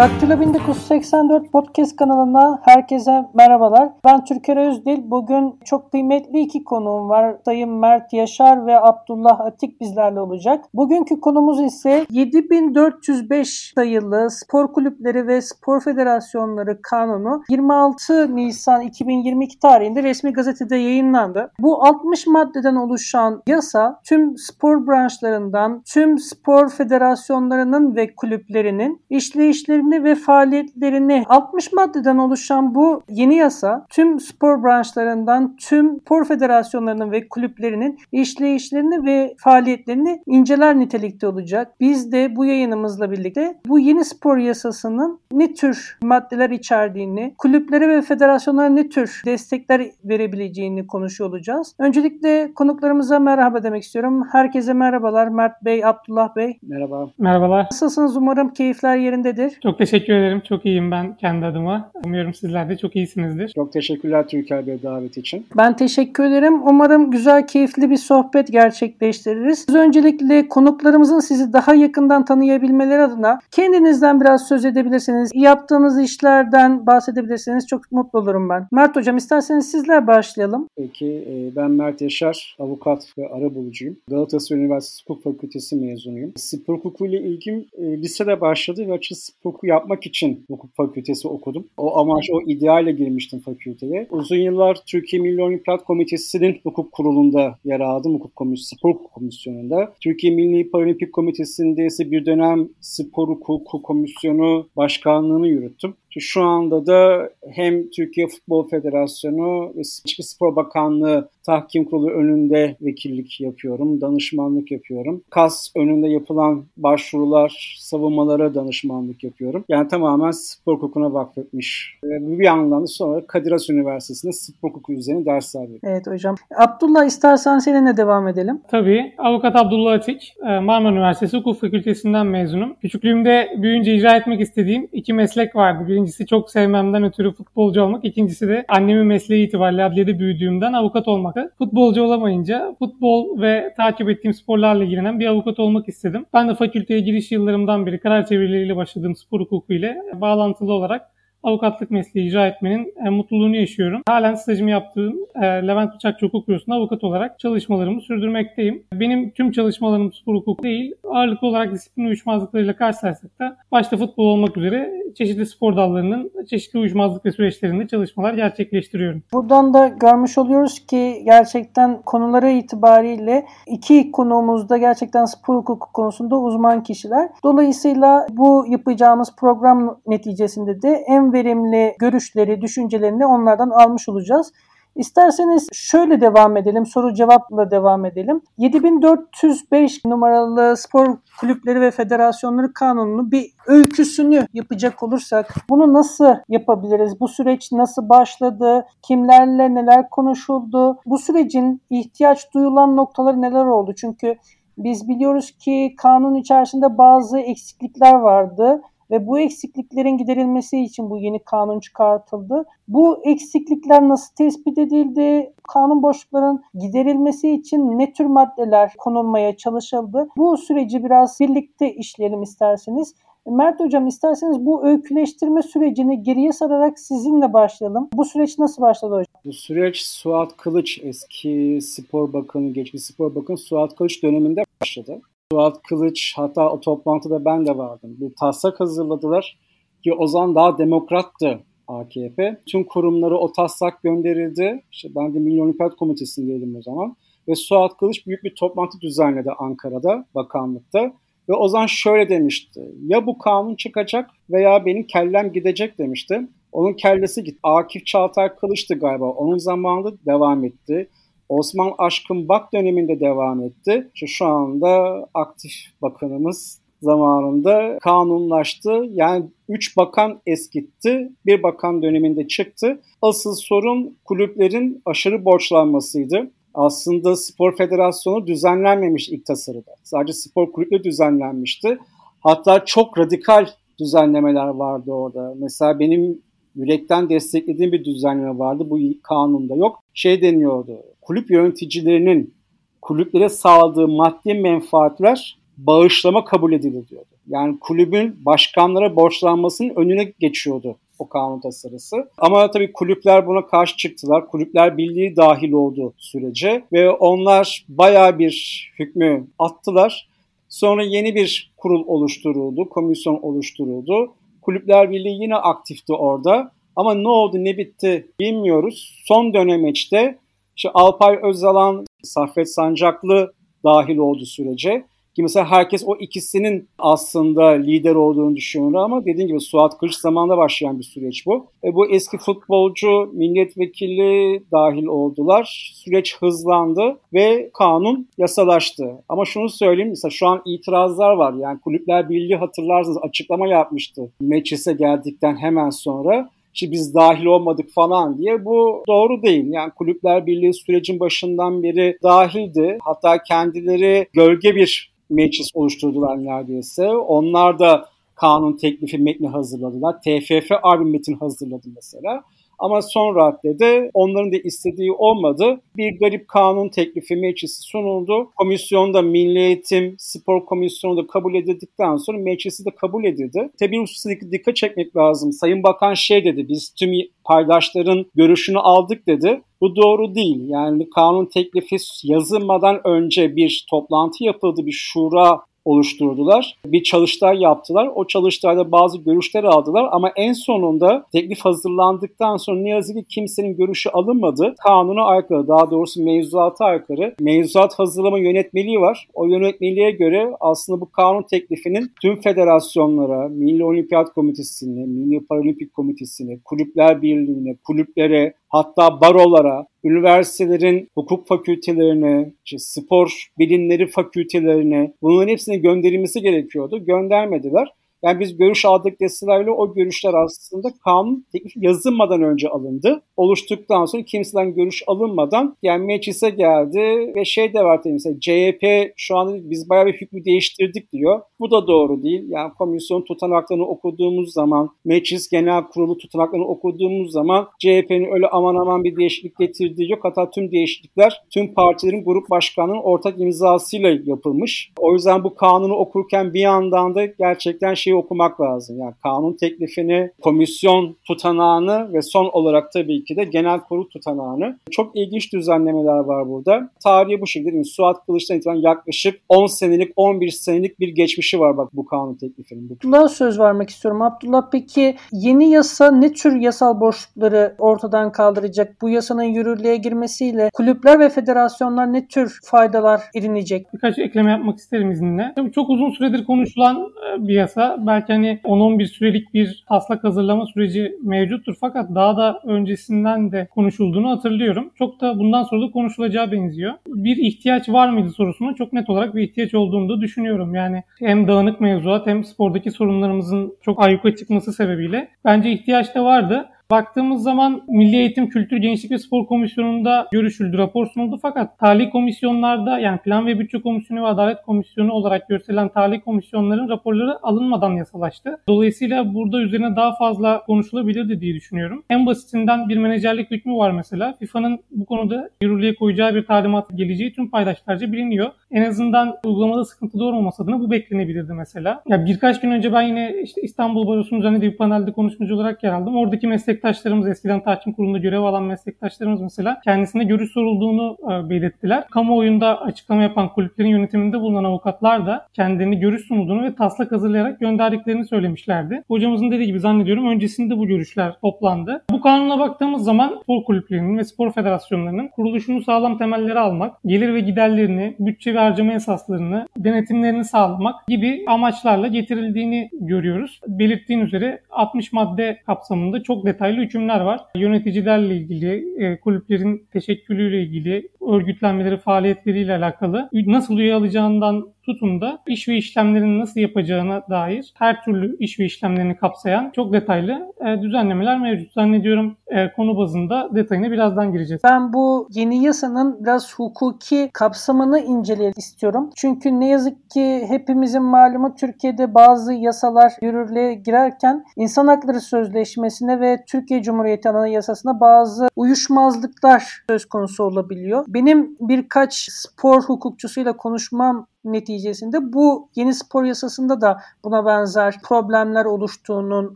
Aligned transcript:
Daktilo 0.00 0.40
1984 0.40 1.52
podcast 1.52 1.96
kanalına 1.96 2.60
herkese 2.62 3.24
merhabalar. 3.34 3.88
Ben 4.04 4.24
Türker 4.24 4.56
Özdil. 4.56 5.10
Bugün 5.10 5.54
çok 5.64 5.90
kıymetli 5.90 6.40
iki 6.40 6.64
konuğum 6.64 7.08
var. 7.08 7.36
Sayın 7.44 7.70
Mert 7.70 8.12
Yaşar 8.12 8.66
ve 8.66 8.80
Abdullah 8.80 9.40
Atik 9.40 9.80
bizlerle 9.80 10.20
olacak. 10.20 10.64
Bugünkü 10.74 11.20
konumuz 11.20 11.60
ise 11.60 12.06
7405 12.10 13.72
sayılı 13.74 14.30
spor 14.30 14.72
kulüpleri 14.72 15.26
ve 15.26 15.42
spor 15.42 15.80
federasyonları 15.80 16.82
kanunu 16.82 17.42
26 17.50 18.36
Nisan 18.36 18.80
2022 18.80 19.58
tarihinde 19.58 20.02
resmi 20.02 20.32
gazetede 20.32 20.76
yayınlandı. 20.76 21.52
Bu 21.58 21.84
60 21.84 22.26
maddeden 22.26 22.74
oluşan 22.74 23.42
yasa 23.46 24.00
tüm 24.04 24.38
spor 24.38 24.86
branşlarından, 24.86 25.82
tüm 25.86 26.18
spor 26.18 26.68
federasyonlarının 26.68 27.96
ve 27.96 28.14
kulüplerinin 28.14 29.02
işleyişlerini 29.10 29.89
işlevlerini 29.90 30.04
ve 30.04 30.14
faaliyetlerini 30.14 31.24
60 31.28 31.72
maddeden 31.72 32.18
oluşan 32.18 32.74
bu 32.74 33.02
yeni 33.08 33.34
yasa 33.36 33.86
tüm 33.90 34.20
spor 34.20 34.62
branşlarından 34.62 35.56
tüm 35.56 36.00
spor 36.00 36.24
federasyonlarının 36.24 37.10
ve 37.10 37.28
kulüplerinin 37.28 37.98
işleyişlerini 38.12 39.06
ve 39.06 39.34
faaliyetlerini 39.38 40.22
inceler 40.26 40.78
nitelikte 40.78 41.26
olacak. 41.26 41.72
Biz 41.80 42.12
de 42.12 42.36
bu 42.36 42.44
yayınımızla 42.44 43.10
birlikte 43.10 43.54
bu 43.66 43.78
yeni 43.78 44.04
spor 44.04 44.36
yasasının 44.36 45.20
ne 45.32 45.54
tür 45.54 45.98
maddeler 46.02 46.50
içerdiğini, 46.50 47.34
kulüplere 47.38 47.88
ve 47.88 48.02
federasyonlara 48.02 48.68
ne 48.68 48.88
tür 48.88 49.22
destekler 49.26 49.82
verebileceğini 50.04 50.86
konuşuyor 50.86 51.30
olacağız. 51.30 51.74
Öncelikle 51.78 52.52
konuklarımıza 52.54 53.18
merhaba 53.18 53.62
demek 53.62 53.82
istiyorum. 53.82 54.26
Herkese 54.32 54.72
merhabalar. 54.72 55.28
Mert 55.28 55.64
Bey, 55.64 55.84
Abdullah 55.84 56.36
Bey. 56.36 56.58
Merhaba. 56.62 57.10
Merhabalar. 57.18 57.64
Nasılsınız? 57.64 58.16
Umarım 58.16 58.52
keyifler 58.52 58.96
yerindedir. 58.96 59.58
Çok 59.62 59.79
teşekkür 59.80 60.12
ederim. 60.12 60.40
Çok 60.48 60.66
iyiyim 60.66 60.90
ben 60.90 61.16
kendi 61.16 61.46
adıma. 61.46 61.90
Umuyorum 62.04 62.34
sizler 62.34 62.68
de 62.68 62.76
çok 62.76 62.96
iyisinizdir. 62.96 63.52
Çok 63.54 63.72
teşekkürler 63.72 64.28
Türker 64.28 64.66
Bey 64.66 64.82
davet 64.82 65.16
için. 65.16 65.46
Ben 65.56 65.76
teşekkür 65.76 66.24
ederim. 66.24 66.62
Umarım 66.68 67.10
güzel, 67.10 67.46
keyifli 67.46 67.90
bir 67.90 67.96
sohbet 67.96 68.52
gerçekleştiririz. 68.52 69.64
Biz 69.68 69.74
öncelikle 69.74 70.48
konuklarımızın 70.48 71.20
sizi 71.20 71.52
daha 71.52 71.74
yakından 71.74 72.24
tanıyabilmeleri 72.24 73.02
adına 73.02 73.38
kendinizden 73.50 74.20
biraz 74.20 74.48
söz 74.48 74.64
edebilirsiniz. 74.64 75.30
Yaptığınız 75.34 76.00
işlerden 76.00 76.86
bahsedebilirsiniz. 76.86 77.66
Çok 77.66 77.92
mutlu 77.92 78.18
olurum 78.18 78.48
ben. 78.48 78.66
Mert 78.72 78.96
Hocam 78.96 79.16
isterseniz 79.16 79.70
sizler 79.70 80.06
başlayalım. 80.06 80.68
Peki 80.76 81.06
e, 81.06 81.56
ben 81.56 81.70
Mert 81.70 82.00
Yaşar, 82.00 82.56
avukat 82.58 83.18
ve 83.18 83.28
arabulucuyum. 83.28 83.96
Galatasaray 84.08 84.62
Üniversitesi 84.62 85.02
Hukuk 85.08 85.24
Fakültesi 85.24 85.76
mezunuyum. 85.76 86.32
Spor 86.36 86.74
hukukuyla 86.74 87.18
ilgim 87.18 87.64
e, 87.78 88.02
lisede 88.02 88.40
başladı 88.40 88.88
ve 88.88 88.92
açıkçası 88.92 89.26
spor 89.26 89.50
hukuku 89.50 89.69
yapmak 89.70 90.06
için 90.06 90.44
hukuk 90.48 90.74
fakültesi 90.76 91.28
okudum. 91.28 91.64
O 91.76 91.96
amaç, 91.96 92.30
o 92.32 92.42
idealle 92.46 92.92
girmiştim 92.92 93.40
fakülteye. 93.40 94.06
Uzun 94.10 94.36
yıllar 94.36 94.78
Türkiye 94.86 95.22
Milli 95.22 95.42
Olimpiyat 95.42 95.84
Komitesi'nin 95.84 96.60
hukuk 96.62 96.92
kurulunda 96.92 97.58
yer 97.64 97.80
aldım. 97.80 98.14
Hukuk 98.14 98.36
Komisyonu, 98.36 98.78
Spor 98.78 98.94
Komisyonu'nda. 99.14 99.92
Türkiye 100.02 100.34
Milli 100.34 100.70
Paralimpik 100.70 101.12
Komitesi'nde 101.12 101.86
ise 101.86 102.10
bir 102.10 102.26
dönem 102.26 102.68
Spor 102.80 103.28
Hukuku 103.28 103.82
Komisyonu 103.82 104.68
Başkanlığını 104.76 105.48
yürüttüm. 105.48 105.94
Şu 106.18 106.42
anda 106.42 106.86
da 106.86 107.30
hem 107.54 107.90
Türkiye 107.90 108.26
Futbol 108.26 108.68
Federasyonu 108.68 109.72
ve 109.76 109.84
Spor 109.84 110.56
Bakanlığı 110.56 111.28
Tahkim 111.46 111.84
Kurulu 111.84 112.10
önünde 112.10 112.76
vekillik 112.80 113.40
yapıyorum, 113.40 114.00
danışmanlık 114.00 114.70
yapıyorum. 114.70 115.22
KAS 115.30 115.72
önünde 115.76 116.08
yapılan 116.08 116.64
başvurular, 116.76 117.76
savunmalara 117.80 118.54
danışmanlık 118.54 119.24
yapıyorum. 119.24 119.64
Yani 119.68 119.88
tamamen 119.88 120.30
spor 120.30 120.74
hukukuna 120.74 121.12
vakfetmiş. 121.12 121.98
Bir 122.02 122.44
yandan 122.44 122.82
da 122.82 122.86
sonra 122.86 123.26
Kadir 123.26 123.52
Has 123.52 123.70
Üniversitesi'nde 123.70 124.32
spor 124.32 124.68
hukuku 124.70 124.92
üzerine 124.92 125.24
ders 125.24 125.56
veriyorum. 125.56 125.80
Evet 125.82 126.06
hocam. 126.06 126.34
Abdullah 126.56 127.04
istersen 127.04 127.58
seninle 127.58 127.96
devam 127.96 128.28
edelim. 128.28 128.60
Tabii. 128.70 129.12
Avukat 129.18 129.56
Abdullah 129.56 129.92
Atik, 129.92 130.34
e, 130.42 130.58
Marmara 130.58 130.92
Üniversitesi 130.92 131.36
Hukuk 131.36 131.60
Fakültesinden 131.60 132.26
mezunum. 132.26 132.74
Küçüklüğümde 132.80 133.48
büyüyünce 133.56 133.94
icra 133.94 134.16
etmek 134.16 134.40
istediğim 134.40 134.88
iki 134.92 135.12
meslek 135.12 135.56
vardı. 135.56 135.84
Birincisi 136.00 136.26
çok 136.26 136.50
sevmemden 136.50 137.04
ötürü 137.04 137.32
futbolcu 137.32 137.82
olmak. 137.82 138.04
İkincisi 138.04 138.48
de 138.48 138.64
annemin 138.68 139.06
mesleği 139.06 139.46
itibariyle 139.46 139.84
adliyede 139.84 140.18
büyüdüğümden 140.18 140.72
avukat 140.72 141.08
olmak 141.08 141.20
olmaktı. 141.20 141.54
Futbolcu 141.58 142.02
olamayınca 142.02 142.74
futbol 142.78 143.40
ve 143.40 143.74
takip 143.76 144.10
ettiğim 144.10 144.34
sporlarla 144.34 144.84
ilgilenen 144.84 145.20
bir 145.20 145.26
avukat 145.26 145.58
olmak 145.58 145.88
istedim. 145.88 146.26
Ben 146.34 146.48
de 146.48 146.54
fakülteye 146.54 147.00
giriş 147.00 147.32
yıllarımdan 147.32 147.86
beri 147.86 148.00
karar 148.00 148.26
çevirileriyle 148.26 148.76
başladığım 148.76 149.16
spor 149.16 149.40
hukuku 149.40 149.72
ile 149.72 149.96
bağlantılı 150.14 150.72
olarak 150.72 151.02
avukatlık 151.42 151.90
mesleği 151.90 152.28
icra 152.28 152.46
etmenin 152.46 152.94
e, 153.06 153.10
mutluluğunu 153.10 153.56
yaşıyorum. 153.56 154.02
Halen 154.08 154.34
stajımı 154.34 154.70
yaptığım 154.70 155.16
e, 155.34 155.46
Levent 155.46 155.94
Bıçakçı 155.94 156.26
Hukuk 156.26 156.48
Bürosu'nda 156.48 156.74
avukat 156.74 157.04
olarak 157.04 157.38
çalışmalarımı 157.38 158.00
sürdürmekteyim. 158.00 158.82
Benim 158.92 159.30
tüm 159.30 159.52
çalışmalarım 159.52 160.12
spor 160.12 160.34
hukuku 160.34 160.62
değil, 160.62 160.94
ağırlıklı 161.04 161.48
olarak 161.48 161.72
disiplin 161.72 162.04
uyuşmazlıklarıyla 162.04 162.76
karşılaşsak 162.76 163.38
da 163.38 163.56
başta 163.72 163.96
futbol 163.96 164.24
olmak 164.24 164.56
üzere 164.56 164.92
çeşitli 165.14 165.46
spor 165.46 165.76
dallarının 165.76 166.30
çeşitli 166.50 166.78
uyuşmazlık 166.78 167.26
ve 167.26 167.32
süreçlerinde 167.32 167.86
çalışmalar 167.86 168.34
gerçekleştiriyorum. 168.34 169.22
Buradan 169.32 169.74
da 169.74 169.88
görmüş 169.88 170.38
oluyoruz 170.38 170.86
ki 170.86 171.22
gerçekten 171.24 172.02
konuları 172.02 172.50
itibariyle 172.50 173.46
iki 173.66 174.10
konuğumuzda 174.10 174.76
gerçekten 174.76 175.24
spor 175.24 175.56
hukuku 175.56 175.92
konusunda 175.92 176.40
uzman 176.40 176.82
kişiler. 176.82 177.28
Dolayısıyla 177.44 178.26
bu 178.30 178.64
yapacağımız 178.68 179.36
program 179.40 180.00
neticesinde 180.06 180.82
de 180.82 181.04
en 181.08 181.32
verimli 181.32 181.94
görüşleri, 181.98 182.60
düşüncelerini 182.60 183.26
onlardan 183.26 183.70
almış 183.70 184.08
olacağız. 184.08 184.52
İsterseniz 184.96 185.68
şöyle 185.72 186.20
devam 186.20 186.56
edelim, 186.56 186.86
soru 186.86 187.14
cevapla 187.14 187.70
devam 187.70 188.04
edelim. 188.04 188.40
7405 188.58 190.04
numaralı 190.04 190.76
spor 190.76 191.16
kulüpleri 191.40 191.80
ve 191.80 191.90
federasyonları 191.90 192.72
kanununu 192.72 193.30
bir 193.30 193.52
öyküsünü 193.66 194.46
yapacak 194.54 195.02
olursak 195.02 195.54
bunu 195.70 195.92
nasıl 195.92 196.34
yapabiliriz? 196.48 197.20
Bu 197.20 197.28
süreç 197.28 197.72
nasıl 197.72 198.08
başladı? 198.08 198.86
Kimlerle 199.02 199.74
neler 199.74 200.10
konuşuldu? 200.10 200.98
Bu 201.06 201.18
sürecin 201.18 201.82
ihtiyaç 201.90 202.54
duyulan 202.54 202.96
noktaları 202.96 203.42
neler 203.42 203.64
oldu? 203.64 203.94
Çünkü 203.96 204.36
biz 204.78 205.08
biliyoruz 205.08 205.50
ki 205.58 205.94
kanun 205.98 206.34
içerisinde 206.34 206.98
bazı 206.98 207.38
eksiklikler 207.38 208.14
vardı 208.14 208.82
ve 209.10 209.26
bu 209.26 209.38
eksikliklerin 209.38 210.18
giderilmesi 210.18 210.78
için 210.78 211.10
bu 211.10 211.18
yeni 211.18 211.38
kanun 211.38 211.80
çıkartıldı. 211.80 212.64
Bu 212.88 213.20
eksiklikler 213.24 214.08
nasıl 214.08 214.34
tespit 214.34 214.78
edildi? 214.78 215.52
Kanun 215.68 216.02
boşluklarının 216.02 216.62
giderilmesi 216.74 217.50
için 217.50 217.98
ne 217.98 218.12
tür 218.12 218.24
maddeler 218.24 218.92
konulmaya 218.98 219.56
çalışıldı? 219.56 220.28
Bu 220.36 220.56
süreci 220.56 221.04
biraz 221.04 221.40
birlikte 221.40 221.94
işleyelim 221.94 222.42
isterseniz. 222.42 223.14
Mert 223.46 223.80
Hocam 223.80 224.06
isterseniz 224.06 224.66
bu 224.66 224.86
öyküleştirme 224.86 225.62
sürecini 225.62 226.22
geriye 226.22 226.52
sararak 226.52 226.98
sizinle 226.98 227.52
başlayalım. 227.52 228.08
Bu 228.14 228.24
süreç 228.24 228.58
nasıl 228.58 228.82
başladı 228.82 229.12
hocam? 229.12 229.42
Bu 229.44 229.52
süreç 229.52 230.00
Suat 230.02 230.56
Kılıç 230.56 231.00
eski 231.02 231.78
spor 231.82 232.32
bakanı, 232.32 232.70
geçmiş 232.70 233.02
spor 233.02 233.34
bakanı 233.34 233.58
Suat 233.58 233.96
Kılıç 233.96 234.22
döneminde 234.22 234.64
başladı. 234.80 235.20
Suat 235.52 235.82
Kılıç 235.82 236.32
hatta 236.36 236.72
o 236.72 236.80
toplantıda 236.80 237.44
ben 237.44 237.66
de 237.66 237.76
vardım. 237.76 238.16
Bir 238.20 238.34
taslak 238.40 238.80
hazırladılar 238.80 239.58
ki 240.04 240.14
o 240.14 240.26
zaman 240.26 240.54
daha 240.54 240.78
demokrattı 240.78 241.60
AKP. 241.88 242.60
Tüm 242.66 242.84
kurumları 242.84 243.38
o 243.38 243.52
taslak 243.52 244.02
gönderildi. 244.02 244.82
İşte 244.92 245.08
ben 245.16 245.34
de 245.34 245.38
Milli 245.38 245.62
Olimpiyat 245.62 245.96
Komitesi'ndeydim 245.96 246.76
o 246.76 246.82
zaman. 246.82 247.16
Ve 247.48 247.54
Suat 247.54 247.96
Kılıç 247.96 248.26
büyük 248.26 248.44
bir 248.44 248.54
toplantı 248.54 249.00
düzenledi 249.00 249.50
Ankara'da, 249.58 250.24
bakanlıkta. 250.34 251.12
Ve 251.48 251.54
o 251.54 251.68
zaman 251.68 251.86
şöyle 251.86 252.28
demişti. 252.28 252.80
Ya 253.06 253.26
bu 253.26 253.38
kanun 253.38 253.74
çıkacak 253.74 254.30
veya 254.50 254.86
benim 254.86 255.06
kellem 255.06 255.52
gidecek 255.52 255.98
demişti. 255.98 256.48
Onun 256.72 256.92
kellesi 256.92 257.44
gitti. 257.44 257.58
Akif 257.62 258.06
Çağatay 258.06 258.56
Kılıç'tı 258.56 258.94
galiba. 258.94 259.24
Onun 259.24 259.58
zamanında 259.58 260.12
devam 260.26 260.64
etti. 260.64 261.08
Osman 261.50 261.92
Aşkın 261.98 262.48
Bak 262.48 262.72
döneminde 262.72 263.20
devam 263.20 263.62
etti. 263.62 264.08
İşte 264.14 264.26
şu 264.26 264.46
anda 264.46 265.26
aktif 265.34 265.72
bakanımız 266.02 266.80
zamanında 267.02 267.98
kanunlaştı. 267.98 269.02
Yani 269.10 269.44
3 269.68 269.96
bakan 269.96 270.40
eskitti, 270.46 271.32
bir 271.46 271.62
bakan 271.62 272.02
döneminde 272.02 272.48
çıktı. 272.48 273.00
Asıl 273.22 273.54
sorun 273.54 274.16
kulüplerin 274.24 275.02
aşırı 275.04 275.44
borçlanmasıydı. 275.44 276.50
Aslında 276.74 277.36
spor 277.36 277.76
federasyonu 277.76 278.46
düzenlenmemiş 278.46 279.28
ilk 279.28 279.46
tasarıda. 279.46 279.94
Sadece 280.02 280.32
spor 280.32 280.72
kulüpleri 280.72 281.04
düzenlenmişti. 281.04 281.98
Hatta 282.40 282.84
çok 282.84 283.18
radikal 283.18 283.66
düzenlemeler 284.00 284.68
vardı 284.68 285.12
orada. 285.12 285.54
Mesela 285.58 285.98
benim 285.98 286.42
yürekten 286.76 287.30
desteklediğim 287.30 287.92
bir 287.92 288.04
düzenleme 288.04 288.58
vardı. 288.58 288.90
Bu 288.90 288.98
kanunda 289.22 289.76
yok. 289.76 290.02
Şey 290.14 290.42
deniyordu 290.42 291.02
kulüp 291.30 291.50
yöneticilerinin 291.50 292.54
kulüplere 293.02 293.48
sağladığı 293.48 294.08
maddi 294.08 294.54
menfaatler 294.54 295.58
bağışlama 295.76 296.44
kabul 296.44 296.72
edilir 296.72 297.08
diyordu. 297.08 297.28
Yani 297.48 297.78
kulübün 297.78 298.44
başkanlara 298.44 299.16
borçlanmasının 299.16 299.92
önüne 299.96 300.32
geçiyordu 300.40 300.96
o 301.18 301.28
kanun 301.28 301.60
tasarısı. 301.60 302.16
Ama 302.38 302.70
tabii 302.70 302.92
kulüpler 302.92 303.46
buna 303.46 303.66
karşı 303.66 303.96
çıktılar. 303.96 304.48
Kulüpler 304.48 304.98
Birliği 304.98 305.36
dahil 305.36 305.72
oldu 305.72 306.12
sürece 306.18 306.84
ve 306.92 307.10
onlar 307.10 307.84
baya 307.88 308.38
bir 308.38 308.86
hükmü 308.98 309.46
attılar. 309.58 310.28
Sonra 310.68 311.04
yeni 311.04 311.34
bir 311.34 311.72
kurul 311.76 312.04
oluşturuldu, 312.06 312.88
komisyon 312.88 313.38
oluşturuldu. 313.42 314.32
Kulüpler 314.62 315.10
Birliği 315.10 315.42
yine 315.42 315.56
aktifti 315.56 316.12
orada. 316.12 316.72
Ama 316.96 317.14
ne 317.14 317.28
oldu 317.28 317.64
ne 317.64 317.76
bitti 317.76 318.28
bilmiyoruz. 318.40 319.22
Son 319.24 319.54
dönemeçte 319.54 320.18
işte 320.22 320.49
Alpay 320.88 321.38
Özalan, 321.42 322.04
Saffet 322.22 322.70
Sancaklı 322.70 323.52
dahil 323.84 324.16
oldu 324.16 324.44
sürece. 324.44 325.04
Ki 325.36 325.42
mesela 325.42 325.70
herkes 325.70 326.02
o 326.06 326.16
ikisinin 326.16 326.88
aslında 326.98 327.66
lider 327.66 328.14
olduğunu 328.14 328.56
düşünüyor 328.56 329.04
ama 329.04 329.24
dediğim 329.24 329.48
gibi 329.48 329.60
Suat 329.60 329.98
Kılıç 329.98 330.14
zamanında 330.14 330.56
başlayan 330.56 330.98
bir 330.98 331.04
süreç 331.04 331.46
bu. 331.46 331.66
E 331.84 331.94
bu 331.94 332.10
eski 332.10 332.38
futbolcu, 332.38 333.30
milletvekili 333.32 334.62
dahil 334.72 335.04
oldular. 335.04 335.92
Süreç 335.94 336.36
hızlandı 336.40 337.18
ve 337.32 337.70
kanun 337.78 338.28
yasalaştı. 338.38 339.24
Ama 339.28 339.44
şunu 339.44 339.68
söyleyeyim 339.68 340.10
mesela 340.10 340.30
şu 340.30 340.46
an 340.46 340.62
itirazlar 340.66 341.32
var. 341.32 341.54
Yani 341.54 341.80
Kulüpler 341.80 342.28
Birliği 342.28 342.56
hatırlarsınız 342.56 343.18
açıklama 343.22 343.68
yapmıştı 343.68 344.32
meclise 344.40 344.92
geldikten 344.92 345.56
hemen 345.56 345.90
sonra 345.90 346.50
işte 346.74 346.90
biz 346.90 347.14
dahil 347.14 347.44
olmadık 347.44 347.90
falan 347.94 348.38
diye 348.38 348.64
bu 348.64 349.04
doğru 349.08 349.42
değil. 349.42 349.64
Yani 349.66 349.90
Kulüpler 349.90 350.46
Birliği 350.46 350.74
sürecin 350.74 351.20
başından 351.20 351.82
beri 351.82 352.18
dahildi. 352.22 352.98
Hatta 353.02 353.42
kendileri 353.42 354.28
gölge 354.32 354.76
bir 354.76 355.12
meclis 355.30 355.68
oluşturdular 355.74 356.44
neredeyse. 356.44 357.08
Onlar 357.08 357.78
da 357.78 358.08
kanun 358.34 358.76
teklifi 358.76 359.18
metni 359.18 359.48
hazırladılar. 359.48 360.16
TFF 360.22 360.70
bir 360.70 361.10
metin 361.10 361.34
hazırladı 361.34 361.88
mesela. 361.94 362.42
Ama 362.80 363.02
son 363.02 363.36
raddede 363.36 364.10
onların 364.14 364.52
da 364.52 364.56
istediği 364.64 365.12
olmadı. 365.12 365.80
Bir 365.96 366.18
garip 366.18 366.48
kanun 366.48 366.88
teklifi 366.88 367.36
meclisi 367.36 367.82
sunuldu. 367.82 368.50
Komisyonda 368.56 369.22
Milli 369.22 369.58
Eğitim 369.58 370.14
Spor 370.18 370.64
Komisyonu 370.64 371.16
da 371.16 371.26
kabul 371.26 371.54
edildikten 371.54 372.16
sonra 372.16 372.38
meclisi 372.38 372.84
de 372.84 372.90
kabul 372.90 373.24
edildi. 373.24 373.70
Tabii 373.80 374.00
hususa 374.00 374.30
dikkat 374.52 374.76
çekmek 374.76 375.16
lazım. 375.16 375.52
Sayın 375.52 375.82
Bakan 375.82 376.14
şey 376.14 376.44
dedi, 376.44 376.68
biz 376.68 376.94
tüm 376.98 377.10
paydaşların 377.44 378.26
görüşünü 378.34 378.78
aldık 378.78 379.26
dedi. 379.26 379.60
Bu 379.80 379.96
doğru 379.96 380.34
değil. 380.34 380.68
Yani 380.68 381.10
kanun 381.10 381.46
teklifi 381.46 381.96
yazılmadan 382.24 383.00
önce 383.06 383.56
bir 383.56 383.86
toplantı 383.90 384.44
yapıldı, 384.44 384.86
bir 384.86 384.92
şura 384.92 385.60
oluşturdular. 385.84 386.76
Bir 386.86 387.02
çalıştay 387.02 387.60
yaptılar. 387.60 388.10
O 388.14 388.26
çalıştayda 388.26 388.92
bazı 388.92 389.18
görüşler 389.18 389.64
aldılar 389.64 390.08
ama 390.12 390.32
en 390.36 390.52
sonunda 390.52 391.26
teklif 391.32 391.60
hazırlandıktan 391.60 392.56
sonra 392.56 392.80
ne 392.80 392.88
yazık 392.88 393.16
ki 393.16 393.24
kimsenin 393.28 393.76
görüşü 393.76 394.10
alınmadı. 394.10 394.74
Kanuna 394.86 395.24
aykırı, 395.24 395.68
daha 395.68 395.90
doğrusu 395.90 396.24
mevzuata 396.24 396.84
aykırı. 396.84 397.34
Mevzuat 397.40 397.98
hazırlama 397.98 398.38
yönetmeliği 398.38 399.00
var. 399.00 399.28
O 399.34 399.46
yönetmeliğe 399.46 400.10
göre 400.10 400.52
aslında 400.60 401.00
bu 401.00 401.10
kanun 401.10 401.42
teklifinin 401.42 402.12
tüm 402.22 402.40
federasyonlara, 402.40 403.48
Milli 403.48 403.84
Olimpiyat 403.84 404.32
Komitesi'ne, 404.32 405.06
Milli 405.06 405.46
Paralimpik 405.46 405.94
Komitesi'ne, 405.94 406.58
Kulüpler 406.64 407.22
Birliği'ne, 407.22 407.76
kulüplere, 407.84 408.54
hatta 408.70 409.20
barolara, 409.20 409.86
üniversitelerin 410.04 411.08
hukuk 411.14 411.46
fakültelerine, 411.46 412.52
işte 412.64 412.78
spor 412.78 413.46
bilimleri 413.58 414.06
fakültelerine 414.06 415.12
bunların 415.22 415.48
hepsine 415.48 415.76
gönderilmesi 415.76 416.40
gerekiyordu. 416.40 417.04
Göndermediler. 417.04 417.88
Yani 418.22 418.40
biz 418.40 418.56
görüş 418.56 418.84
aldık 418.84 419.20
deselerle 419.20 419.70
o 419.70 419.94
görüşler 419.94 420.34
aslında 420.34 420.88
kanun 421.04 421.46
teklifi 421.52 421.78
yazılmadan 421.82 422.42
önce 422.42 422.68
alındı. 422.68 423.22
Oluştuktan 423.36 424.04
sonra 424.04 424.22
kimseden 424.22 424.74
görüş 424.74 425.02
alınmadan 425.06 425.76
yani 425.82 426.06
meclise 426.06 426.50
geldi 426.50 427.32
ve 427.36 427.44
şey 427.44 427.74
de 427.74 427.84
var 427.84 428.02
tabii 428.02 428.12
mesela 428.12 428.40
CHP 428.40 429.12
şu 429.16 429.36
anda 429.36 429.70
biz 429.70 429.88
bayağı 429.88 430.06
bir 430.06 430.12
hükmü 430.12 430.44
değiştirdik 430.44 431.12
diyor. 431.12 431.40
Bu 431.60 431.70
da 431.70 431.86
doğru 431.86 432.22
değil. 432.22 432.44
Yani 432.48 432.72
komisyon 432.78 433.22
tutanaklarını 433.22 433.86
okuduğumuz 433.86 434.52
zaman, 434.52 434.90
meclis 435.04 435.48
genel 435.48 435.82
kurulu 435.82 436.18
tutanaklarını 436.18 436.66
okuduğumuz 436.66 437.32
zaman 437.32 437.68
CHP'nin 437.78 438.32
öyle 438.32 438.46
aman 438.48 438.74
aman 438.74 439.04
bir 439.04 439.16
değişiklik 439.16 439.58
getirdiği 439.58 440.10
yok. 440.10 440.20
Hatta 440.22 440.50
tüm 440.50 440.70
değişiklikler 440.70 441.42
tüm 441.50 441.74
partilerin 441.74 442.24
grup 442.24 442.50
başkanının 442.50 443.02
ortak 443.02 443.40
imzasıyla 443.40 444.18
yapılmış. 444.24 444.92
O 444.98 445.12
yüzden 445.12 445.44
bu 445.44 445.54
kanunu 445.54 445.94
okurken 445.94 446.54
bir 446.54 446.60
yandan 446.60 447.14
da 447.14 447.24
gerçekten 447.24 447.94
şey 447.94 448.09
şeyi 448.10 448.14
okumak 448.14 448.60
lazım. 448.60 448.98
Yani 448.98 449.14
kanun 449.22 449.56
teklifini, 449.56 450.30
komisyon 450.42 451.16
tutanağını 451.26 452.12
ve 452.12 452.22
son 452.22 452.50
olarak 452.52 452.92
tabii 452.92 453.24
ki 453.24 453.36
de 453.36 453.44
genel 453.44 453.80
kurul 453.80 454.08
tutanağını. 454.08 454.78
Çok 454.90 455.16
ilginç 455.16 455.52
düzenlemeler 455.52 456.18
var 456.18 456.48
burada. 456.48 456.90
Tarihi 457.04 457.40
bu 457.40 457.46
şekilde 457.46 457.72
değil 457.72 457.78
mi? 457.78 457.84
Suat 457.84 458.26
Kılıç'tan 458.26 458.56
itibaren 458.56 458.80
yaklaşık 458.80 459.40
10 459.48 459.66
senelik, 459.66 460.12
11 460.16 460.48
senelik 460.48 461.00
bir 461.00 461.08
geçmişi 461.08 461.60
var 461.60 461.76
bak 461.76 461.88
bu 461.92 462.04
kanun 462.04 462.34
teklifinin. 462.34 462.90
Abdullah'a 462.90 463.28
söz 463.28 463.58
vermek 463.58 463.90
istiyorum. 463.90 464.22
Abdullah 464.22 464.68
peki 464.72 465.16
yeni 465.32 465.70
yasa 465.70 466.10
ne 466.10 466.32
tür 466.32 466.56
yasal 466.56 467.00
boşlukları 467.00 467.74
ortadan 467.78 468.32
kaldıracak? 468.32 468.96
Bu 469.02 469.08
yasanın 469.08 469.42
yürürlüğe 469.42 469.96
girmesiyle 469.96 470.70
kulüpler 470.72 471.20
ve 471.20 471.28
federasyonlar 471.28 472.12
ne 472.12 472.26
tür 472.26 472.58
faydalar 472.64 473.20
edinecek? 473.34 473.86
Birkaç 473.94 474.18
ekleme 474.18 474.50
yapmak 474.50 474.78
isterim 474.78 475.10
izninle. 475.10 475.52
Tabii 475.56 475.72
çok 475.72 475.90
uzun 475.90 476.10
süredir 476.10 476.44
konuşulan 476.44 476.96
e, 476.96 477.48
bir 477.48 477.54
yasa 477.60 477.99
belki 478.06 478.32
hani 478.32 478.60
10-11 478.64 479.06
sürelik 479.06 479.54
bir 479.54 479.84
taslak 479.88 480.24
hazırlama 480.24 480.66
süreci 480.66 481.16
mevcuttur. 481.22 481.74
Fakat 481.80 482.14
daha 482.14 482.36
da 482.36 482.60
öncesinden 482.64 483.52
de 483.52 483.68
konuşulduğunu 483.70 484.30
hatırlıyorum. 484.30 484.90
Çok 484.98 485.20
da 485.20 485.38
bundan 485.38 485.62
sonra 485.62 485.86
da 485.86 485.90
konuşulacağı 485.90 486.52
benziyor. 486.52 486.94
Bir 487.06 487.36
ihtiyaç 487.36 487.88
var 487.88 488.08
mıydı 488.08 488.30
sorusuna 488.30 488.74
çok 488.74 488.92
net 488.92 489.10
olarak 489.10 489.36
bir 489.36 489.42
ihtiyaç 489.42 489.74
olduğunu 489.74 490.08
da 490.08 490.20
düşünüyorum. 490.20 490.74
Yani 490.74 491.02
hem 491.18 491.48
dağınık 491.48 491.80
mevzuat 491.80 492.26
hem 492.26 492.44
spordaki 492.44 492.90
sorunlarımızın 492.90 493.74
çok 493.82 494.02
ayyuka 494.02 494.36
çıkması 494.36 494.72
sebebiyle 494.72 495.28
bence 495.44 495.72
ihtiyaç 495.72 496.14
da 496.14 496.24
vardı. 496.24 496.68
Baktığımız 496.90 497.42
zaman 497.42 497.82
Milli 497.88 498.16
Eğitim, 498.16 498.48
Kültür, 498.48 498.76
Gençlik 498.76 499.10
ve 499.10 499.18
Spor 499.18 499.46
Komisyonu'nda 499.46 500.28
görüşüldü, 500.32 500.78
rapor 500.78 501.06
sunuldu. 501.06 501.38
Fakat 501.42 501.78
tali 501.78 502.10
komisyonlarda 502.10 502.98
yani 502.98 503.18
Plan 503.18 503.46
ve 503.46 503.58
Bütçe 503.58 503.82
Komisyonu 503.82 504.22
ve 504.22 504.26
Adalet 504.26 504.62
Komisyonu 504.62 505.12
olarak 505.12 505.48
gösterilen 505.48 505.88
tali 505.88 506.20
komisyonların 506.20 506.88
raporları 506.88 507.46
alınmadan 507.46 507.92
yasalaştı. 507.92 508.58
Dolayısıyla 508.68 509.34
burada 509.34 509.60
üzerine 509.60 509.96
daha 509.96 510.16
fazla 510.16 510.64
konuşulabilirdi 510.64 511.40
diye 511.40 511.54
düşünüyorum. 511.54 512.04
En 512.10 512.26
basitinden 512.26 512.88
bir 512.88 512.96
menajerlik 512.96 513.50
hükmü 513.50 513.74
var 513.74 513.90
mesela. 513.90 514.36
FIFA'nın 514.38 514.80
bu 514.90 515.04
konuda 515.04 515.50
yürürlüğe 515.62 515.94
koyacağı 515.94 516.34
bir 516.34 516.46
talimat 516.46 516.88
geleceği 516.94 517.32
tüm 517.32 517.50
paydaşlarca 517.50 518.12
biliniyor. 518.12 518.50
En 518.70 518.84
azından 518.84 519.36
uygulamada 519.44 519.84
sıkıntı 519.84 520.18
doğurmaması 520.18 520.62
adına 520.62 520.80
bu 520.80 520.90
beklenebilirdi 520.90 521.52
mesela. 521.52 522.02
Ya 522.08 522.26
birkaç 522.26 522.60
gün 522.60 522.70
önce 522.70 522.92
ben 522.92 523.02
yine 523.02 523.34
işte 523.42 523.62
İstanbul 523.62 524.06
Barosu'nun 524.06 524.40
düzenlediği 524.40 524.72
bir 524.72 524.76
panelde 524.76 525.12
konuşmacı 525.12 525.54
olarak 525.54 525.84
yer 525.84 525.92
aldım. 525.92 526.16
Oradaki 526.16 526.46
meslek 526.46 526.79
meslektaşlarımız, 526.84 527.28
eskiden 527.28 527.60
tahkim 527.60 527.92
kurulunda 527.92 528.18
görev 528.18 528.40
alan 528.40 528.62
meslektaşlarımız 528.62 529.40
mesela 529.40 529.80
kendisine 529.84 530.24
görüş 530.24 530.52
sorulduğunu 530.52 531.16
e, 531.22 531.50
belirttiler. 531.50 532.08
Kamuoyunda 532.08 532.80
açıklama 532.80 533.22
yapan 533.22 533.48
kulüplerin 533.48 533.88
yönetiminde 533.88 534.40
bulunan 534.40 534.64
avukatlar 534.64 535.26
da 535.26 535.46
kendilerini 535.54 536.00
görüş 536.00 536.26
sunulduğunu 536.26 536.62
ve 536.62 536.74
taslak 536.74 537.12
hazırlayarak 537.12 537.60
gönderdiklerini 537.60 538.24
söylemişlerdi. 538.24 539.02
Hocamızın 539.08 539.50
dediği 539.50 539.66
gibi 539.66 539.80
zannediyorum 539.80 540.26
öncesinde 540.26 540.78
bu 540.78 540.86
görüşler 540.86 541.40
toplandı. 541.40 542.04
Bu 542.10 542.20
kanuna 542.20 542.58
baktığımız 542.58 543.04
zaman 543.04 543.38
spor 543.42 543.64
kulüplerinin 543.64 544.18
ve 544.18 544.24
spor 544.24 544.52
federasyonlarının 544.52 545.28
kuruluşunu 545.28 545.82
sağlam 545.82 546.18
temelleri 546.18 546.58
almak, 546.58 546.96
gelir 547.06 547.34
ve 547.34 547.40
giderlerini, 547.40 548.16
bütçe 548.18 548.54
ve 548.54 548.58
harcama 548.58 548.92
esaslarını, 548.92 549.66
denetimlerini 549.76 550.44
sağlamak 550.44 551.06
gibi 551.08 551.44
amaçlarla 551.48 552.06
getirildiğini 552.06 552.88
görüyoruz. 552.92 553.60
Belirttiğin 553.66 554.20
üzere 554.20 554.60
60 554.70 555.12
madde 555.12 555.58
kapsamında 555.66 556.22
çok 556.22 556.46
detaylı 556.46 556.69
detaylı 556.70 556.84
hükümler 556.86 557.20
var. 557.20 557.40
Yöneticilerle 557.54 558.36
ilgili, 558.36 559.04
e, 559.04 559.20
kulüplerin 559.20 559.86
teşekkülüyle 559.92 560.62
ilgili, 560.62 561.08
örgütlenmeleri, 561.28 561.96
faaliyetleriyle 561.96 562.76
alakalı 562.76 563.28
nasıl 563.32 563.78
üye 563.78 563.94
alacağından 563.94 564.64
tutun 564.92 565.20
da 565.20 565.38
iş 565.46 565.68
ve 565.68 565.76
işlemlerini 565.76 566.38
nasıl 566.38 566.60
yapacağına 566.60 567.22
dair 567.30 567.74
her 567.74 568.02
türlü 568.02 568.36
iş 568.38 568.60
ve 568.60 568.64
işlemlerini 568.64 569.16
kapsayan 569.16 569.70
çok 569.74 569.92
detaylı 569.92 570.52
e, 570.60 570.82
düzenlemeler 570.82 571.40
mevcut. 571.40 571.72
Zannediyorum 571.72 572.36
e, 572.46 572.72
konu 572.72 572.96
bazında 572.96 573.48
detayına 573.54 573.90
birazdan 573.90 574.32
gireceğiz. 574.32 574.62
Ben 574.64 574.92
bu 574.92 575.28
yeni 575.30 575.62
yasanın 575.62 576.24
biraz 576.24 576.54
hukuki 576.54 577.30
kapsamını 577.32 578.00
inceleyelim 578.00 578.54
istiyorum. 578.56 579.10
Çünkü 579.16 579.60
ne 579.60 579.68
yazık 579.68 580.10
ki 580.10 580.44
hepimizin 580.48 581.02
malumu 581.02 581.54
Türkiye'de 581.54 582.14
bazı 582.14 582.52
yasalar 582.52 583.12
yürürlüğe 583.22 583.74
girerken 583.74 584.44
insan 584.56 584.86
hakları 584.86 585.20
sözleşmesine 585.20 586.20
ve 586.20 586.44
Türkiye 586.46 586.82
Cumhuriyeti 586.82 587.28
Anayasasına 587.28 588.00
bazı 588.00 588.48
uyuşmazlıklar 588.56 589.84
söz 589.90 590.04
konusu 590.04 590.44
olabiliyor. 590.44 591.04
Benim 591.08 591.56
birkaç 591.60 592.28
spor 592.30 592.82
hukukçusuyla 592.82 593.56
konuşmam 593.56 594.26
neticesinde 594.44 595.32
bu 595.32 595.68
yeni 595.74 595.94
spor 595.94 596.24
yasasında 596.24 596.80
da 596.80 597.00
buna 597.24 597.46
benzer 597.46 597.94
problemler 598.04 598.64
oluştuğunun 598.64 599.54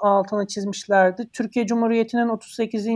altını 0.00 0.46
çizmişlerdi. 0.46 1.28
Türkiye 1.32 1.66
Cumhuriyeti'nin 1.66 2.28
38. 2.28 2.86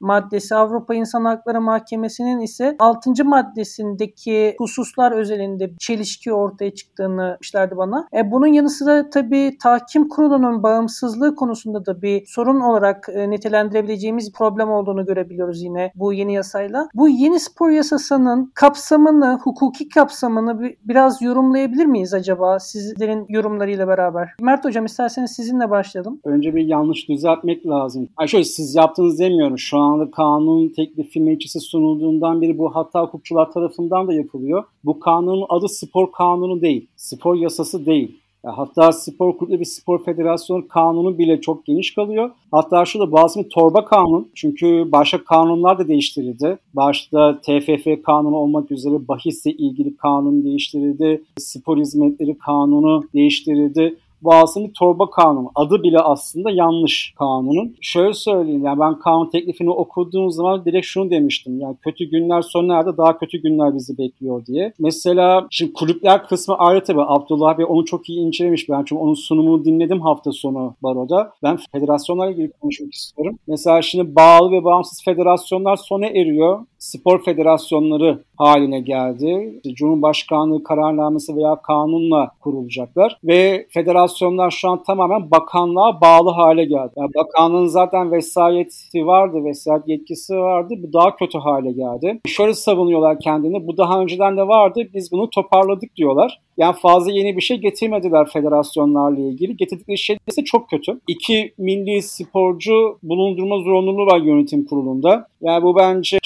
maddesi 0.00 0.54
Avrupa 0.54 0.94
İnsan 0.94 1.24
Hakları 1.24 1.60
Mahkemesi'nin 1.60 2.40
ise 2.40 2.76
6. 2.78 3.24
maddesindeki 3.24 4.54
hususlar 4.58 5.12
özelinde 5.12 5.70
çelişki 5.78 6.32
ortaya 6.32 6.74
çıktığını 6.74 7.36
demişlerdi 7.54 7.76
bana. 7.76 8.08
E, 8.14 8.30
bunun 8.30 8.46
yanı 8.46 8.70
sıra 8.70 9.10
tabii 9.10 9.58
tahkim 9.62 10.08
kurulunun 10.08 10.62
bağımsızlığı 10.62 11.34
konusunda 11.34 11.86
da 11.86 12.02
bir 12.02 12.26
sorun 12.26 12.60
olarak 12.60 13.08
e, 13.14 13.30
nitelendirebileceğimiz 13.30 14.32
problem 14.32 14.70
olduğunu 14.70 15.06
görebiliyoruz 15.06 15.62
yine 15.62 15.92
bu 15.94 16.12
yeni 16.12 16.34
yasayla. 16.34 16.88
Bu 16.94 17.08
yeni 17.08 17.40
spor 17.40 17.70
yasasının 17.70 18.52
kapsamını, 18.54 19.38
hukuki 19.42 19.88
kapsamını 19.88 20.60
bir, 20.60 20.76
biraz 20.84 21.22
yorumlayabilir 21.34 21.86
miyiz 21.86 22.14
acaba 22.14 22.58
sizlerin 22.58 23.26
yorumlarıyla 23.28 23.88
beraber? 23.88 24.28
Mert 24.40 24.64
Hocam 24.64 24.84
isterseniz 24.84 25.30
sizinle 25.30 25.70
başlayalım. 25.70 26.20
Önce 26.24 26.54
bir 26.54 26.66
yanlış 26.66 27.08
düzeltmek 27.08 27.66
lazım. 27.66 28.08
Ay 28.16 28.26
şöyle 28.26 28.44
siz 28.44 28.74
yaptınız 28.74 29.18
demiyorum. 29.18 29.58
Şu 29.58 29.78
anda 29.78 30.10
kanun 30.10 30.68
teklifi 30.68 31.20
meclise 31.20 31.60
sunulduğundan 31.60 32.42
beri 32.42 32.58
bu 32.58 32.74
hatta 32.74 33.02
hukukçular 33.02 33.52
tarafından 33.52 34.08
da 34.08 34.12
yapılıyor. 34.12 34.64
Bu 34.84 35.00
kanunun 35.00 35.46
adı 35.48 35.68
spor 35.68 36.12
kanunu 36.12 36.60
değil. 36.60 36.88
Spor 36.96 37.34
yasası 37.34 37.86
değil. 37.86 38.20
Hatta 38.44 38.92
spor 38.92 39.36
kulübü 39.38 39.60
bir 39.60 39.64
spor 39.64 40.04
federasyonu 40.04 40.68
kanunu 40.68 41.18
bile 41.18 41.40
çok 41.40 41.66
geniş 41.66 41.94
kalıyor. 41.94 42.30
Hatta 42.50 42.84
şurada 42.84 43.12
bazı 43.12 43.44
bir 43.44 43.48
torba 43.48 43.84
kanun. 43.84 44.28
Çünkü 44.34 44.88
başka 44.92 45.24
kanunlar 45.24 45.78
da 45.78 45.88
değiştirildi. 45.88 46.58
Başta 46.74 47.40
TFF 47.40 48.02
kanunu 48.04 48.36
olmak 48.36 48.70
üzere 48.70 49.08
bahisle 49.08 49.52
ilgili 49.52 49.96
kanun 49.96 50.44
değiştirildi. 50.44 51.22
Spor 51.38 51.78
hizmetleri 51.78 52.38
kanunu 52.38 53.04
değiştirildi 53.14 53.96
bir 54.24 54.72
torba 54.72 55.10
kanunu. 55.10 55.50
Adı 55.54 55.82
bile 55.82 55.98
aslında 55.98 56.50
yanlış 56.50 57.14
kanunun. 57.18 57.76
Şöyle 57.80 58.12
söyleyeyim 58.12 58.64
yani 58.64 58.80
ben 58.80 58.98
kanun 58.98 59.30
teklifini 59.30 59.70
okuduğum 59.70 60.30
zaman 60.30 60.64
direkt 60.64 60.86
şunu 60.86 61.10
demiştim. 61.10 61.60
Yani 61.60 61.76
kötü 61.82 62.04
günler 62.04 62.42
sona 62.42 62.96
daha 62.96 63.18
kötü 63.18 63.42
günler 63.42 63.74
bizi 63.74 63.98
bekliyor 63.98 64.46
diye. 64.46 64.72
Mesela 64.78 65.46
şimdi 65.50 65.72
kulüpler 65.72 66.26
kısmı 66.26 66.54
ayrı 66.54 66.84
tabii. 66.84 67.02
Abdullah 67.02 67.58
Bey 67.58 67.66
onu 67.68 67.84
çok 67.84 68.08
iyi 68.08 68.20
incelemiş. 68.20 68.68
Ben 68.68 68.84
çünkü 68.84 69.02
onun 69.02 69.14
sunumunu 69.14 69.64
dinledim 69.64 70.00
hafta 70.00 70.32
sonu 70.32 70.74
baroda. 70.82 71.32
Ben 71.42 71.58
federasyonlarla 71.72 72.32
ilgili 72.32 72.52
konuşmak 72.60 72.94
istiyorum. 72.94 73.38
Mesela 73.46 73.82
şimdi 73.82 74.16
bağlı 74.16 74.52
ve 74.52 74.64
bağımsız 74.64 75.04
federasyonlar 75.04 75.76
sona 75.76 76.06
eriyor 76.06 76.60
spor 76.84 77.24
federasyonları 77.24 78.24
haline 78.36 78.80
geldi. 78.80 79.60
Cumhurbaşkanlığı 79.74 80.64
kararnamesi 80.64 81.36
veya 81.36 81.56
kanunla 81.62 82.30
kurulacaklar 82.40 83.18
ve 83.24 83.66
federasyonlar 83.70 84.50
şu 84.50 84.68
an 84.68 84.82
tamamen 84.82 85.30
bakanlığa 85.30 86.00
bağlı 86.00 86.30
hale 86.30 86.64
geldi. 86.64 86.92
Yani 86.96 87.10
bakanlığın 87.14 87.66
zaten 87.66 88.12
vesayeti 88.12 89.06
vardı, 89.06 89.44
vesayet 89.44 89.88
yetkisi 89.88 90.36
vardı. 90.36 90.74
Bu 90.78 90.92
daha 90.92 91.16
kötü 91.16 91.38
hale 91.38 91.72
geldi. 91.72 92.20
Şöyle 92.26 92.54
savunuyorlar 92.54 93.20
kendini. 93.20 93.66
Bu 93.66 93.76
daha 93.76 94.00
önceden 94.00 94.36
de 94.36 94.48
vardı. 94.48 94.88
Biz 94.94 95.12
bunu 95.12 95.30
toparladık 95.30 95.96
diyorlar. 95.96 96.40
Yani 96.56 96.76
fazla 96.82 97.12
yeni 97.12 97.36
bir 97.36 97.42
şey 97.42 97.56
getirmediler 97.56 98.28
federasyonlarla 98.28 99.20
ilgili. 99.20 99.56
Getirdikleri 99.56 99.98
şey 99.98 100.18
ise 100.26 100.44
çok 100.44 100.70
kötü. 100.70 101.00
İki 101.08 101.52
milli 101.58 102.02
sporcu 102.02 102.98
bulundurma 103.02 103.58
zorunluluğu 103.58 104.06
var 104.06 104.20
yönetim 104.20 104.64
kurulunda. 104.64 105.26
Yani 105.42 105.62
bu 105.62 105.76
bence 105.76 106.18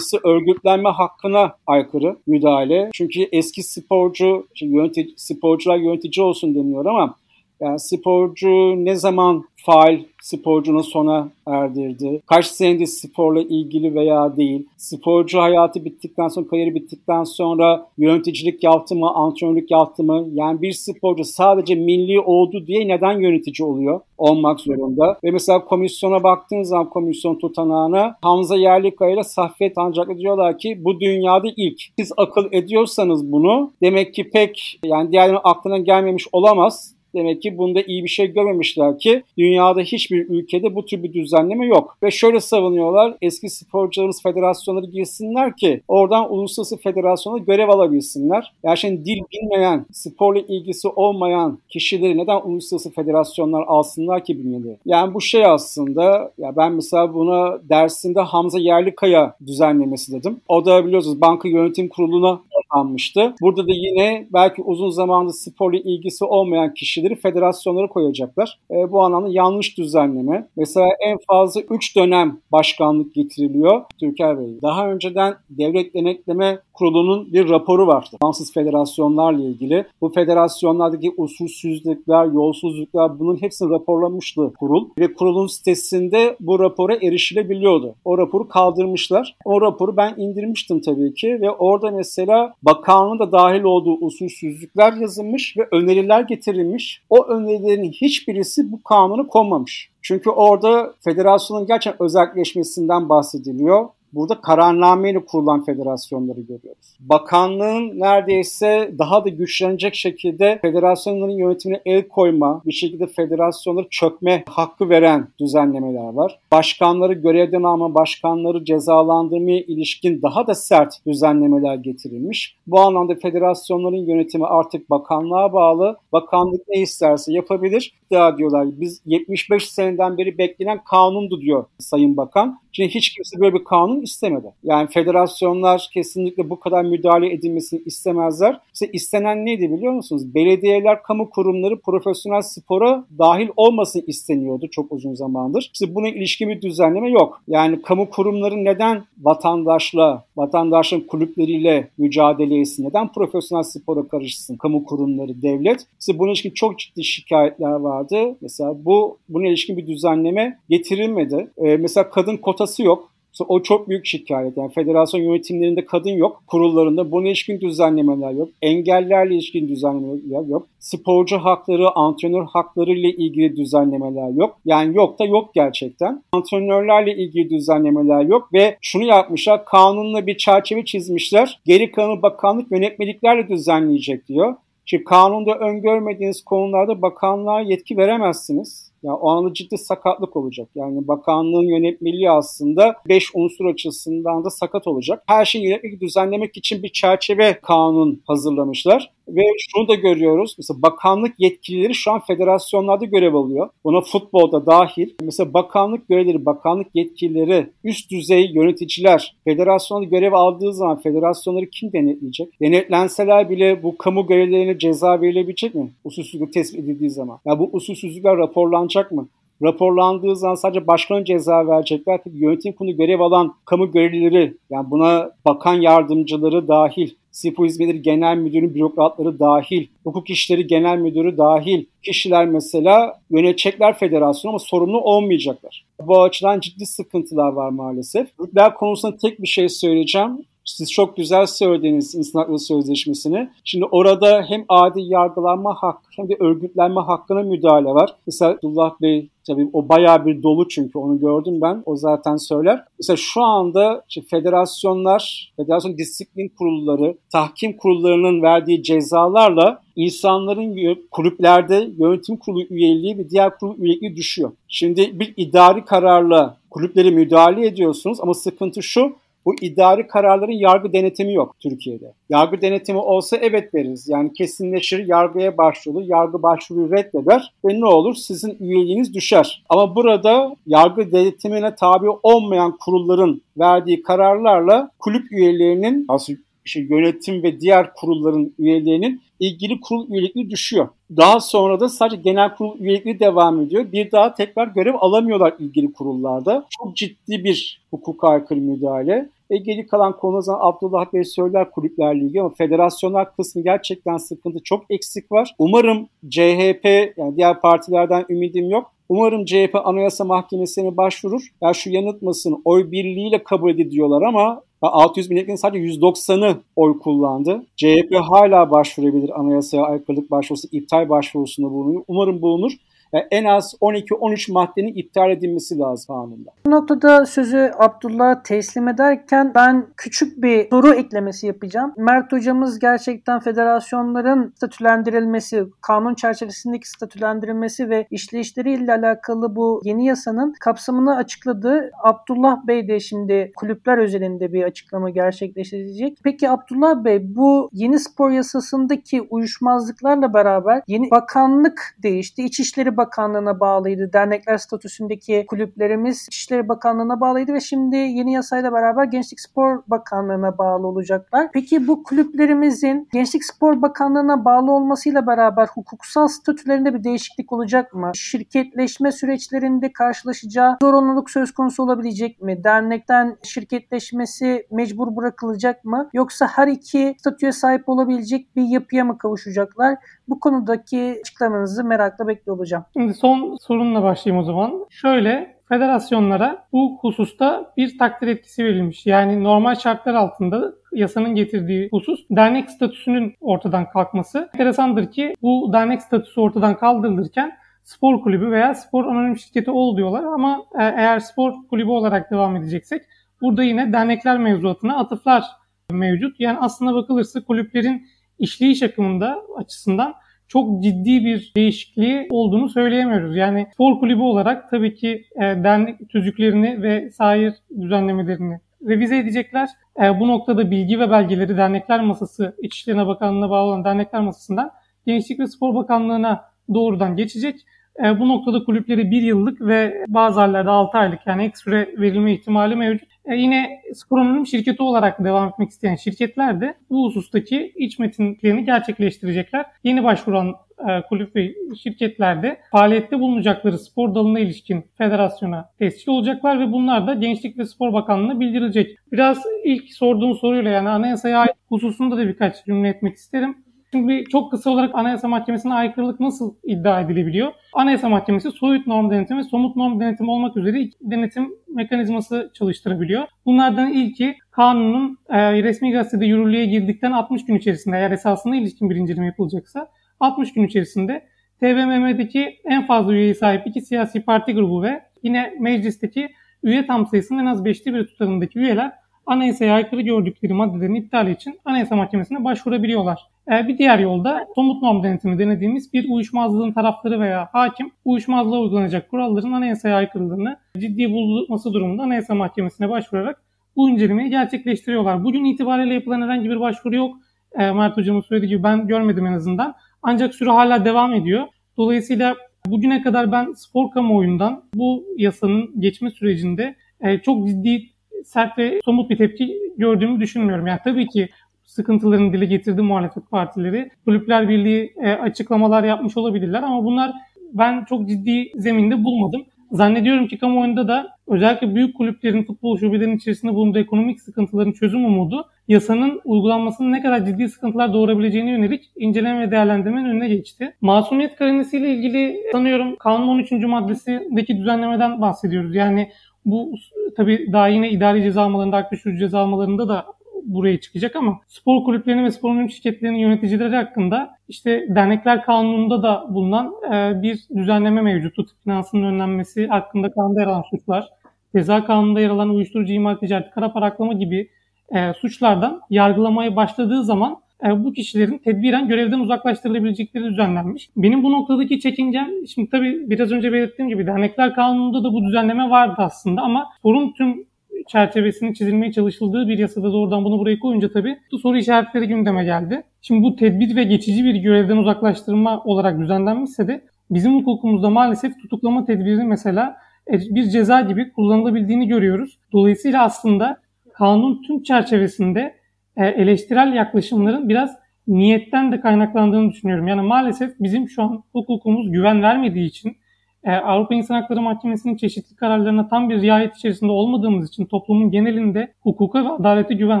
örgütlenme 0.38 0.88
hakkına 0.88 1.56
aykırı 1.66 2.16
müdahale. 2.26 2.90
Çünkü 2.92 3.28
eski 3.32 3.62
sporcu, 3.62 4.46
yönetici, 4.60 5.14
sporcular 5.16 5.76
yönetici 5.76 6.26
olsun 6.26 6.54
deniyor 6.54 6.86
ama 6.86 7.14
yani 7.60 7.80
sporcu 7.80 8.84
ne 8.84 8.94
zaman 8.94 9.44
faal 9.66 9.98
sporcunu 10.22 10.82
sona 10.82 11.28
erdirdi? 11.46 12.20
Kaç 12.26 12.46
senedir 12.46 12.86
sporla 12.86 13.42
ilgili 13.42 13.94
veya 13.94 14.36
değil? 14.36 14.66
Sporcu 14.76 15.38
hayatı 15.38 15.84
bittikten 15.84 16.28
sonra, 16.28 16.48
kariyeri 16.48 16.74
bittikten 16.74 17.24
sonra 17.24 17.86
yöneticilik 17.98 18.64
yaptı 18.64 18.94
mı, 18.94 19.10
antrenörlük 19.14 19.70
yaptı 19.70 20.02
mı? 20.02 20.26
Yani 20.32 20.62
bir 20.62 20.72
sporcu 20.72 21.24
sadece 21.24 21.74
milli 21.74 22.20
oldu 22.20 22.66
diye 22.66 22.88
neden 22.88 23.20
yönetici 23.20 23.68
oluyor? 23.68 24.00
Olmak 24.18 24.60
zorunda. 24.60 25.18
Ve 25.24 25.30
mesela 25.30 25.64
komisyona 25.64 26.22
baktığınız 26.22 26.68
zaman 26.68 26.88
komisyon 26.88 27.38
tutanağına 27.38 28.16
Hamza 28.22 28.56
Yerlikaya 28.56 29.14
ile 29.14 29.24
Saffet 29.24 29.78
Ancaklı 29.78 30.18
diyorlar 30.18 30.58
ki 30.58 30.84
bu 30.84 31.00
dünyada 31.00 31.48
ilk. 31.56 31.80
Siz 31.98 32.12
akıl 32.16 32.44
ediyorsanız 32.52 33.32
bunu 33.32 33.72
demek 33.82 34.14
ki 34.14 34.30
pek 34.30 34.80
yani 34.84 35.12
diğerlerinin 35.12 35.40
aklına 35.44 35.78
gelmemiş 35.78 36.26
olamaz 36.32 36.97
Demek 37.18 37.42
ki 37.42 37.58
bunda 37.58 37.82
iyi 37.82 38.04
bir 38.04 38.08
şey 38.08 38.26
görmemişler 38.26 38.98
ki 38.98 39.22
dünyada 39.38 39.80
hiçbir 39.80 40.28
ülkede 40.28 40.74
bu 40.74 40.86
tür 40.86 41.02
bir 41.02 41.12
düzenleme 41.12 41.66
yok. 41.66 41.96
Ve 42.02 42.10
şöyle 42.10 42.40
savunuyorlar 42.40 43.14
eski 43.22 43.50
sporcularımız 43.50 44.22
federasyonları 44.22 44.86
girsinler 44.86 45.56
ki 45.56 45.80
oradan 45.88 46.32
uluslararası 46.32 46.76
federasyona 46.76 47.38
görev 47.38 47.68
alabilsinler. 47.68 48.52
Yani 48.62 48.78
şimdi 48.78 49.04
dil 49.04 49.18
bilmeyen, 49.32 49.86
sporla 49.92 50.40
ilgisi 50.40 50.88
olmayan 50.88 51.58
kişileri 51.68 52.18
neden 52.18 52.40
uluslararası 52.44 52.90
federasyonlar 52.90 53.64
alsınlar 53.66 54.24
ki 54.24 54.44
bünyeleri? 54.44 54.76
Yani 54.86 55.14
bu 55.14 55.20
şey 55.20 55.46
aslında 55.46 56.32
ya 56.38 56.56
ben 56.56 56.72
mesela 56.72 57.14
buna 57.14 57.58
dersinde 57.68 58.20
Hamza 58.20 58.58
Yerlikaya 58.58 59.34
düzenlemesi 59.46 60.12
dedim. 60.12 60.40
O 60.48 60.66
da 60.66 60.86
biliyorsunuz 60.86 61.20
banka 61.20 61.48
yönetim 61.48 61.88
kuruluna 61.88 62.40
atanmıştı. 62.64 63.34
Burada 63.40 63.62
da 63.62 63.72
yine 63.72 64.28
belki 64.32 64.62
uzun 64.62 64.90
zamandır 64.90 65.32
sporla 65.32 65.78
ilgisi 65.78 66.24
olmayan 66.24 66.74
kişileri 66.74 67.14
federasyonlara 67.14 67.88
koyacaklar. 67.88 68.58
E, 68.70 68.92
bu 68.92 69.02
anlamda 69.02 69.28
yanlış 69.30 69.78
düzenleme. 69.78 70.48
Mesela 70.56 70.88
en 71.00 71.18
fazla 71.28 71.60
3 71.60 71.96
dönem 71.96 72.40
başkanlık 72.52 73.14
getiriliyor 73.14 73.82
Türker 74.00 74.38
Bey. 74.38 74.62
Daha 74.62 74.90
önceden 74.90 75.34
devlet 75.50 75.94
denetleme 75.94 76.58
kurulunun 76.72 77.32
bir 77.32 77.48
raporu 77.48 77.86
vardı. 77.86 78.16
Bağımsız 78.22 78.52
federasyonlarla 78.52 79.42
ilgili. 79.42 79.86
Bu 80.00 80.08
federasyonlardaki 80.08 81.12
usulsüzlükler, 81.16 82.26
yolsuzluklar 82.26 83.18
bunun 83.18 83.42
hepsini 83.42 83.70
raporlamıştı 83.70 84.52
kurul. 84.58 84.88
Ve 84.98 85.14
kurulun 85.14 85.46
sitesinde 85.46 86.36
bu 86.40 86.58
rapora 86.58 86.94
erişilebiliyordu. 86.94 87.94
O 88.04 88.18
raporu 88.18 88.48
kaldırmışlar. 88.48 89.36
O 89.44 89.60
raporu 89.60 89.96
ben 89.96 90.14
indirmiştim 90.16 90.80
tabii 90.80 91.14
ki 91.14 91.38
ve 91.40 91.50
orada 91.50 91.90
mesela 91.90 92.47
bakanlığın 92.62 93.18
da 93.18 93.32
dahil 93.32 93.62
olduğu 93.62 93.96
usulsüzlükler 94.00 94.92
yazılmış 94.92 95.56
ve 95.56 95.68
öneriler 95.72 96.20
getirilmiş. 96.20 97.02
O 97.10 97.26
önerilerin 97.26 97.92
hiçbirisi 97.92 98.72
bu 98.72 98.82
kanuna 98.82 99.26
konmamış. 99.26 99.90
Çünkü 100.02 100.30
orada 100.30 100.94
federasyonun 101.04 101.66
gerçekten 101.66 102.04
özelleşmesinden 102.04 103.08
bahsediliyor. 103.08 103.88
Burada 104.12 104.40
kararnameyle 104.40 105.24
kurulan 105.24 105.64
federasyonları 105.64 106.40
görüyoruz. 106.40 106.96
Bakanlığın 107.00 108.00
neredeyse 108.00 108.94
daha 108.98 109.24
da 109.24 109.28
güçlenecek 109.28 109.94
şekilde 109.94 110.58
federasyonların 110.62 111.38
yönetimine 111.38 111.80
el 111.86 112.08
koyma, 112.08 112.62
bir 112.66 112.72
şekilde 112.72 113.06
federasyonları 113.06 113.86
çökme 113.90 114.44
hakkı 114.48 114.88
veren 114.88 115.28
düzenlemeler 115.40 116.12
var. 116.12 116.38
Başkanları 116.52 117.12
görevden 117.12 117.62
alma, 117.62 117.94
başkanları 117.94 118.64
cezalandırmaya 118.64 119.60
ilişkin 119.60 120.22
daha 120.22 120.46
da 120.46 120.54
sert 120.54 121.06
düzenlemeler 121.06 121.74
getirilmiş. 121.74 122.56
Bu 122.66 122.80
anlamda 122.80 123.14
federasyonların 123.14 124.06
yönetimi 124.06 124.46
artık 124.46 124.90
bakanlığa 124.90 125.52
bağlı. 125.52 125.96
Bakanlık 126.12 126.68
ne 126.68 126.80
isterse 126.80 127.32
yapabilir. 127.32 127.92
Daha 128.12 128.38
diyorlar 128.38 128.66
biz 128.72 129.02
75 129.06 129.68
seneden 129.68 130.18
beri 130.18 130.38
beklenen 130.38 130.84
kanundu 130.84 131.40
diyor 131.40 131.64
Sayın 131.78 132.16
Bakan. 132.16 132.60
Şimdi 132.72 132.94
hiç 132.94 133.14
kimse 133.14 133.40
böyle 133.40 133.54
bir 133.54 133.64
kanun 133.64 133.97
istemedi. 134.02 134.46
Yani 134.64 134.88
federasyonlar 134.88 135.90
kesinlikle 135.94 136.50
bu 136.50 136.60
kadar 136.60 136.84
müdahale 136.84 137.32
edilmesini 137.32 137.82
istemezler. 137.86 138.60
İşte 138.74 138.90
istenen 138.92 139.46
neydi 139.46 139.72
biliyor 139.72 139.92
musunuz? 139.92 140.34
Belediyeler, 140.34 141.02
kamu 141.02 141.30
kurumları 141.30 141.80
profesyonel 141.80 142.42
spora 142.42 143.04
dahil 143.18 143.48
olmasın 143.56 144.04
isteniyordu 144.06 144.68
çok 144.70 144.92
uzun 144.92 145.14
zamandır. 145.14 145.70
İşte 145.72 145.94
buna 145.94 146.08
ilişkin 146.08 146.48
bir 146.48 146.62
düzenleme 146.62 147.10
yok. 147.10 147.42
Yani 147.48 147.82
kamu 147.82 148.10
kurumları 148.10 148.64
neden 148.64 149.04
vatandaşla, 149.22 150.24
vatandaşın 150.36 151.00
kulüpleriyle 151.00 151.88
mücadele 151.98 152.60
etsin? 152.60 152.84
Neden 152.84 153.12
profesyonel 153.12 153.62
spora 153.62 154.08
karışsın 154.08 154.56
kamu 154.56 154.84
kurumları, 154.84 155.42
devlet? 155.42 155.86
İşte 156.00 156.18
buna 156.18 156.30
ilişkin 156.30 156.50
çok 156.50 156.78
ciddi 156.78 157.04
şikayetler 157.04 157.70
vardı. 157.70 158.36
Mesela 158.40 158.84
bu 158.84 159.18
buna 159.28 159.48
ilişkin 159.48 159.76
bir 159.76 159.86
düzenleme 159.86 160.58
getirilmedi. 160.68 161.50
Ee, 161.58 161.76
mesela 161.76 162.10
kadın 162.10 162.36
kotası 162.36 162.82
yok. 162.82 163.10
O 163.48 163.62
çok 163.62 163.88
büyük 163.88 164.06
şikayet. 164.06 164.56
Yani 164.56 164.72
federasyon 164.72 165.20
yönetimlerinde 165.20 165.84
kadın 165.84 166.10
yok. 166.10 166.42
Kurullarında 166.46 167.12
buna 167.12 167.28
ilişkin 167.28 167.60
düzenlemeler 167.60 168.30
yok. 168.30 168.48
Engellerle 168.62 169.34
ilişkin 169.34 169.68
düzenlemeler 169.68 170.48
yok. 170.48 170.66
Sporcu 170.78 171.38
hakları, 171.38 171.90
antrenör 171.90 172.44
hakları 172.44 172.92
ile 172.92 173.10
ilgili 173.10 173.56
düzenlemeler 173.56 174.30
yok. 174.30 174.58
Yani 174.64 174.96
yok 174.96 175.18
da 175.18 175.24
yok 175.24 175.54
gerçekten. 175.54 176.22
Antrenörlerle 176.32 177.16
ilgili 177.16 177.50
düzenlemeler 177.50 178.24
yok 178.24 178.52
ve 178.52 178.76
şunu 178.80 179.04
yapmışlar. 179.04 179.64
Kanunla 179.64 180.26
bir 180.26 180.36
çerçeve 180.36 180.84
çizmişler. 180.84 181.60
Geri 181.64 181.90
kalanı 181.90 182.22
bakanlık 182.22 182.72
yönetmeliklerle 182.72 183.48
düzenleyecek 183.48 184.28
diyor. 184.28 184.54
Şimdi 184.90 185.04
kanunda 185.04 185.58
öngörmediğiniz 185.58 186.44
konularda 186.44 187.02
bakanlığa 187.02 187.60
yetki 187.60 187.96
veremezsiniz. 187.96 188.87
Yani 189.02 189.16
o 189.16 189.30
anda 189.30 189.54
ciddi 189.54 189.78
sakatlık 189.78 190.36
olacak. 190.36 190.68
Yani 190.74 191.08
bakanlığın 191.08 191.68
yönetmeliği 191.68 192.30
aslında 192.30 192.96
5 193.08 193.30
unsur 193.34 193.66
açısından 193.66 194.44
da 194.44 194.50
sakat 194.50 194.86
olacak. 194.86 195.22
Her 195.26 195.44
şeyi 195.44 195.64
yönetmek, 195.64 196.00
düzenlemek 196.00 196.56
için 196.56 196.82
bir 196.82 196.88
çerçeve 196.88 197.60
kanun 197.62 198.22
hazırlamışlar. 198.26 199.10
Ve 199.28 199.42
şunu 199.58 199.88
da 199.88 199.94
görüyoruz. 199.94 200.54
Mesela 200.58 200.82
bakanlık 200.82 201.34
yetkilileri 201.38 201.94
şu 201.94 202.12
an 202.12 202.20
federasyonlarda 202.26 203.04
görev 203.04 203.34
alıyor. 203.34 203.68
Buna 203.84 204.00
futbolda 204.00 204.66
dahil. 204.66 205.14
Mesela 205.22 205.54
bakanlık 205.54 206.08
görevleri, 206.08 206.46
bakanlık 206.46 206.86
yetkilileri, 206.94 207.66
üst 207.84 208.10
düzey 208.10 208.50
yöneticiler 208.54 209.36
federasyonda 209.44 210.04
görev 210.04 210.32
aldığı 210.32 210.72
zaman 210.72 211.00
federasyonları 211.00 211.70
kim 211.70 211.92
denetleyecek? 211.92 212.60
Denetlenseler 212.60 213.50
bile 213.50 213.82
bu 213.82 213.98
kamu 213.98 214.26
görevlerine 214.26 214.78
ceza 214.78 215.20
verilebilecek 215.20 215.74
mi? 215.74 215.90
Usulsüzlük 216.04 216.52
tespit 216.52 216.80
edildiği 216.80 217.10
zaman. 217.10 217.38
Ya 217.44 217.58
bu 217.58 217.70
usulsüzlükler 217.72 218.36
raporlanacak 218.36 219.12
mı? 219.12 219.28
raporlandığı 219.62 220.36
zaman 220.36 220.54
sadece 220.54 220.86
başkan 220.86 221.24
ceza 221.24 221.66
verecekler. 221.66 222.20
Tabii 222.24 222.38
yönetim 222.38 222.72
kurulu 222.72 222.96
görev 222.96 223.20
alan 223.20 223.54
kamu 223.64 223.90
görevlileri 223.90 224.54
yani 224.70 224.90
buna 224.90 225.30
bakan 225.44 225.74
yardımcıları 225.74 226.68
dahil, 226.68 227.10
Spor 227.32 227.66
Hizmetleri 227.66 228.02
Genel 228.02 228.36
Müdürü, 228.36 228.74
bürokratları 228.74 229.38
dahil, 229.38 229.86
hukuk 230.04 230.30
işleri 230.30 230.66
genel 230.66 230.98
müdürü 230.98 231.38
dahil 231.38 231.84
kişiler 232.02 232.46
mesela 232.46 233.20
yönetecekler 233.30 233.98
federasyonu 233.98 234.52
ama 234.52 234.58
sorumlu 234.58 235.00
olmayacaklar. 235.00 235.84
Bu 236.02 236.22
açıdan 236.22 236.60
ciddi 236.60 236.86
sıkıntılar 236.86 237.52
var 237.52 237.70
maalesef. 237.70 238.36
Kulüpler 238.36 238.74
konusunda 238.74 239.16
tek 239.16 239.42
bir 239.42 239.48
şey 239.48 239.68
söyleyeceğim. 239.68 240.44
Siz 240.76 240.92
çok 240.92 241.16
güzel 241.16 241.46
söylediniz 241.46 242.14
İnsan 242.14 242.38
Hakları 242.38 242.58
Sözleşmesi'ni. 242.58 243.48
Şimdi 243.64 243.84
orada 243.84 244.44
hem 244.48 244.64
adil 244.68 245.10
yargılanma 245.10 245.74
hakkı 245.74 246.06
hem 246.16 246.28
de 246.28 246.36
örgütlenme 246.40 247.00
hakkına 247.00 247.42
müdahale 247.42 247.88
var. 247.88 248.14
Mesela 248.26 248.50
Abdullah 248.50 249.00
Bey 249.02 249.28
tabii 249.46 249.70
o 249.72 249.88
bayağı 249.88 250.26
bir 250.26 250.42
dolu 250.42 250.68
çünkü 250.68 250.98
onu 250.98 251.20
gördüm 251.20 251.60
ben. 251.62 251.82
O 251.86 251.96
zaten 251.96 252.36
söyler. 252.36 252.84
Mesela 252.98 253.16
şu 253.16 253.42
anda 253.42 254.04
işte 254.08 254.20
federasyonlar, 254.30 255.52
federasyon 255.56 255.98
disiplin 255.98 256.48
kurulları, 256.58 257.16
tahkim 257.32 257.76
kurullarının 257.76 258.42
verdiği 258.42 258.82
cezalarla 258.82 259.80
insanların 259.96 260.98
kulüplerde 261.10 261.90
yönetim 261.98 262.36
kurulu 262.36 262.62
üyeliği 262.70 263.18
ve 263.18 263.30
diğer 263.30 263.58
kurulu 263.58 263.76
üyeliği 263.78 264.16
düşüyor. 264.16 264.52
Şimdi 264.68 265.20
bir 265.20 265.34
idari 265.36 265.84
kararla 265.84 266.56
kulüpleri 266.70 267.10
müdahale 267.10 267.66
ediyorsunuz 267.66 268.18
ama 268.20 268.34
sıkıntı 268.34 268.82
şu 268.82 269.12
bu 269.46 269.54
idari 269.60 270.06
kararların 270.06 270.52
yargı 270.52 270.92
denetimi 270.92 271.34
yok 271.34 271.56
Türkiye'de. 271.60 272.12
Yargı 272.30 272.60
denetimi 272.60 272.98
olsa 272.98 273.36
evet 273.36 273.72
deriz. 273.72 274.08
Yani 274.08 274.32
kesinleşir, 274.32 275.06
yargıya 275.06 275.58
başvurulur, 275.58 276.02
yargı 276.02 276.42
başvuruyu 276.42 276.92
reddeder 276.92 277.52
ve 277.64 277.80
ne 277.80 277.86
olur? 277.86 278.14
Sizin 278.14 278.56
üyeliğiniz 278.60 279.14
düşer. 279.14 279.64
Ama 279.68 279.96
burada 279.96 280.56
yargı 280.66 281.12
denetimine 281.12 281.74
tabi 281.74 282.06
olmayan 282.22 282.76
kurulların 282.80 283.42
verdiği 283.58 284.02
kararlarla 284.02 284.90
kulüp 284.98 285.32
üyelerinin 285.32 286.04
aslında 286.08 286.38
işte 286.64 286.80
yönetim 286.80 287.42
ve 287.42 287.60
diğer 287.60 287.94
kurulların 287.94 288.54
üyelerinin 288.58 289.20
ilgili 289.40 289.80
kurul 289.80 290.10
üyelikleri 290.10 290.50
düşüyor. 290.50 290.88
Daha 291.16 291.40
sonra 291.40 291.80
da 291.80 291.88
sadece 291.88 292.16
genel 292.16 292.56
kurul 292.56 292.80
üyelikleri 292.80 293.20
devam 293.20 293.60
ediyor. 293.60 293.92
Bir 293.92 294.10
daha 294.10 294.34
tekrar 294.34 294.66
görev 294.66 294.94
alamıyorlar 294.98 295.54
ilgili 295.58 295.92
kurullarda. 295.92 296.66
Çok 296.78 296.96
ciddi 296.96 297.44
bir 297.44 297.82
hukuka 297.90 298.28
aykırı 298.28 298.60
müdahale. 298.60 299.28
E 299.50 299.56
geri 299.56 299.86
kalan 299.86 300.16
konu 300.16 300.42
zaman 300.42 300.60
Abdullah 300.62 301.12
Bey 301.12 301.24
söyler 301.24 301.70
kulüplerle 301.70 302.24
ilgili 302.24 302.40
ama 302.40 302.50
federasyonlar 302.50 303.36
kısmı 303.36 303.62
gerçekten 303.62 304.16
sıkıntı 304.16 304.58
çok 304.64 304.84
eksik 304.90 305.32
var. 305.32 305.54
Umarım 305.58 306.08
CHP 306.30 306.84
yani 307.16 307.36
diğer 307.36 307.60
partilerden 307.60 308.24
ümidim 308.28 308.70
yok. 308.70 308.92
Umarım 309.08 309.44
CHP 309.44 309.74
Anayasa 309.84 310.24
Mahkemesi'ne 310.24 310.96
başvurur. 310.96 311.48
Ya 311.62 311.74
şu 311.74 311.90
yanıtmasın 311.90 312.62
oy 312.64 312.90
birliğiyle 312.90 313.42
kabul 313.42 313.70
ediliyorlar 313.70 314.22
ama 314.22 314.62
600 314.86 315.30
milletvekilinin 315.30 315.56
sadece 315.56 315.84
190'ı 315.84 316.56
oy 316.76 316.98
kullandı. 316.98 317.66
CHP 317.76 318.14
hala 318.30 318.70
başvurabilir 318.70 319.40
anayasaya 319.40 319.82
aykırılık 319.82 320.30
başvurusu, 320.30 320.68
iptal 320.72 321.08
başvurusunda 321.08 321.70
bulunuyor. 321.70 322.02
Umarım 322.08 322.42
bulunur. 322.42 322.72
Yani 323.12 323.26
en 323.30 323.44
az 323.44 323.74
12-13 323.80 324.52
maddenin 324.52 324.94
iptal 324.94 325.30
edilmesi 325.30 325.78
lazım 325.78 326.14
kanunda. 326.14 326.50
Bu 326.66 326.70
noktada 326.70 327.26
sözü 327.26 327.70
Abdullah 327.78 328.42
teslim 328.44 328.88
ederken 328.88 329.52
ben 329.54 329.86
küçük 329.96 330.42
bir 330.42 330.68
soru 330.70 330.94
eklemesi 330.94 331.46
yapacağım. 331.46 331.94
Mert 331.96 332.32
hocamız 332.32 332.78
gerçekten 332.78 333.40
federasyonların 333.40 334.52
statülendirilmesi, 334.56 335.64
kanun 335.80 336.14
çerçevesindeki 336.14 336.88
statülendirilmesi 336.88 337.90
ve 337.90 338.06
işleyişleriyle 338.10 338.92
alakalı 338.92 339.56
bu 339.56 339.80
yeni 339.84 340.06
yasanın 340.06 340.54
kapsamını 340.60 341.16
açıkladı. 341.16 341.90
Abdullah 342.02 342.66
Bey 342.66 342.88
de 342.88 343.00
şimdi 343.00 343.52
kulüpler 343.56 343.98
özelinde 343.98 344.52
bir 344.52 344.62
açıklama 344.62 345.10
gerçekleştirecek. 345.10 346.18
Peki 346.24 346.50
Abdullah 346.50 347.04
Bey 347.04 347.36
bu 347.36 347.68
yeni 347.72 347.98
spor 347.98 348.30
yasasındaki 348.30 349.22
uyuşmazlıklarla 349.22 350.34
beraber 350.34 350.82
yeni 350.86 351.10
bakanlık 351.10 351.96
değişti. 352.02 352.42
İçişleri 352.42 352.97
Bakanlığı'na 352.98 353.60
bağlıydı. 353.60 354.12
Dernekler 354.12 354.58
statüsündeki 354.58 355.44
kulüplerimiz 355.48 356.26
İçişleri 356.28 356.68
Bakanlığı'na 356.68 357.20
bağlıydı 357.20 357.54
ve 357.54 357.60
şimdi 357.60 357.96
yeni 357.96 358.32
yasayla 358.32 358.72
beraber 358.72 359.04
Gençlik 359.04 359.40
Spor 359.40 359.82
Bakanlığı'na 359.86 360.58
bağlı 360.58 360.86
olacaklar. 360.86 361.48
Peki 361.52 361.88
bu 361.88 362.02
kulüplerimizin 362.02 363.08
Gençlik 363.12 363.44
Spor 363.44 363.82
Bakanlığı'na 363.82 364.44
bağlı 364.44 364.72
olmasıyla 364.72 365.26
beraber 365.26 365.66
hukuksal 365.66 366.28
statülerinde 366.28 366.94
bir 366.94 367.04
değişiklik 367.04 367.52
olacak 367.52 367.94
mı? 367.94 368.10
Şirketleşme 368.14 369.12
süreçlerinde 369.12 369.92
karşılaşacağı 369.92 370.76
zorunluluk 370.82 371.30
söz 371.30 371.54
konusu 371.54 371.82
olabilecek 371.82 372.42
mi? 372.42 372.64
Dernekten 372.64 373.36
şirketleşmesi 373.42 374.66
mecbur 374.70 375.16
bırakılacak 375.16 375.84
mı? 375.84 376.10
Yoksa 376.12 376.46
her 376.46 376.68
iki 376.68 377.14
statüye 377.18 377.52
sahip 377.52 377.88
olabilecek 377.88 378.56
bir 378.56 378.62
yapıya 378.62 379.04
mı 379.04 379.18
kavuşacaklar? 379.18 379.98
Bu 380.28 380.40
konudaki 380.40 381.16
açıklamanızı 381.20 381.84
merakla 381.84 382.28
bekliyor 382.28 382.56
olacağım. 382.56 382.84
Şimdi 382.92 383.14
son 383.14 383.56
sorunla 383.56 384.02
başlayayım 384.02 384.42
o 384.42 384.46
zaman. 384.46 384.86
Şöyle 384.90 385.58
federasyonlara 385.68 386.66
bu 386.72 386.98
hususta 387.00 387.72
bir 387.76 387.98
takdir 387.98 388.28
etkisi 388.28 388.64
verilmiş. 388.64 389.06
Yani 389.06 389.44
normal 389.44 389.74
şartlar 389.74 390.14
altında 390.14 390.72
yasanın 390.92 391.34
getirdiği 391.34 391.88
husus 391.90 392.26
dernek 392.30 392.70
statüsünün 392.70 393.34
ortadan 393.40 393.90
kalkması. 393.90 394.48
Enteresandır 394.54 395.10
ki 395.10 395.34
bu 395.42 395.70
dernek 395.72 396.02
statüsü 396.02 396.40
ortadan 396.40 396.76
kaldırılırken 396.76 397.52
spor 397.84 398.22
kulübü 398.22 398.50
veya 398.50 398.74
spor 398.74 399.04
anonim 399.04 399.36
şirketi 399.36 399.70
ol 399.70 399.96
diyorlar 399.96 400.24
ama 400.24 400.62
e, 400.74 400.82
eğer 400.82 401.20
spor 401.20 401.52
kulübü 401.70 401.90
olarak 401.90 402.30
devam 402.30 402.56
edeceksek 402.56 403.02
burada 403.40 403.62
yine 403.62 403.92
dernekler 403.92 404.38
mevzuatına 404.38 404.96
atıflar 404.96 405.44
mevcut. 405.90 406.40
Yani 406.40 406.58
aslına 406.58 406.94
bakılırsa 406.94 407.44
kulüplerin 407.44 408.06
işleyiş 408.38 408.82
akımında 408.82 409.42
açısından 409.56 410.14
çok 410.48 410.82
ciddi 410.82 411.24
bir 411.24 411.52
değişikliği 411.56 412.26
olduğunu 412.30 412.68
söyleyemiyoruz. 412.68 413.36
Yani 413.36 413.66
spor 413.74 414.00
kulübü 414.00 414.20
olarak 414.20 414.70
tabii 414.70 414.94
ki 414.94 415.24
e, 415.36 415.40
dernek 415.40 416.08
tüzüklerini 416.08 416.82
ve 416.82 417.10
sair 417.10 417.54
düzenlemelerini 417.80 418.60
revize 418.88 419.18
edecekler. 419.18 419.68
E, 420.02 420.20
bu 420.20 420.28
noktada 420.28 420.70
bilgi 420.70 421.00
ve 421.00 421.10
belgeleri 421.10 421.56
Dernekler 421.56 422.00
Masası, 422.00 422.56
İçişleri 422.62 423.06
Bakanlığı'na 423.06 423.50
bağlı 423.50 423.68
olan 423.68 423.84
Dernekler 423.84 424.22
Masası'ndan 424.22 424.70
Gençlik 425.06 425.40
ve 425.40 425.46
Spor 425.46 425.74
Bakanlığı'na 425.74 426.44
doğrudan 426.74 427.16
geçecek. 427.16 427.60
E, 428.04 428.20
bu 428.20 428.28
noktada 428.28 428.64
kulüpleri 428.64 429.10
bir 429.10 429.22
yıllık 429.22 429.60
ve 429.60 430.04
bazı 430.08 430.40
yerlerde 430.40 430.70
6 430.70 430.98
aylık 430.98 431.20
yani 431.26 431.44
ek 431.44 431.56
süre 431.56 431.94
verilme 431.98 432.32
ihtimali 432.32 432.76
mevcut. 432.76 433.08
E, 433.24 433.34
yine 433.34 433.80
spor 433.94 434.18
anonim 434.18 434.46
şirketi 434.46 434.82
olarak 434.82 435.24
devam 435.24 435.48
etmek 435.48 435.70
isteyen 435.70 435.96
şirketler 435.96 436.60
de 436.60 436.74
bu 436.90 437.06
husustaki 437.06 437.72
iç 437.76 437.98
metinlerini 437.98 438.64
gerçekleştirecekler. 438.64 439.66
Yeni 439.84 440.04
başvuran 440.04 440.54
e, 440.88 441.02
kulüp 441.08 441.36
ve 441.36 441.54
şirketlerde 441.82 442.60
faaliyette 442.72 443.20
bulunacakları 443.20 443.78
spor 443.78 444.14
dalına 444.14 444.38
ilişkin 444.38 444.84
federasyona 444.98 445.70
tescil 445.78 446.12
olacaklar 446.12 446.60
ve 446.60 446.72
bunlar 446.72 447.06
da 447.06 447.14
Gençlik 447.14 447.58
ve 447.58 447.64
Spor 447.64 447.92
Bakanlığı'na 447.92 448.40
bildirilecek. 448.40 448.98
Biraz 449.12 449.42
ilk 449.64 449.92
sorduğun 449.92 450.32
soruyla 450.32 450.70
yani 450.70 450.88
anayasaya 450.88 451.38
ait 451.38 451.54
hususunda 451.68 452.16
da 452.16 452.28
birkaç 452.28 452.64
cümle 452.64 452.88
etmek 452.88 453.14
isterim. 453.14 453.56
Şimdi 453.92 454.24
çok 454.24 454.50
kısa 454.50 454.70
olarak 454.70 454.94
Anayasa 454.94 455.28
Mahkemesi'ne 455.28 455.74
aykırılık 455.74 456.20
nasıl 456.20 456.54
iddia 456.64 457.00
edilebiliyor? 457.00 457.52
Anayasa 457.72 458.08
Mahkemesi 458.08 458.50
soyut 458.50 458.86
norm 458.86 459.10
denetimi 459.10 459.44
somut 459.44 459.76
norm 459.76 460.00
denetimi 460.00 460.30
olmak 460.30 460.56
üzere 460.56 460.80
iki 460.80 460.96
denetim 461.00 461.48
mekanizması 461.74 462.50
çalıştırabiliyor. 462.54 463.24
Bunlardan 463.46 463.92
ilki 463.92 464.36
kanunun 464.50 465.18
e, 465.28 465.62
resmi 465.62 465.92
gazetede 465.92 466.26
yürürlüğe 466.26 466.66
girdikten 466.66 467.12
60 467.12 467.44
gün 467.44 467.54
içerisinde 467.54 467.96
eğer 467.96 468.10
esasına 468.10 468.56
ilişkin 468.56 468.90
bir 468.90 468.96
inceleme 468.96 469.26
yapılacaksa 469.26 469.88
60 470.20 470.52
gün 470.52 470.66
içerisinde 470.66 471.24
TBMM'deki 471.60 472.58
en 472.64 472.86
fazla 472.86 473.12
üyeyi 473.12 473.34
sahip 473.34 473.66
iki 473.66 473.80
siyasi 473.80 474.22
parti 474.24 474.54
grubu 474.54 474.82
ve 474.82 475.02
yine 475.22 475.54
meclisteki 475.60 476.28
üye 476.62 476.86
tam 476.86 477.06
sayısının 477.06 477.38
en 477.38 477.46
az 477.46 477.62
5'te 477.62 477.94
bir 477.94 478.06
tutarındaki 478.06 478.58
üyeler 478.58 478.92
anayasaya 479.28 479.74
aykırı 479.74 480.00
gördükleri 480.00 480.54
maddelerin 480.54 480.94
iptali 480.94 481.30
için 481.30 481.60
Anayasa 481.64 481.96
Mahkemesi'ne 481.96 482.44
başvurabiliyorlar. 482.44 483.20
Bir 483.48 483.78
diğer 483.78 483.98
yolda 483.98 484.46
somut 484.54 484.82
norm 484.82 485.02
denetimi 485.02 485.38
denediğimiz 485.38 485.92
bir 485.92 486.10
uyuşmazlığın 486.10 486.72
tarafları 486.72 487.20
veya 487.20 487.48
hakim 487.52 487.90
uyuşmazlığa 488.04 488.60
uygulanacak 488.60 489.10
kuralların 489.10 489.52
anayasaya 489.52 489.96
aykırılığını 489.96 490.56
ciddi 490.78 491.12
bulması 491.12 491.72
durumunda 491.72 492.02
anayasa 492.02 492.34
mahkemesine 492.34 492.90
başvurarak 492.90 493.42
bu 493.76 493.90
incelemeyi 493.90 494.30
gerçekleştiriyorlar. 494.30 495.24
Bugün 495.24 495.44
itibariyle 495.44 495.94
yapılan 495.94 496.22
herhangi 496.22 496.50
bir 496.50 496.60
başvuru 496.60 496.96
yok. 496.96 497.16
E, 497.58 497.72
Mert 497.72 497.96
Hocam'ın 497.96 498.20
söylediği 498.20 498.48
gibi 498.48 498.62
ben 498.62 498.86
görmedim 498.86 499.26
en 499.26 499.32
azından. 499.32 499.74
Ancak 500.02 500.34
süre 500.34 500.50
hala 500.50 500.84
devam 500.84 501.14
ediyor. 501.14 501.46
Dolayısıyla 501.76 502.36
bugüne 502.66 503.02
kadar 503.02 503.32
ben 503.32 503.52
spor 503.52 503.90
kamuoyundan 503.90 504.62
bu 504.74 505.04
yasanın 505.16 505.80
geçme 505.80 506.10
sürecinde 506.10 506.76
e, 507.00 507.18
çok 507.18 507.48
ciddi 507.48 507.82
sert 508.24 508.58
ve 508.58 508.80
somut 508.84 509.10
bir 509.10 509.16
tepki 509.16 509.58
gördüğümü 509.78 510.20
düşünmüyorum. 510.20 510.66
Yani 510.66 510.80
tabii 510.84 511.06
ki 511.06 511.28
sıkıntılarını 511.64 512.32
dile 512.32 512.44
getirdi 512.44 512.82
muhalefet 512.82 513.30
partileri. 513.30 513.90
Kulüpler 514.04 514.48
Birliği 514.48 514.92
e, 515.02 515.12
açıklamalar 515.12 515.84
yapmış 515.84 516.16
olabilirler 516.16 516.62
ama 516.62 516.84
bunlar 516.84 517.12
ben 517.52 517.84
çok 517.84 518.08
ciddi 518.08 518.50
zeminde 518.54 519.04
bulmadım. 519.04 519.42
Zannediyorum 519.72 520.28
ki 520.28 520.38
kamuoyunda 520.38 520.88
da 520.88 521.08
özellikle 521.26 521.74
büyük 521.74 521.96
kulüplerin 521.96 522.44
futbol 522.44 522.78
şubelerinin 522.78 523.16
içerisinde 523.16 523.54
bulunduğu 523.54 523.78
ekonomik 523.78 524.20
sıkıntıların 524.20 524.72
çözüm 524.72 525.04
umudu 525.04 525.46
yasanın 525.68 526.20
uygulanmasının 526.24 526.92
ne 526.92 527.02
kadar 527.02 527.26
ciddi 527.26 527.48
sıkıntılar 527.48 527.92
doğurabileceğine 527.92 528.50
yönelik 528.50 528.90
inceleme 528.96 529.46
ve 529.46 529.50
değerlendirmenin 529.50 530.08
önüne 530.08 530.28
geçti. 530.28 530.74
Masumiyet 530.80 531.36
karinesiyle 531.36 531.94
ilgili 531.94 532.36
sanıyorum 532.52 532.96
kanun 532.96 533.28
13. 533.28 533.52
maddesindeki 533.52 534.58
düzenlemeden 534.58 535.20
bahsediyoruz. 535.20 535.74
Yani 535.74 536.08
bu 536.50 536.72
tabii 537.16 537.52
daha 537.52 537.68
yine 537.68 537.90
idari 537.90 538.22
ceza 538.22 538.42
almalarında, 538.42 538.76
hak 538.76 538.92
ceza 539.18 539.38
almalarında 539.38 539.88
da 539.88 540.06
buraya 540.44 540.80
çıkacak 540.80 541.16
ama 541.16 541.40
spor 541.48 541.84
kulüplerinin 541.84 542.24
ve 542.24 542.30
spor 542.30 542.50
anonim 542.50 542.70
şirketlerinin 542.70 543.18
yöneticileri 543.18 543.76
hakkında 543.76 544.36
işte 544.48 544.86
dernekler 544.88 545.42
kanununda 545.44 546.02
da 546.02 546.26
bulunan 546.30 546.74
e, 546.92 547.22
bir 547.22 547.40
düzenleme 547.56 548.02
mevcut. 548.02 548.36
Tutuk 548.36 548.62
finansının 548.64 549.02
önlenmesi 549.02 549.66
hakkında 549.66 550.12
kanunda 550.12 550.40
yer 550.40 550.46
alan 550.46 550.64
suçlar, 550.70 551.08
ceza 551.56 551.84
kanununda 551.84 552.20
yer 552.20 552.30
alan 552.30 552.50
uyuşturucu 552.50 552.92
imal 552.92 553.14
ticareti, 553.14 553.50
kara 553.50 553.72
para 553.72 554.12
gibi 554.12 554.50
e, 554.94 555.12
suçlardan 555.12 555.80
yargılamaya 555.90 556.56
başladığı 556.56 557.04
zaman 557.04 557.36
bu 557.62 557.92
kişilerin 557.92 558.38
tedbiren 558.38 558.88
görevden 558.88 559.20
uzaklaştırılabilecekleri 559.20 560.24
düzenlenmiş. 560.24 560.88
Benim 560.96 561.22
bu 561.22 561.32
noktadaki 561.32 561.80
çekincem, 561.80 562.28
şimdi 562.54 562.70
tabii 562.70 563.10
biraz 563.10 563.32
önce 563.32 563.52
belirttiğim 563.52 563.88
gibi 563.88 564.06
dernekler 564.06 564.54
kanununda 564.54 565.04
da 565.04 565.12
bu 565.12 565.24
düzenleme 565.24 565.70
vardı 565.70 565.94
aslında 565.98 566.42
ama 566.42 566.66
sorun 566.82 567.12
tüm 567.12 567.48
çerçevesinin 567.88 568.52
çizilmeye 568.52 568.92
çalışıldığı 568.92 569.48
bir 569.48 569.58
yasada 569.58 569.92
doğrudan 569.92 570.24
bunu 570.24 570.38
buraya 570.38 570.58
koyunca 570.58 570.92
tabii 570.92 571.18
bu 571.32 571.38
soru 571.38 571.58
işaretleri 571.58 572.08
gündeme 572.08 572.44
geldi. 572.44 572.82
Şimdi 573.02 573.22
bu 573.22 573.36
tedbir 573.36 573.76
ve 573.76 573.84
geçici 573.84 574.24
bir 574.24 574.34
görevden 574.34 574.76
uzaklaştırma 574.76 575.62
olarak 575.62 575.98
düzenlenmişse 576.00 576.68
de 576.68 576.84
bizim 577.10 577.34
hukukumuzda 577.34 577.90
maalesef 577.90 578.42
tutuklama 578.42 578.84
tedbiri 578.84 579.24
mesela 579.24 579.76
e, 580.12 580.12
bir 580.12 580.50
ceza 580.50 580.80
gibi 580.80 581.12
kullanılabildiğini 581.12 581.88
görüyoruz. 581.88 582.38
Dolayısıyla 582.52 583.04
aslında 583.04 583.60
kanun 583.92 584.42
tüm 584.42 584.62
çerçevesinde 584.62 585.40
e, 585.40 585.57
eleştirel 586.04 586.72
yaklaşımların 586.72 587.48
biraz 587.48 587.76
niyetten 588.06 588.72
de 588.72 588.80
kaynaklandığını 588.80 589.50
düşünüyorum. 589.50 589.88
Yani 589.88 590.02
maalesef 590.02 590.52
bizim 590.60 590.88
şu 590.88 591.02
an 591.02 591.24
hukukumuz 591.32 591.92
güven 591.92 592.22
vermediği 592.22 592.66
için 592.66 592.96
e, 593.44 593.52
Avrupa 593.52 593.94
İnsan 593.94 594.14
Hakları 594.14 594.40
Mahkemesi'nin 594.40 594.96
çeşitli 594.96 595.36
kararlarına 595.36 595.88
tam 595.88 596.10
bir 596.10 596.22
riayet 596.22 596.56
içerisinde 596.56 596.92
olmadığımız 596.92 597.48
için 597.48 597.66
toplumun 597.66 598.10
genelinde 598.10 598.72
hukuka 598.80 599.24
ve 599.24 599.28
adalete 599.28 599.74
güven 599.74 600.00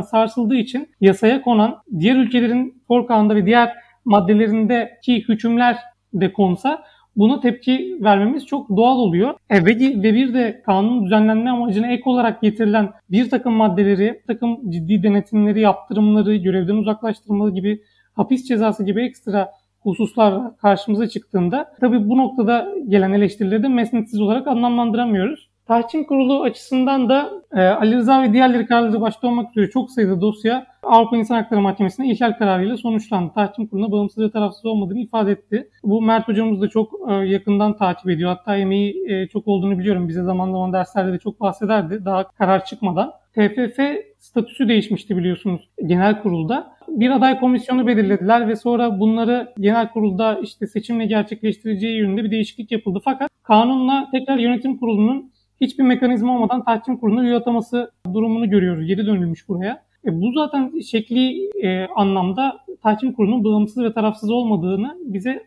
sarsıldığı 0.00 0.56
için 0.56 0.88
yasaya 1.00 1.42
konan 1.42 1.76
diğer 1.98 2.16
ülkelerin 2.16 2.82
korkağında 2.88 3.34
ve 3.34 3.46
diğer 3.46 3.72
maddelerindeki 4.04 5.28
hükümler 5.28 5.76
de 6.14 6.32
konsa 6.32 6.82
buna 7.18 7.40
tepki 7.40 7.98
vermemiz 8.00 8.46
çok 8.46 8.76
doğal 8.76 8.98
oluyor. 8.98 9.34
E, 9.50 9.64
ve, 9.64 9.70
ve 10.02 10.14
bir 10.14 10.34
de 10.34 10.62
kanun 10.66 11.04
düzenlenme 11.04 11.50
amacına 11.50 11.86
ek 11.86 12.02
olarak 12.04 12.42
getirilen 12.42 12.90
bir 13.10 13.30
takım 13.30 13.52
maddeleri, 13.52 14.22
takım 14.26 14.70
ciddi 14.70 15.02
denetimleri, 15.02 15.60
yaptırımları, 15.60 16.36
görevden 16.36 16.76
uzaklaştırmalı 16.76 17.54
gibi 17.54 17.82
hapis 18.14 18.48
cezası 18.48 18.84
gibi 18.84 19.04
ekstra 19.04 19.48
hususlar 19.80 20.56
karşımıza 20.56 21.08
çıktığında 21.08 21.72
tabii 21.80 22.08
bu 22.08 22.18
noktada 22.18 22.68
gelen 22.88 23.12
eleştirileri 23.12 23.62
de 23.62 23.68
mesnetsiz 23.68 24.20
olarak 24.20 24.46
anlamlandıramıyoruz. 24.46 25.47
Tahkim 25.68 26.04
Kurulu 26.04 26.42
açısından 26.42 27.08
da 27.08 27.30
e, 27.52 27.60
Ali 27.60 27.96
Rıza 27.96 28.22
ve 28.22 28.32
diğerleri 28.32 28.66
kararları 28.66 29.00
başta 29.00 29.28
olmak 29.28 29.50
üzere 29.50 29.70
çok 29.70 29.90
sayıda 29.90 30.20
dosya 30.20 30.66
Avrupa 30.82 31.16
İnsan 31.16 31.34
Hakları 31.34 31.60
Mahkemesi'ne 31.60 32.10
ihlal 32.10 32.32
kararıyla 32.32 32.76
sonuçlandı. 32.76 33.32
Tahkim 33.34 33.66
Kurulu'na 33.66 33.92
bağımsız 33.92 34.24
ve 34.24 34.30
tarafsız 34.30 34.66
olmadığını 34.66 34.98
ifade 34.98 35.32
etti. 35.32 35.70
Bu 35.82 36.02
Mert 36.02 36.28
Hocamız 36.28 36.60
da 36.60 36.68
çok 36.68 36.92
e, 37.10 37.12
yakından 37.14 37.76
takip 37.76 38.10
ediyor. 38.10 38.30
Hatta 38.30 38.56
emeği 38.56 39.04
e, 39.08 39.26
çok 39.26 39.48
olduğunu 39.48 39.78
biliyorum. 39.78 40.08
Bize 40.08 40.22
zaman 40.22 40.52
zaman 40.52 40.72
derslerde 40.72 41.12
de 41.12 41.18
çok 41.18 41.40
bahsederdi 41.40 42.04
daha 42.04 42.28
karar 42.28 42.64
çıkmadan. 42.64 43.12
TFF 43.34 43.80
statüsü 44.18 44.68
değişmişti 44.68 45.16
biliyorsunuz 45.16 45.68
genel 45.86 46.22
kurulda. 46.22 46.72
Bir 46.88 47.10
aday 47.10 47.40
komisyonu 47.40 47.86
belirlediler 47.86 48.48
ve 48.48 48.56
sonra 48.56 49.00
bunları 49.00 49.52
genel 49.60 49.88
kurulda 49.88 50.38
işte 50.42 50.66
seçimle 50.66 51.06
gerçekleştireceği 51.06 51.98
yönünde 51.98 52.24
bir 52.24 52.30
değişiklik 52.30 52.72
yapıldı. 52.72 53.00
Fakat 53.04 53.30
kanunla 53.42 54.08
tekrar 54.12 54.38
yönetim 54.38 54.78
kurulunun 54.78 55.30
hiçbir 55.60 55.84
mekanizma 55.84 56.34
olmadan 56.34 56.64
tahkim 56.64 56.96
kuruluna 56.96 57.24
üye 57.24 57.34
ataması 57.34 57.90
durumunu 58.14 58.50
görüyoruz. 58.50 58.86
Geri 58.86 59.06
dönülmüş 59.06 59.48
buraya. 59.48 59.82
E 60.04 60.20
bu 60.20 60.32
zaten 60.32 60.80
şekli 60.80 61.50
e, 61.62 61.86
anlamda 61.86 62.56
tahkim 62.82 63.12
kurulunun 63.12 63.44
bağımsız 63.44 63.84
ve 63.84 63.92
tarafsız 63.92 64.30
olmadığını 64.30 64.96
bize 65.04 65.42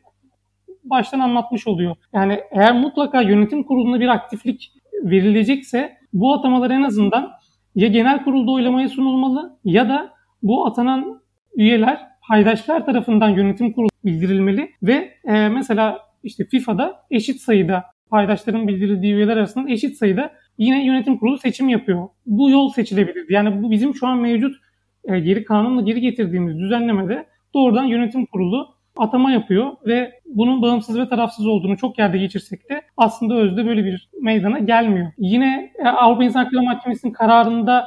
baştan 0.83 1.19
anlatmış 1.19 1.67
oluyor. 1.67 1.95
Yani 2.13 2.39
eğer 2.51 2.79
mutlaka 2.79 3.21
yönetim 3.21 3.63
kuruluna 3.63 3.99
bir 3.99 4.07
aktiflik 4.07 4.73
verilecekse 5.03 5.97
bu 6.13 6.33
atamalar 6.33 6.71
en 6.71 6.83
azından 6.83 7.31
ya 7.75 7.87
genel 7.87 8.23
kurulda 8.23 8.51
oylamaya 8.51 8.89
sunulmalı 8.89 9.59
ya 9.63 9.89
da 9.89 10.13
bu 10.43 10.65
atanan 10.65 11.21
üyeler 11.55 11.99
paydaşlar 12.27 12.85
tarafından 12.85 13.29
yönetim 13.29 13.73
kurulu 13.73 13.89
bildirilmeli 14.05 14.71
ve 14.83 15.13
e, 15.25 15.49
mesela 15.49 15.99
işte 16.23 16.45
FIFA'da 16.45 17.05
eşit 17.11 17.41
sayıda 17.41 17.83
paydaşların 18.11 18.67
bildirildiği 18.67 19.13
üyeler 19.13 19.37
arasında 19.37 19.69
eşit 19.69 19.97
sayıda 19.97 20.31
yine 20.57 20.85
yönetim 20.85 21.17
kurulu 21.17 21.37
seçim 21.37 21.69
yapıyor. 21.69 22.07
Bu 22.25 22.49
yol 22.49 22.69
seçilebilirdi. 22.69 23.33
Yani 23.33 23.63
bu 23.63 23.71
bizim 23.71 23.95
şu 23.95 24.07
an 24.07 24.17
mevcut 24.17 24.55
e, 25.03 25.19
geri 25.19 25.43
kanunla 25.43 25.81
geri 25.81 26.01
getirdiğimiz 26.01 26.59
düzenlemede 26.59 27.25
doğrudan 27.53 27.83
yönetim 27.83 28.25
kurulu 28.25 28.75
atama 28.97 29.31
yapıyor 29.31 29.71
ve 29.85 30.11
bunun 30.25 30.61
bağımsız 30.61 30.99
ve 30.99 31.07
tarafsız 31.07 31.47
olduğunu 31.47 31.77
çok 31.77 31.99
yerde 31.99 32.17
geçirsek 32.17 32.69
de 32.69 32.81
aslında 32.97 33.35
özde 33.35 33.65
böyle 33.65 33.85
bir 33.85 34.09
meydana 34.21 34.59
gelmiyor. 34.59 35.11
Yine 35.17 35.71
e, 35.85 35.87
Avrupa 35.87 36.23
İnsan 36.23 36.43
Hakları 36.43 36.63
Mahkemesi'nin 36.63 37.13
kararında 37.13 37.85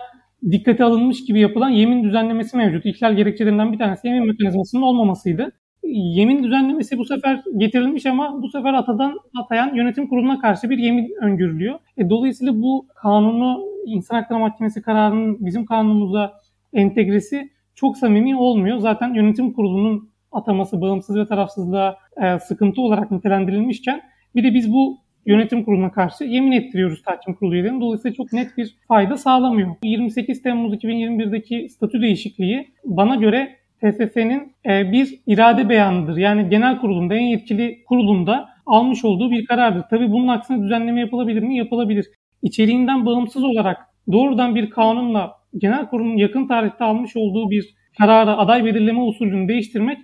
dikkate 0.51 0.85
alınmış 0.85 1.25
gibi 1.25 1.41
yapılan 1.41 1.69
yemin 1.69 2.05
düzenlemesi 2.05 2.57
mevcut. 2.57 2.87
İhlal 2.87 3.17
gerekçelerinden 3.17 3.73
bir 3.73 3.79
tanesi 3.79 4.07
yemin 4.09 4.27
mekanizmasının 4.27 4.83
olmamasıydı. 4.83 5.53
Yemin 5.87 6.45
düzenlemesi 6.45 6.99
bu 6.99 7.05
sefer 7.05 7.43
getirilmiş 7.57 8.07
ama 8.07 8.43
bu 8.43 8.49
sefer 8.49 8.75
atadan 8.75 9.19
atayan 9.37 9.75
yönetim 9.75 10.09
kuruluna 10.09 10.41
karşı 10.41 10.71
bir 10.71 10.79
yemin 10.79 11.15
öngörülüyor. 11.23 11.79
E, 11.97 12.11
dolayısıyla 12.11 12.63
bu 12.63 12.87
kanunu 12.95 13.65
İnsan 13.87 14.17
Hakları 14.17 14.39
Mahkemesi 14.39 14.83
kararının 14.83 15.47
bizim 15.47 15.67
kanunumuza 15.67 16.33
entegresi 16.73 17.51
çok 17.75 17.97
samimi 17.97 18.37
olmuyor. 18.37 18.79
Zaten 18.79 19.15
yönetim 19.15 19.53
kurulunun 19.53 20.11
ataması 20.33 20.81
bağımsız 20.81 21.17
ve 21.17 21.27
tarafsızlığa 21.27 21.97
e, 22.23 22.39
sıkıntı 22.39 22.81
olarak 22.81 23.11
nitelendirilmişken 23.11 24.01
bir 24.35 24.45
de 24.45 24.55
biz 24.55 24.73
bu 24.73 24.99
yönetim 25.27 25.65
kuruluna 25.65 25.93
karşı 25.93 26.25
yemin 26.25 26.53
ettiriyoruz 26.53 27.03
tahkim 27.03 27.35
kurulu 27.35 27.55
üyelerinin. 27.55 27.81
Dolayısıyla 27.81 28.15
çok 28.15 28.33
net 28.33 28.59
bir 28.59 28.77
fayda 28.89 29.17
sağlamıyor. 29.17 29.77
28 29.83 30.43
Temmuz 30.43 30.75
2021'deki 30.75 31.69
statü 31.69 32.03
değişikliği 32.03 32.69
bana 32.85 33.15
göre 33.15 33.57
TFF'nin 33.85 34.57
e, 34.67 34.93
bir 34.93 35.21
irade 35.27 35.69
beyanıdır. 35.69 36.17
Yani 36.17 36.49
genel 36.49 36.81
kurulunda, 36.81 37.15
en 37.15 37.27
yetkili 37.27 37.85
kurulunda 37.89 38.49
almış 38.67 39.05
olduğu 39.05 39.31
bir 39.31 39.47
karardır. 39.47 39.85
Tabii 39.91 40.11
bunun 40.11 40.29
aksine 40.29 40.63
düzenleme 40.63 41.01
yapılabilir 41.01 41.43
mi? 41.43 41.57
Yapılabilir. 41.57 42.07
İçeriğinden 42.43 43.07
bağımsız 43.07 43.45
olarak 43.45 43.77
doğrudan 44.13 44.55
bir 44.55 44.71
kanunla 44.71 45.33
genel 45.59 45.89
kurulun 45.89 46.17
yakın 46.17 46.49
tarihte 46.49 46.85
almış 46.85 47.17
olduğu 47.17 47.51
bir 47.51 47.75
kararı 47.99 48.37
aday 48.37 48.65
belirleme 48.65 49.01
usulünü 49.01 49.49
değiştirmek 49.49 49.99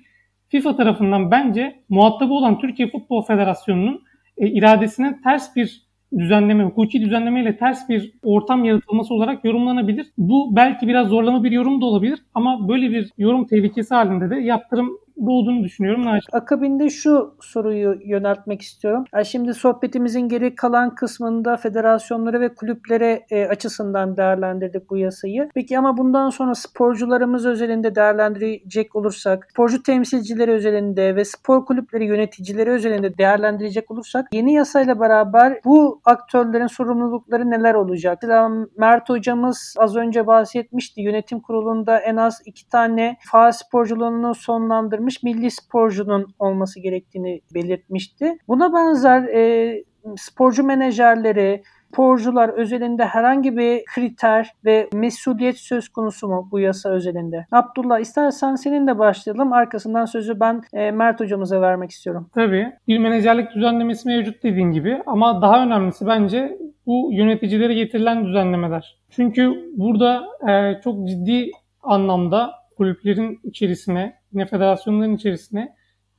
FIFA 0.48 0.76
tarafından 0.76 1.30
bence 1.30 1.82
muhatabı 1.88 2.32
olan 2.32 2.58
Türkiye 2.58 2.90
Futbol 2.90 3.22
Federasyonu'nun 3.22 4.02
e, 4.38 4.48
iradesine 4.48 5.20
ters 5.24 5.56
bir 5.56 5.89
düzenleme, 6.18 6.64
hukuki 6.64 7.00
düzenlemeyle 7.00 7.56
ters 7.56 7.88
bir 7.88 8.12
ortam 8.22 8.64
yaratılması 8.64 9.14
olarak 9.14 9.44
yorumlanabilir. 9.44 10.06
Bu 10.18 10.56
belki 10.56 10.88
biraz 10.88 11.08
zorlama 11.08 11.44
bir 11.44 11.52
yorum 11.52 11.80
da 11.80 11.84
olabilir 11.84 12.18
ama 12.34 12.68
böyle 12.68 12.90
bir 12.90 13.10
yorum 13.18 13.46
tehlikesi 13.46 13.94
halinde 13.94 14.30
de 14.30 14.36
yaptırım 14.36 14.98
doğduğunu 15.26 15.64
düşünüyorum. 15.64 16.04
Akabinde 16.32 16.90
şu 16.90 17.34
soruyu 17.40 17.98
yöneltmek 18.04 18.62
istiyorum. 18.62 19.04
Yani 19.14 19.26
şimdi 19.26 19.54
sohbetimizin 19.54 20.20
geri 20.20 20.54
kalan 20.54 20.94
kısmında 20.94 21.56
federasyonları 21.56 22.40
ve 22.40 22.54
kulüplere 22.54 23.26
e, 23.30 23.46
açısından 23.46 24.16
değerlendirdik 24.16 24.90
bu 24.90 24.96
yasayı. 24.96 25.48
Peki 25.54 25.78
ama 25.78 25.96
bundan 25.96 26.30
sonra 26.30 26.54
sporcularımız 26.54 27.46
özelinde 27.46 27.94
değerlendirecek 27.94 28.96
olursak, 28.96 29.48
sporcu 29.50 29.82
temsilcileri 29.82 30.50
özelinde 30.50 31.16
ve 31.16 31.24
spor 31.24 31.66
kulüpleri 31.66 32.04
yöneticileri 32.04 32.70
özelinde 32.70 33.18
değerlendirecek 33.18 33.90
olursak 33.90 34.28
yeni 34.32 34.52
yasayla 34.52 35.00
beraber 35.00 35.60
bu 35.64 36.00
aktörlerin 36.04 36.66
sorumlulukları 36.66 37.50
neler 37.50 37.74
olacak? 37.74 38.18
Mesela 38.22 38.50
Mert 38.76 39.08
hocamız 39.08 39.74
az 39.78 39.96
önce 39.96 40.26
bahsetmişti. 40.26 41.00
Yönetim 41.00 41.40
kurulunda 41.40 41.98
en 41.98 42.16
az 42.16 42.42
iki 42.46 42.68
tane 42.68 43.16
faal 43.30 43.52
sporculuğunu 43.52 44.34
sonlandırmış 44.34 45.09
milli 45.22 45.50
sporcunun 45.50 46.34
olması 46.38 46.80
gerektiğini 46.80 47.40
belirtmişti. 47.54 48.38
Buna 48.48 48.72
benzer 48.72 49.22
e, 49.22 49.84
sporcu 50.16 50.64
menajerleri, 50.64 51.62
sporcular 51.92 52.48
özelinde 52.48 53.04
herhangi 53.04 53.56
bir 53.56 53.84
kriter 53.84 54.50
ve 54.64 54.88
mesuliyet 54.92 55.58
söz 55.58 55.88
konusu 55.88 56.28
mu 56.28 56.48
bu 56.52 56.60
yasa 56.60 56.90
özelinde? 56.90 57.46
Abdullah 57.52 57.98
istersen 58.00 58.54
seninle 58.54 58.98
başlayalım. 58.98 59.52
Arkasından 59.52 60.04
sözü 60.04 60.40
ben 60.40 60.62
e, 60.72 60.90
Mert 60.90 61.20
hocamıza 61.20 61.60
vermek 61.60 61.90
istiyorum. 61.90 62.30
Tabii. 62.34 62.72
Bir 62.88 62.98
menajerlik 62.98 63.54
düzenlemesi 63.54 64.08
mevcut 64.08 64.42
dediğin 64.42 64.72
gibi 64.72 65.02
ama 65.06 65.42
daha 65.42 65.62
önemlisi 65.62 66.06
bence 66.06 66.58
bu 66.86 67.10
yöneticilere 67.12 67.74
getirilen 67.74 68.26
düzenlemeler. 68.26 68.98
Çünkü 69.10 69.70
burada 69.76 70.24
e, 70.48 70.80
çok 70.84 71.08
ciddi 71.08 71.50
anlamda 71.82 72.50
kulüplerin 72.76 73.40
içerisine, 73.44 74.19
yine 74.32 74.46
federasyonların 74.46 75.16
içerisine 75.16 75.68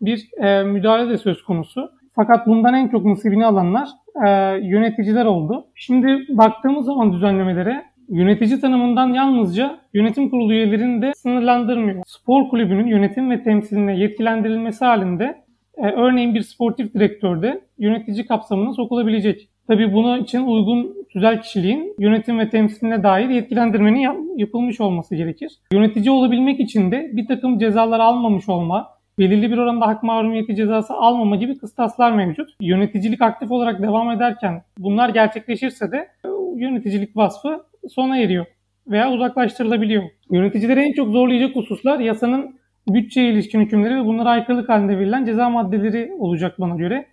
bir 0.02 0.30
e, 0.43 0.63
müdahale 0.63 1.10
de 1.10 1.17
söz 1.17 1.43
konusu. 1.43 1.91
Fakat 2.15 2.47
bundan 2.47 2.74
en 2.74 2.88
çok 2.88 3.06
nasibini 3.06 3.45
alanlar 3.45 3.88
e, 4.26 4.30
yöneticiler 4.67 5.26
oldu. 5.26 5.67
Şimdi 5.76 6.08
baktığımız 6.30 6.86
zaman 6.86 7.13
düzenlemelere 7.13 7.84
yönetici 8.10 8.62
tanımından 8.62 9.13
yalnızca 9.13 9.80
yönetim 9.93 10.30
kurulu 10.30 10.54
üyelerini 10.54 11.02
de 11.02 11.12
sınırlandırmıyor. 11.15 12.04
Spor 12.08 12.50
kulübünün 12.50 12.88
yönetim 12.88 13.32
ve 13.32 13.43
temsiline 13.43 13.97
yetkilendirilmesi 13.97 14.86
halinde 14.86 15.41
e, 15.78 15.91
örneğin 15.91 16.36
bir 16.36 16.41
sportif 16.41 16.93
direktör 16.93 17.41
de 17.41 17.62
yönetici 17.78 18.26
kapsamına 18.26 18.74
sokulabilecek. 18.74 19.50
Tabii 19.67 19.93
buna 19.93 20.17
için 20.17 20.41
uygun 20.41 20.95
tüzel 21.13 21.41
kişiliğin 21.41 21.95
yönetim 22.00 22.39
ve 22.39 22.50
temsiline 22.50 23.04
dair 23.04 23.30
yetkilendirmenin 23.30 24.00
yap- 24.00 24.17
yapılmış 24.36 24.82
olması 24.82 25.15
gerekir. 25.15 25.52
Yönetici 25.74 26.12
olabilmek 26.12 26.60
için 26.60 26.91
de 26.91 27.10
bir 27.13 27.28
takım 27.28 27.60
cezalar 27.60 28.00
almamış 28.00 28.50
olma, 28.50 28.88
belirli 29.19 29.52
bir 29.52 29.58
oranda 29.58 29.88
hak 29.88 30.04
mahrumiyeti 30.04 30.56
cezası 30.56 30.93
almama 30.93 31.36
gibi 31.36 31.58
kıstaslar 31.58 32.12
mevcut. 32.12 32.50
Yöneticilik 32.62 33.21
aktif 33.21 33.52
olarak 33.52 33.82
devam 33.82 34.12
ederken 34.12 34.62
bunlar 34.78 35.10
gerçekleşirse 35.10 35.91
de 35.91 35.97
e, 35.97 36.30
yöneticilik 36.56 37.17
vasfı 37.17 37.63
sona 37.89 38.17
eriyor 38.17 38.45
veya 38.88 39.12
uzaklaştırılabiliyor. 39.12 40.04
Yöneticileri 40.32 40.80
en 40.80 40.93
çok 40.93 41.12
zorlayacak 41.12 41.56
hususlar 41.56 42.00
yasanın 42.00 42.60
bütçeye 42.88 43.32
ilişkin 43.32 43.62
hükümleri 43.62 43.95
ve 43.95 44.06
bunlara 44.06 44.30
aykırılık 44.30 44.69
halinde 44.69 45.00
verilen 45.00 45.26
ceza 45.26 45.50
maddeleri 45.50 46.12
olacak 46.19 46.60
bana 46.60 46.76
göre. 46.76 47.06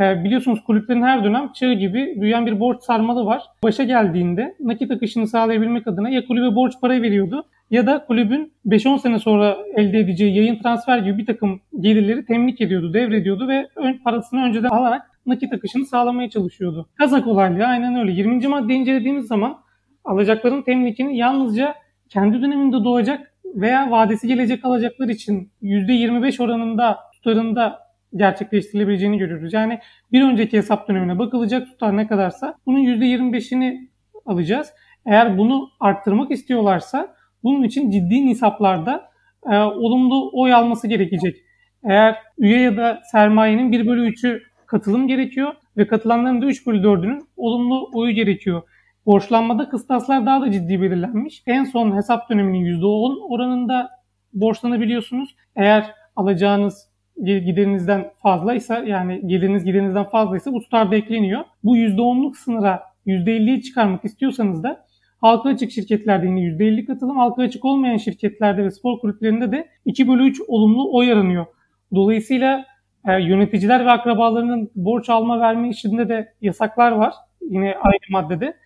Ee, 0.00 0.24
biliyorsunuz 0.24 0.64
kulüplerin 0.64 1.02
her 1.02 1.24
dönem 1.24 1.52
çığ 1.52 1.72
gibi 1.72 2.14
büyüyen 2.20 2.46
bir 2.46 2.60
borç 2.60 2.82
sarmalı 2.82 3.26
var. 3.26 3.42
Başa 3.64 3.84
geldiğinde 3.84 4.54
nakit 4.60 4.90
akışını 4.90 5.26
sağlayabilmek 5.26 5.86
adına 5.86 6.10
ya 6.10 6.26
kulübe 6.26 6.54
borç 6.54 6.72
para 6.80 7.02
veriyordu 7.02 7.44
ya 7.70 7.86
da 7.86 8.04
kulübün 8.04 8.52
5-10 8.66 8.98
sene 8.98 9.18
sonra 9.18 9.56
elde 9.76 9.98
edeceği 9.98 10.36
yayın 10.36 10.58
transfer 10.62 10.98
gibi 10.98 11.18
bir 11.18 11.26
takım 11.26 11.60
gelirleri 11.80 12.24
temlik 12.24 12.60
ediyordu, 12.60 12.94
devrediyordu 12.94 13.48
ve 13.48 13.68
ön, 13.76 14.00
parasını 14.04 14.44
önceden 14.44 14.68
alarak 14.68 15.02
nakit 15.26 15.52
akışını 15.52 15.86
sağlamaya 15.86 16.30
çalışıyordu. 16.30 16.88
Kazak 16.94 17.26
olaylı 17.26 17.64
aynen 17.64 17.96
öyle. 17.96 18.12
20. 18.12 18.48
madde 18.48 18.74
incelediğimiz 18.74 19.26
zaman 19.26 19.56
alacakların 20.04 20.62
temlikini 20.62 21.16
yalnızca 21.16 21.74
kendi 22.08 22.42
döneminde 22.42 22.84
doğacak 22.84 23.34
veya 23.44 23.90
vadesi 23.90 24.28
gelecek 24.28 24.64
alacaklar 24.64 25.08
için 25.08 25.50
%25 25.62 26.42
oranında 26.42 26.98
tutarında 27.14 27.89
gerçekleştirilebileceğini 28.16 29.18
görüyoruz. 29.18 29.52
Yani 29.52 29.78
bir 30.12 30.22
önceki 30.22 30.56
hesap 30.56 30.88
dönemine 30.88 31.18
bakılacak 31.18 31.66
tutar 31.66 31.96
ne 31.96 32.06
kadarsa 32.06 32.54
bunun 32.66 32.78
%25'ini 32.78 33.88
alacağız. 34.26 34.72
Eğer 35.06 35.38
bunu 35.38 35.68
arttırmak 35.80 36.30
istiyorlarsa 36.30 37.14
bunun 37.42 37.62
için 37.62 37.90
ciddi 37.90 38.26
nisaplarda 38.26 39.10
e, 39.50 39.56
olumlu 39.56 40.30
oy 40.32 40.54
alması 40.54 40.88
gerekecek. 40.88 41.36
Eğer 41.84 42.16
üye 42.38 42.60
ya 42.60 42.76
da 42.76 43.00
sermayenin 43.12 43.72
1 43.72 43.86
bölü 43.86 44.08
3'ü 44.08 44.42
katılım 44.66 45.08
gerekiyor 45.08 45.52
ve 45.76 45.86
katılanların 45.86 46.42
da 46.42 46.46
3 46.46 46.66
bölü 46.66 46.82
4'ünün 46.82 47.28
olumlu 47.36 47.90
oyu 47.92 48.14
gerekiyor. 48.14 48.62
Borçlanmada 49.06 49.68
kıstaslar 49.68 50.26
daha 50.26 50.40
da 50.40 50.50
ciddi 50.50 50.82
belirlenmiş. 50.82 51.42
En 51.46 51.64
son 51.64 51.96
hesap 51.96 52.30
döneminin 52.30 52.64
%10 52.64 53.20
oranında 53.28 53.90
borçlanabiliyorsunuz. 54.32 55.36
Eğer 55.56 55.94
alacağınız 56.16 56.89
giderinizden 57.24 58.10
fazlaysa 58.22 58.78
yani 58.78 59.26
geliriniz 59.26 59.64
giderinizden 59.64 60.04
fazlaysa 60.04 60.52
bu 60.52 60.60
tutar 60.60 60.90
da 60.90 60.96
ekleniyor. 60.96 61.44
Bu 61.64 61.76
%10'luk 61.76 62.34
sınıra 62.36 62.82
%50'yi 63.06 63.62
çıkarmak 63.62 64.04
istiyorsanız 64.04 64.62
da 64.62 64.84
halka 65.20 65.48
açık 65.48 65.70
şirketlerde 65.70 66.26
yine 66.26 66.40
%50 66.40 66.86
katılım, 66.86 67.16
halka 67.16 67.42
açık 67.42 67.64
olmayan 67.64 67.96
şirketlerde 67.96 68.64
ve 68.64 68.70
spor 68.70 68.98
kulüplerinde 68.98 69.52
de 69.52 69.68
2 69.84 70.08
bölü 70.08 70.28
3 70.28 70.40
olumlu 70.48 70.96
oy 70.96 71.12
aranıyor. 71.12 71.46
Dolayısıyla 71.94 72.64
e, 73.08 73.12
yöneticiler 73.12 73.86
ve 73.86 73.90
akrabalarının 73.90 74.70
borç 74.74 75.10
alma 75.10 75.40
verme 75.40 75.68
işinde 75.68 76.08
de 76.08 76.32
yasaklar 76.40 76.92
var. 76.92 77.14
Yine 77.40 77.74
aynı 77.74 78.00
maddede. 78.10 78.56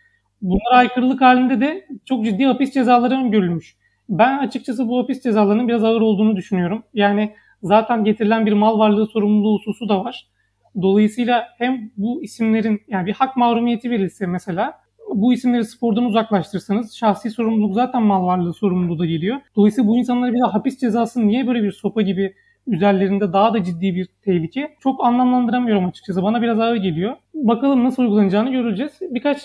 Bunlara 0.42 0.78
aykırılık 0.78 1.20
halinde 1.20 1.60
de 1.60 1.86
çok 2.04 2.24
ciddi 2.24 2.44
hapis 2.44 2.74
cezaları 2.74 3.14
öngörülmüş. 3.14 3.76
Ben 4.08 4.38
açıkçası 4.38 4.88
bu 4.88 4.98
hapis 4.98 5.22
cezalarının 5.22 5.68
biraz 5.68 5.84
ağır 5.84 6.00
olduğunu 6.00 6.36
düşünüyorum. 6.36 6.82
Yani 6.94 7.34
zaten 7.64 8.04
getirilen 8.04 8.46
bir 8.46 8.52
mal 8.52 8.78
varlığı 8.78 9.06
sorumluluğu 9.06 9.58
hususu 9.58 9.88
da 9.88 10.04
var. 10.04 10.26
Dolayısıyla 10.82 11.44
hem 11.58 11.90
bu 11.96 12.22
isimlerin 12.22 12.80
yani 12.88 13.06
bir 13.06 13.12
hak 13.12 13.36
mahrumiyeti 13.36 13.90
verilse 13.90 14.26
mesela 14.26 14.72
bu 15.14 15.32
isimleri 15.32 15.64
spordan 15.64 16.04
uzaklaştırsanız 16.04 16.94
şahsi 16.94 17.30
sorumluluk 17.30 17.74
zaten 17.74 18.02
mal 18.02 18.26
varlığı 18.26 18.54
sorumluluğu 18.54 18.98
da 18.98 19.06
geliyor. 19.06 19.36
Dolayısıyla 19.56 19.88
bu 19.88 19.96
insanlara 19.96 20.32
bir 20.32 20.38
de 20.38 20.46
hapis 20.52 20.80
cezası 20.80 21.28
niye 21.28 21.46
böyle 21.46 21.62
bir 21.62 21.72
sopa 21.72 22.02
gibi 22.02 22.34
üzerlerinde 22.66 23.32
daha 23.32 23.54
da 23.54 23.62
ciddi 23.62 23.94
bir 23.94 24.08
tehlike. 24.24 24.76
Çok 24.80 25.04
anlamlandıramıyorum 25.04 25.86
açıkçası. 25.86 26.22
Bana 26.22 26.42
biraz 26.42 26.60
ağır 26.60 26.76
geliyor. 26.76 27.16
Bakalım 27.34 27.84
nasıl 27.84 28.02
uygulanacağını 28.02 28.50
göreceğiz. 28.50 28.92
Birkaç 29.00 29.44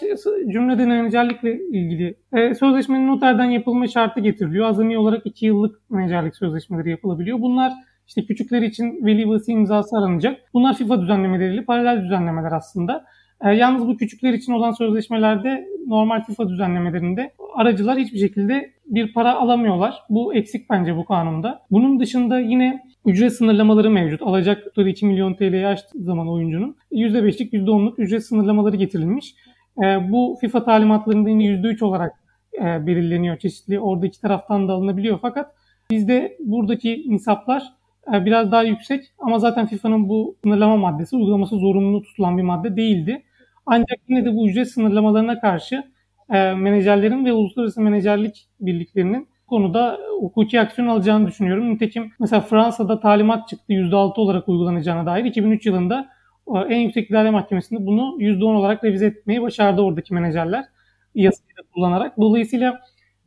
cümlede 0.51 0.85
menajerlikle 0.85 1.53
ilgili. 1.53 2.15
E, 2.33 2.55
sözleşmenin 2.55 3.07
noterden 3.07 3.45
yapılma 3.45 3.87
şartı 3.87 4.19
getiriliyor. 4.19 4.65
Azami 4.65 4.97
olarak 4.97 5.25
2 5.25 5.45
yıllık 5.45 5.89
menajerlik 5.89 6.35
sözleşmeleri 6.35 6.89
yapılabiliyor. 6.89 7.41
Bunlar 7.41 7.73
işte 8.09 8.25
küçükler 8.25 8.61
için 8.61 9.05
veli 9.05 9.29
vasi 9.29 9.51
imzası 9.51 9.97
aranacak. 9.97 10.41
Bunlar 10.53 10.77
FIFA 10.77 11.01
düzenlemeleriyle 11.01 11.63
paralel 11.63 12.03
düzenlemeler 12.03 12.51
aslında. 12.51 13.05
E, 13.45 13.49
yalnız 13.49 13.87
bu 13.87 13.97
küçükler 13.97 14.33
için 14.33 14.53
olan 14.53 14.71
sözleşmelerde 14.71 15.67
normal 15.87 16.23
FIFA 16.23 16.49
düzenlemelerinde 16.49 17.31
aracılar 17.55 17.97
hiçbir 17.97 18.19
şekilde 18.19 18.71
bir 18.85 19.13
para 19.13 19.35
alamıyorlar. 19.35 19.95
Bu 20.09 20.33
eksik 20.33 20.69
bence 20.69 20.95
bu 20.95 21.05
kanunda. 21.05 21.61
Bunun 21.71 21.99
dışında 21.99 22.39
yine 22.39 22.83
ücret 23.05 23.33
sınırlamaları 23.33 23.89
mevcut. 23.89 24.21
Alacak 24.21 24.63
tutarı 24.63 24.89
2 24.89 25.05
milyon 25.05 25.33
TL'ye 25.33 25.67
açtığı 25.67 26.03
zaman 26.03 26.29
oyuncunun 26.29 26.75
%5'lik 26.91 27.53
%10'luk 27.53 27.93
ücret 27.97 28.25
sınırlamaları 28.25 28.75
getirilmiş. 28.75 29.35
E, 29.83 30.11
bu 30.11 30.37
FIFA 30.41 30.63
talimatlarında 30.63 31.29
yine 31.29 31.43
%3 31.43 31.83
olarak 31.83 32.13
e, 32.53 32.87
belirleniyor. 32.87 33.37
Çeşitli 33.37 33.79
orada 33.79 34.05
iki 34.05 34.21
taraftan 34.21 34.67
da 34.67 34.73
alınabiliyor. 34.73 35.19
Fakat 35.21 35.55
bizde 35.91 36.37
buradaki 36.39 37.05
nisaplar 37.07 37.61
e, 37.61 37.78
biraz 38.13 38.51
daha 38.51 38.63
yüksek 38.63 39.03
ama 39.19 39.39
zaten 39.39 39.67
FIFA'nın 39.67 40.09
bu 40.09 40.35
sınırlama 40.43 40.77
maddesi 40.77 41.15
uygulaması 41.15 41.55
zorunlu 41.55 42.01
tutulan 42.03 42.37
bir 42.37 42.43
madde 42.43 42.75
değildi. 42.75 43.23
Ancak 43.65 43.99
yine 44.07 44.25
de 44.25 44.35
bu 44.35 44.49
ücret 44.49 44.71
sınırlamalarına 44.71 45.39
karşı 45.39 45.83
e, 46.29 46.53
menajerlerin 46.53 47.25
ve 47.25 47.33
uluslararası 47.33 47.81
menajerlik 47.81 48.47
birliklerinin 48.59 49.27
konuda 49.47 49.99
hukuki 50.19 50.61
aksiyon 50.61 50.87
alacağını 50.87 51.27
düşünüyorum. 51.27 51.69
Nitekim 51.73 52.11
mesela 52.19 52.41
Fransa'da 52.41 52.99
talimat 52.99 53.47
çıktı 53.47 53.73
%6 53.73 54.21
olarak 54.21 54.49
uygulanacağına 54.49 55.05
dair. 55.05 55.25
2003 55.25 55.65
yılında 55.65 56.09
e, 56.55 56.59
en 56.59 56.79
yüksek 56.79 57.09
idare 57.09 57.29
mahkemesinde 57.31 57.85
bunu 57.85 58.15
%10 58.19 58.55
olarak 58.55 58.83
revize 58.83 59.05
etmeyi 59.05 59.41
başardı 59.41 59.81
oradaki 59.81 60.13
menajerler 60.13 60.65
yasayı 61.15 61.57
da 61.57 61.61
kullanarak. 61.73 62.17
Dolayısıyla 62.19 62.79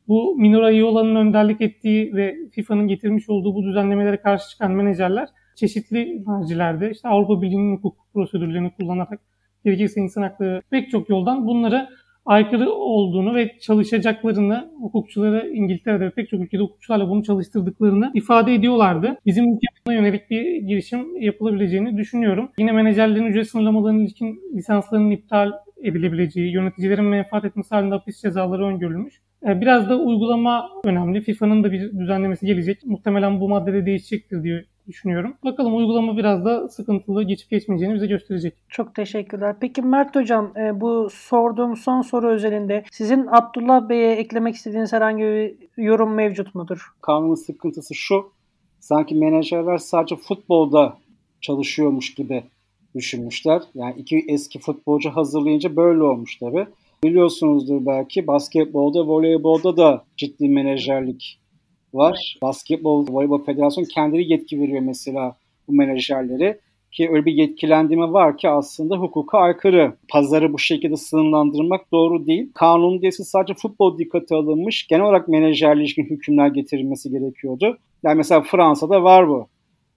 bu 0.08 0.36
Minora 0.38 0.70
Iola'nın 0.70 1.14
önderlik 1.14 1.60
ettiği 1.60 2.14
ve 2.14 2.36
FIFA'nın 2.52 2.88
getirmiş 2.88 3.28
olduğu 3.28 3.54
bu 3.54 3.62
düzenlemelere 3.62 4.16
karşı 4.16 4.48
çıkan 4.50 4.72
menajerler 4.72 5.28
çeşitli 5.56 6.24
mercilerde 6.26 6.90
işte 6.90 7.08
Avrupa 7.08 7.42
Birliği'nin 7.42 7.76
hukuk 7.76 7.96
prosedürlerini 8.14 8.70
kullanarak 8.70 9.20
gerekirse 9.64 10.00
insan 10.00 10.22
hakları 10.22 10.62
pek 10.70 10.90
çok 10.90 11.08
yoldan 11.08 11.46
bunları 11.46 11.88
aykırı 12.26 12.72
olduğunu 12.72 13.34
ve 13.34 13.58
çalışacaklarını 13.60 14.70
hukukçuları 14.80 15.48
İngiltere'de 15.48 16.10
pek 16.10 16.28
çok 16.28 16.40
ülkede 16.40 16.62
hukukçularla 16.62 17.08
bunu 17.08 17.24
çalıştırdıklarını 17.24 18.10
ifade 18.14 18.54
ediyorlardı. 18.54 19.18
Bizim 19.26 19.44
ülkemizde 19.44 19.94
yönelik 19.94 20.30
bir 20.30 20.56
girişim 20.56 21.16
yapılabileceğini 21.20 21.96
düşünüyorum. 21.96 22.50
Yine 22.58 22.72
menajerlerin 22.72 23.26
ücret 23.26 23.50
sınırlamalarının 23.50 24.00
ilişkin 24.00 24.40
lisanslarının 24.54 25.10
iptal 25.10 25.52
edilebileceği, 25.82 26.52
yöneticilerin 26.52 27.04
menfaat 27.04 27.44
etmesi 27.44 27.74
halinde 27.74 27.94
hapis 27.94 28.22
cezaları 28.22 28.66
öngörülmüş. 28.66 29.20
E, 29.46 29.60
biraz 29.60 29.88
da 29.88 29.96
uygulama 29.96 30.70
önemli. 30.84 31.20
FIFA'nın 31.20 31.64
da 31.64 31.72
bir 31.72 31.98
düzenlemesi 31.98 32.46
gelecek. 32.46 32.86
Muhtemelen 32.86 33.40
bu 33.40 33.48
maddede 33.48 33.86
değişecektir 33.86 34.42
diye 34.42 34.64
düşünüyorum. 34.88 35.34
Bakalım 35.44 35.76
uygulama 35.76 36.16
biraz 36.16 36.44
da 36.44 36.68
sıkıntılı 36.68 37.22
geçip 37.22 37.50
geçmeyeceğini 37.50 37.94
bize 37.94 38.06
gösterecek. 38.06 38.54
Çok 38.68 38.94
teşekkürler. 38.94 39.56
Peki 39.60 39.82
Mert 39.82 40.16
Hocam 40.16 40.52
e, 40.56 40.80
bu 40.80 41.08
sorduğum 41.12 41.76
son 41.76 42.02
soru 42.02 42.28
özelinde 42.28 42.84
sizin 42.92 43.26
Abdullah 43.26 43.88
Bey'e 43.88 44.12
eklemek 44.12 44.54
istediğiniz 44.54 44.92
herhangi 44.92 45.22
bir 45.22 45.82
yorum 45.82 46.14
mevcut 46.14 46.54
mudur? 46.54 46.92
Kanunun 47.00 47.34
sıkıntısı 47.34 47.94
şu. 47.94 48.32
Sanki 48.80 49.14
menajerler 49.14 49.78
sadece 49.78 50.16
futbolda 50.16 50.96
çalışıyormuş 51.40 52.14
gibi 52.14 52.42
düşünmüşler. 52.94 53.62
Yani 53.74 53.94
iki 53.98 54.24
eski 54.28 54.58
futbolcu 54.58 55.10
hazırlayınca 55.10 55.76
böyle 55.76 56.02
olmuş 56.02 56.36
tabi. 56.36 56.66
Biliyorsunuzdur 57.04 57.86
belki 57.86 58.26
basketbolda, 58.26 59.06
voleybolda 59.06 59.76
da 59.76 60.04
ciddi 60.16 60.48
menajerlik 60.48 61.38
var. 61.94 62.38
Basketbol, 62.42 63.06
voleybol 63.08 63.44
federasyonu 63.44 63.86
kendileri 63.86 64.32
yetki 64.32 64.60
veriyor 64.60 64.80
mesela 64.80 65.36
bu 65.68 65.72
menajerleri. 65.72 66.58
Ki 66.92 67.08
öyle 67.12 67.24
bir 67.24 67.32
yetkilendirme 67.32 68.12
var 68.12 68.36
ki 68.36 68.48
aslında 68.48 68.96
hukuka 68.96 69.38
aykırı. 69.38 69.92
Pazarı 70.08 70.52
bu 70.52 70.58
şekilde 70.58 70.96
sınırlandırmak 70.96 71.92
doğru 71.92 72.26
değil. 72.26 72.50
Kanun 72.54 73.02
diyesi 73.02 73.24
sadece 73.24 73.54
futbol 73.54 73.98
dikkate 73.98 74.34
alınmış. 74.34 74.86
Genel 74.86 75.04
olarak 75.04 75.28
menajerle 75.28 75.80
ilişkin 75.80 76.04
hükümler 76.04 76.48
getirilmesi 76.48 77.10
gerekiyordu. 77.10 77.78
Yani 78.02 78.16
mesela 78.16 78.40
Fransa'da 78.40 79.02
var 79.02 79.28
bu. 79.28 79.46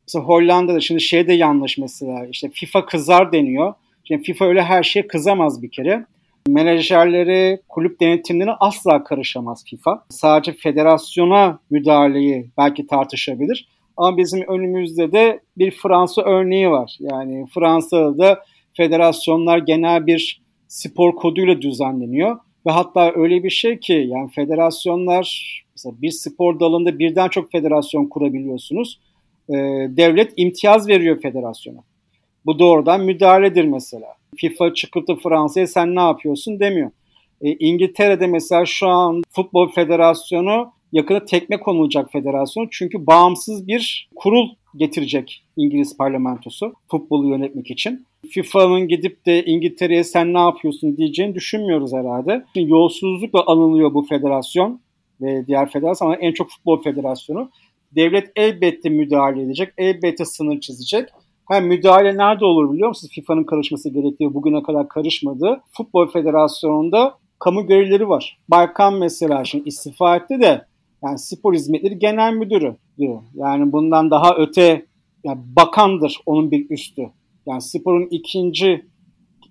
Mesela 0.08 0.26
Hollanda'da 0.26 0.80
şimdi 0.80 1.02
şey 1.02 1.28
de 1.28 1.34
yanlış 1.34 1.78
mesela 1.78 2.26
işte 2.26 2.50
FIFA 2.50 2.86
kızar 2.86 3.32
deniyor. 3.32 3.74
Şimdi 4.04 4.24
FIFA 4.24 4.46
öyle 4.46 4.62
her 4.62 4.84
şeye 4.84 5.08
kızamaz 5.08 5.62
bir 5.62 5.70
kere. 5.70 6.06
Menajerleri, 6.48 7.60
kulüp 7.70 8.00
denetimlerine 8.00 8.54
asla 8.60 9.04
karışamaz 9.04 9.66
FIFA. 9.66 10.06
Sadece 10.10 10.54
federasyona 10.54 11.60
müdahaleyi 11.70 12.50
belki 12.58 12.88
tartışabilir. 12.88 13.68
Ama 13.98 14.18
bizim 14.18 14.42
önümüzde 14.42 15.12
de 15.12 15.40
bir 15.58 15.72
Fransa 15.72 16.22
örneği 16.22 16.70
var. 16.70 16.98
Yani 17.00 17.46
Fransa'da 17.54 18.44
federasyonlar 18.74 19.58
genel 19.58 20.08
bir 20.08 20.42
spor 20.68 21.16
koduyla 21.16 21.62
düzenleniyor. 21.62 22.38
Ve 22.68 22.72
hatta 22.72 23.12
öyle 23.16 23.44
bir 23.44 23.50
şey 23.50 23.80
ki 23.80 24.08
yani 24.08 24.30
federasyonlar 24.30 25.62
mesela 25.76 25.96
bir 26.02 26.12
spor 26.12 26.60
dalında 26.60 27.00
birden 27.00 27.30
çok 27.30 27.52
federasyon 27.52 28.06
kurabiliyorsunuz. 28.06 29.00
Ee, 29.50 29.54
devlet 29.90 30.34
imtiyaz 30.38 30.88
veriyor 30.88 31.22
federasyona. 31.22 31.80
Bu 32.46 32.60
doğrudan 32.60 33.02
müdahaledir 33.02 33.66
mesela. 33.66 34.08
FIFA 34.38 34.74
çıkıp 34.74 35.08
Fransa'ya 35.24 35.68
sen 35.68 35.96
ne 35.96 36.02
yapıyorsun 36.02 36.60
demiyor. 36.60 36.92
E, 37.42 37.54
İngiltere'de 37.54 38.28
mesela 38.28 38.66
şu 38.66 38.88
an 38.88 39.24
Futbol 39.30 39.72
Federasyonu 39.72 40.72
yakında 40.92 41.26
tekme 41.26 41.60
konulacak 41.60 42.12
federasyon. 42.12 42.68
Çünkü 42.72 43.08
bağımsız 43.08 43.68
bir 43.68 44.10
kurul 44.16 44.50
getirecek 44.76 45.44
İngiliz 45.58 45.98
parlamentosu 45.98 46.74
futbolu 46.92 47.30
yönetmek 47.30 47.72
için. 47.72 48.06
FIFA'nın 48.30 48.88
gidip 48.88 49.26
de 49.26 49.46
İngiltere'ye 49.46 50.04
sen 50.04 50.34
ne 50.34 50.40
yapıyorsun 50.40 50.98
diyeceğini 50.98 51.36
düşünmüyoruz 51.36 51.94
herhalde. 51.94 52.46
Yolsuzlukla 52.56 53.44
anılıyor 53.48 53.94
bu 53.94 54.06
federasyon 54.06 54.80
ve 55.22 55.48
diğer 55.48 55.70
federasyon 55.70 56.08
ama 56.08 56.18
en 56.18 56.34
çok 56.34 56.50
futbol 56.50 56.84
federasyonu. 56.84 57.50
Devlet 57.96 58.32
elbette 58.36 58.90
müdahale 58.90 59.42
edecek, 59.42 59.74
elbette 59.78 60.26
sınır 60.26 60.60
çizecek 60.60 61.10
hem 61.48 61.68
müdahale 61.68 62.18
nerede 62.18 62.46
olur 62.46 62.74
biliyor 62.74 62.88
musunuz? 62.88 63.14
FIFA'nın 63.16 63.44
karışması 63.44 63.90
gerektiği 63.90 64.34
bugüne 64.34 64.64
kadar 64.64 64.88
karışmadı. 64.88 65.62
Futbol 65.72 66.08
Federasyonu'nda 66.08 67.18
kamu 67.40 67.68
görevlileri 67.68 68.10
var. 68.10 68.38
Baykan 68.50 68.94
mesela 68.94 69.44
şimdi 69.44 69.70
istifa 69.70 70.16
etti 70.16 70.40
de 70.42 70.66
yani 71.04 71.20
spor 71.20 71.54
hizmetleri 71.54 72.00
genel 72.00 72.34
müdürü 72.34 72.76
diyor. 72.98 73.22
Yani 73.36 73.72
bundan 73.72 74.12
daha 74.12 74.36
öte 74.38 74.86
yani 75.24 75.40
bakandır 75.56 76.18
onun 76.26 76.52
bir 76.52 76.70
üstü. 76.70 77.10
Yani 77.46 77.62
sporun 77.62 78.08
ikinci 78.12 78.86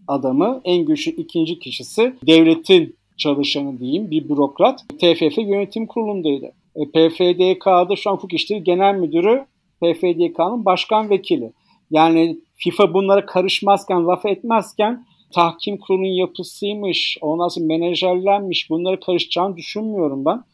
adamı, 0.09 0.61
en 0.65 0.85
güçlü 0.85 1.13
ikinci 1.13 1.59
kişisi 1.59 2.15
devletin 2.27 2.97
çalışanı 3.17 3.79
diyeyim 3.79 4.11
bir 4.11 4.29
bürokrat. 4.29 4.85
TFF 5.01 5.39
yönetim 5.39 5.87
kurulundaydı. 5.87 6.53
E, 6.77 6.85
PFDK'da 6.85 7.97
şu 7.97 8.11
an 8.11 8.15
hukuk 8.15 8.33
işleri 8.33 8.65
genel 8.65 8.95
müdürü 8.95 9.45
PFDK'nın 9.81 10.65
başkan 10.65 11.11
vekili. 11.11 11.53
Yani 11.91 12.39
FIFA 12.57 12.95
bunlara 12.95 13.27
karışmazken, 13.27 14.07
laf 14.07 14.27
etmezken 14.27 15.07
tahkim 15.33 15.79
kurulunun 15.79 16.07
yapısıymış, 16.07 17.19
ondan 17.21 17.49
sonra 17.49 17.67
menajerlenmiş 17.67 18.71
bunları 18.71 19.01
karışacağını 19.01 19.57
düşünmüyorum 19.57 20.25
ben. 20.25 20.45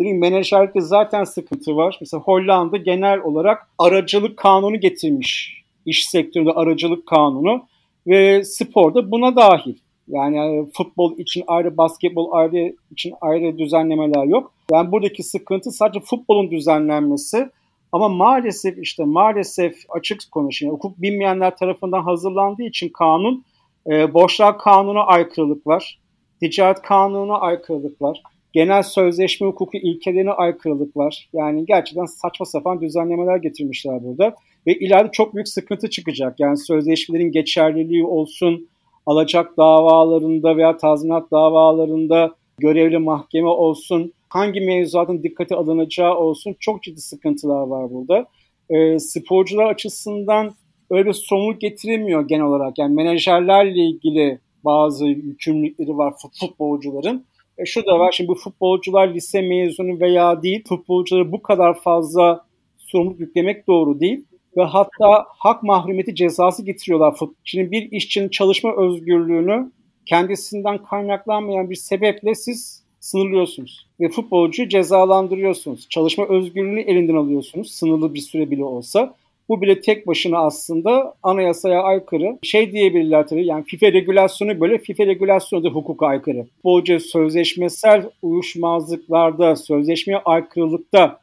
Dediğim 0.00 0.20
menajerlikte 0.20 0.80
zaten 0.80 1.24
sıkıntı 1.24 1.76
var. 1.76 1.96
Mesela 2.00 2.20
Hollanda 2.20 2.76
genel 2.76 3.20
olarak 3.20 3.68
aracılık 3.78 4.36
kanunu 4.36 4.80
getirmiş. 4.80 5.62
İş 5.86 6.08
sektöründe 6.08 6.52
aracılık 6.52 7.06
kanunu 7.06 7.62
ve 8.06 8.44
sporda 8.44 9.10
buna 9.10 9.36
dahil. 9.36 9.74
Yani 10.08 10.38
e, 10.38 10.66
futbol 10.76 11.18
için 11.18 11.44
ayrı, 11.46 11.76
basketbol 11.76 12.32
ayrı 12.32 12.76
için 12.92 13.14
ayrı 13.20 13.58
düzenlemeler 13.58 14.24
yok. 14.24 14.52
Yani 14.72 14.92
buradaki 14.92 15.22
sıkıntı 15.22 15.70
sadece 15.70 16.00
futbolun 16.00 16.50
düzenlenmesi 16.50 17.50
ama 17.92 18.08
maalesef 18.08 18.78
işte 18.78 19.04
maalesef 19.04 19.76
açık 19.88 20.20
konuşayım. 20.30 20.74
Hukuk 20.74 21.02
bilmeyenler 21.02 21.56
tarafından 21.56 22.02
hazırlandığı 22.02 22.62
için 22.62 22.88
kanun 22.88 23.44
e, 23.90 24.14
borçlar 24.14 24.58
kanuna 24.58 25.00
aykırılık 25.00 25.66
var. 25.66 25.98
Ticaret 26.40 26.82
kanununa 26.82 27.38
aykırılık 27.38 28.02
var. 28.02 28.22
Genel 28.52 28.82
sözleşme 28.82 29.46
hukuku 29.46 29.76
ilkelerine 29.76 30.30
aykırılık 30.30 30.96
var. 30.96 31.28
Yani 31.32 31.66
gerçekten 31.66 32.04
saçma 32.04 32.46
sapan 32.46 32.80
düzenlemeler 32.80 33.36
getirmişler 33.36 34.04
burada. 34.04 34.34
Ve 34.66 34.74
ileride 34.74 35.10
çok 35.12 35.34
büyük 35.34 35.48
sıkıntı 35.48 35.90
çıkacak. 35.90 36.40
Yani 36.40 36.56
sözleşmelerin 36.56 37.32
geçerliliği 37.32 38.04
olsun, 38.04 38.68
alacak 39.06 39.56
davalarında 39.56 40.56
veya 40.56 40.76
tazminat 40.76 41.30
davalarında 41.30 42.34
görevli 42.58 42.98
mahkeme 42.98 43.48
olsun, 43.48 44.12
hangi 44.28 44.60
mevzuatın 44.60 45.22
dikkate 45.22 45.54
alınacağı 45.54 46.14
olsun 46.14 46.56
çok 46.60 46.82
ciddi 46.82 47.00
sıkıntılar 47.00 47.66
var 47.66 47.90
burada. 47.90 48.26
E, 48.70 48.98
sporcular 48.98 49.66
açısından 49.66 50.54
öyle 50.90 51.06
bir 51.06 51.12
sorumluluk 51.12 51.60
getiremiyor 51.60 52.28
genel 52.28 52.44
olarak. 52.44 52.78
Yani 52.78 52.94
menajerlerle 52.94 53.80
ilgili 53.80 54.38
bazı 54.64 55.06
yükümlülükleri 55.06 55.96
var 55.96 56.14
futbolcuların. 56.40 57.26
E 57.58 57.66
şu 57.66 57.86
da 57.86 57.98
var 57.98 58.12
şimdi 58.12 58.28
bu 58.28 58.34
futbolcular 58.34 59.14
lise 59.14 59.42
mezunu 59.42 60.00
veya 60.00 60.42
değil 60.42 60.64
futbolculara 60.68 61.32
bu 61.32 61.42
kadar 61.42 61.80
fazla 61.80 62.44
sorumluluk 62.78 63.20
yüklemek 63.20 63.66
doğru 63.66 64.00
değil. 64.00 64.24
Ve 64.56 64.62
hatta 64.62 65.26
hak 65.28 65.62
mahrumiyeti 65.62 66.14
cezası 66.14 66.64
getiriyorlar. 66.64 67.14
Şimdi 67.44 67.70
bir 67.70 67.92
işçinin 67.92 68.28
çalışma 68.28 68.76
özgürlüğünü 68.76 69.72
kendisinden 70.06 70.82
kaynaklanmayan 70.82 71.70
bir 71.70 71.76
sebeple 71.76 72.34
siz 72.34 72.84
sınırlıyorsunuz. 73.08 73.86
Ve 74.00 74.08
futbolcuyu 74.08 74.68
cezalandırıyorsunuz. 74.68 75.88
Çalışma 75.88 76.28
özgürlüğünü 76.28 76.80
elinden 76.80 77.14
alıyorsunuz. 77.14 77.70
Sınırlı 77.70 78.14
bir 78.14 78.20
süre 78.20 78.50
bile 78.50 78.64
olsa. 78.64 79.14
Bu 79.48 79.62
bile 79.62 79.80
tek 79.80 80.06
başına 80.06 80.38
aslında 80.38 81.14
anayasaya 81.22 81.82
aykırı. 81.82 82.38
Şey 82.42 82.72
diyebilirler 82.72 83.26
tabii 83.26 83.46
yani 83.46 83.64
FIFA 83.64 83.92
regülasyonu 83.92 84.60
böyle 84.60 84.78
FIFA 84.78 85.06
regülasyonu 85.06 85.64
da 85.64 85.68
hukuka 85.68 86.06
aykırı. 86.06 86.44
Futbolcu 86.44 87.00
sözleşmesel 87.00 88.10
uyuşmazlıklarda, 88.22 89.56
sözleşmeye 89.56 90.18
aykırılıkta 90.18 91.20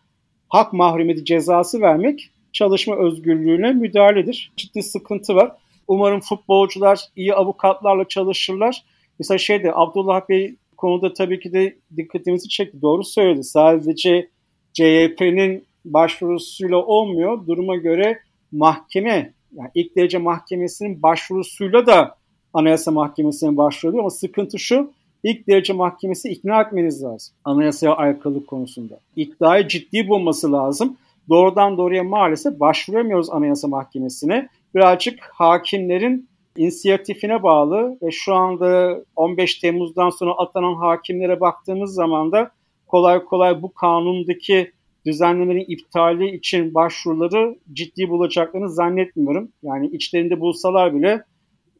hak 0.50 0.74
mahrumiyeti 0.74 1.26
cezası 1.26 1.82
vermek 1.82 2.30
çalışma 2.54 2.95
özgürlüğüne 2.95 3.71
müdahaledir. 3.71 4.52
Ciddi 4.58 4.84
sıkıntı 4.84 5.36
var. 5.36 5.52
Umarım 5.88 6.19
futbolcular 6.19 7.00
iyi 7.15 7.34
avukatlarla 7.34 8.08
çalışırlar. 8.08 8.83
Mesela 9.19 9.38
şeyde 9.38 9.71
Abdullah 9.75 10.29
Bey 10.29 10.56
konuda 10.78 11.13
tabii 11.13 11.40
ki 11.40 11.54
de 11.54 11.78
dikkatimizi 11.98 12.50
çekti. 12.50 12.82
Doğru 12.82 13.04
söyledi. 13.04 13.44
Sadece 13.44 14.30
CHP'nin 14.73 15.65
başvurusuyla 15.86 16.78
olmuyor. 16.78 17.48
Duruma 17.48 17.76
göre 17.76 18.19
mahkeme, 18.52 19.34
yani 19.56 19.69
ilk 19.76 19.96
derece 19.96 20.17
mahkemesinin 20.17 21.02
başvurusuyla 21.02 21.86
da 21.86 22.15
Anayasa 22.54 22.92
Mahkemesi'ne 22.92 23.58
başvuruyor 23.58 24.00
ama 24.00 24.10
sıkıntı 24.10 24.60
şu, 24.60 24.92
ilk 25.23 25.48
derece 25.48 25.73
mahkemesi 25.73 26.30
ikna 26.30 26.62
etmeniz 26.62 27.04
lazım 27.04 27.36
anayasaya 27.46 27.96
aykırılık 27.96 28.48
konusunda. 28.48 29.00
İddiayı 29.15 29.67
ciddi 29.67 30.08
bulması 30.08 30.52
lazım. 30.52 30.98
Doğrudan 31.30 31.78
doğruya 31.78 32.04
maalesef 32.04 32.60
başvuramıyoruz 32.60 33.30
Anayasa 33.30 33.67
Mahkemesi'ne. 33.67 34.50
Birazcık 34.76 35.19
hakimlerin 35.34 36.30
inisiyatifine 36.58 37.43
bağlı 37.43 37.97
ve 38.01 38.12
şu 38.12 38.33
anda 38.35 39.01
15 39.15 39.56
Temmuz'dan 39.56 40.10
sonra 40.10 40.31
atanan 40.37 40.75
hakimlere 40.75 41.39
baktığımız 41.39 41.93
zaman 41.93 42.31
da 42.31 42.51
kolay 42.87 43.25
kolay 43.25 43.62
bu 43.62 43.73
kanundaki 43.73 44.71
düzenlemelerin 45.06 45.65
iptali 45.67 46.35
için 46.35 46.73
başvuruları 46.73 47.56
ciddi 47.73 48.10
bulacaklarını 48.10 48.69
zannetmiyorum. 48.69 49.49
Yani 49.63 49.87
içlerinde 49.87 50.39
bulsalar 50.39 50.95
bile 50.95 51.23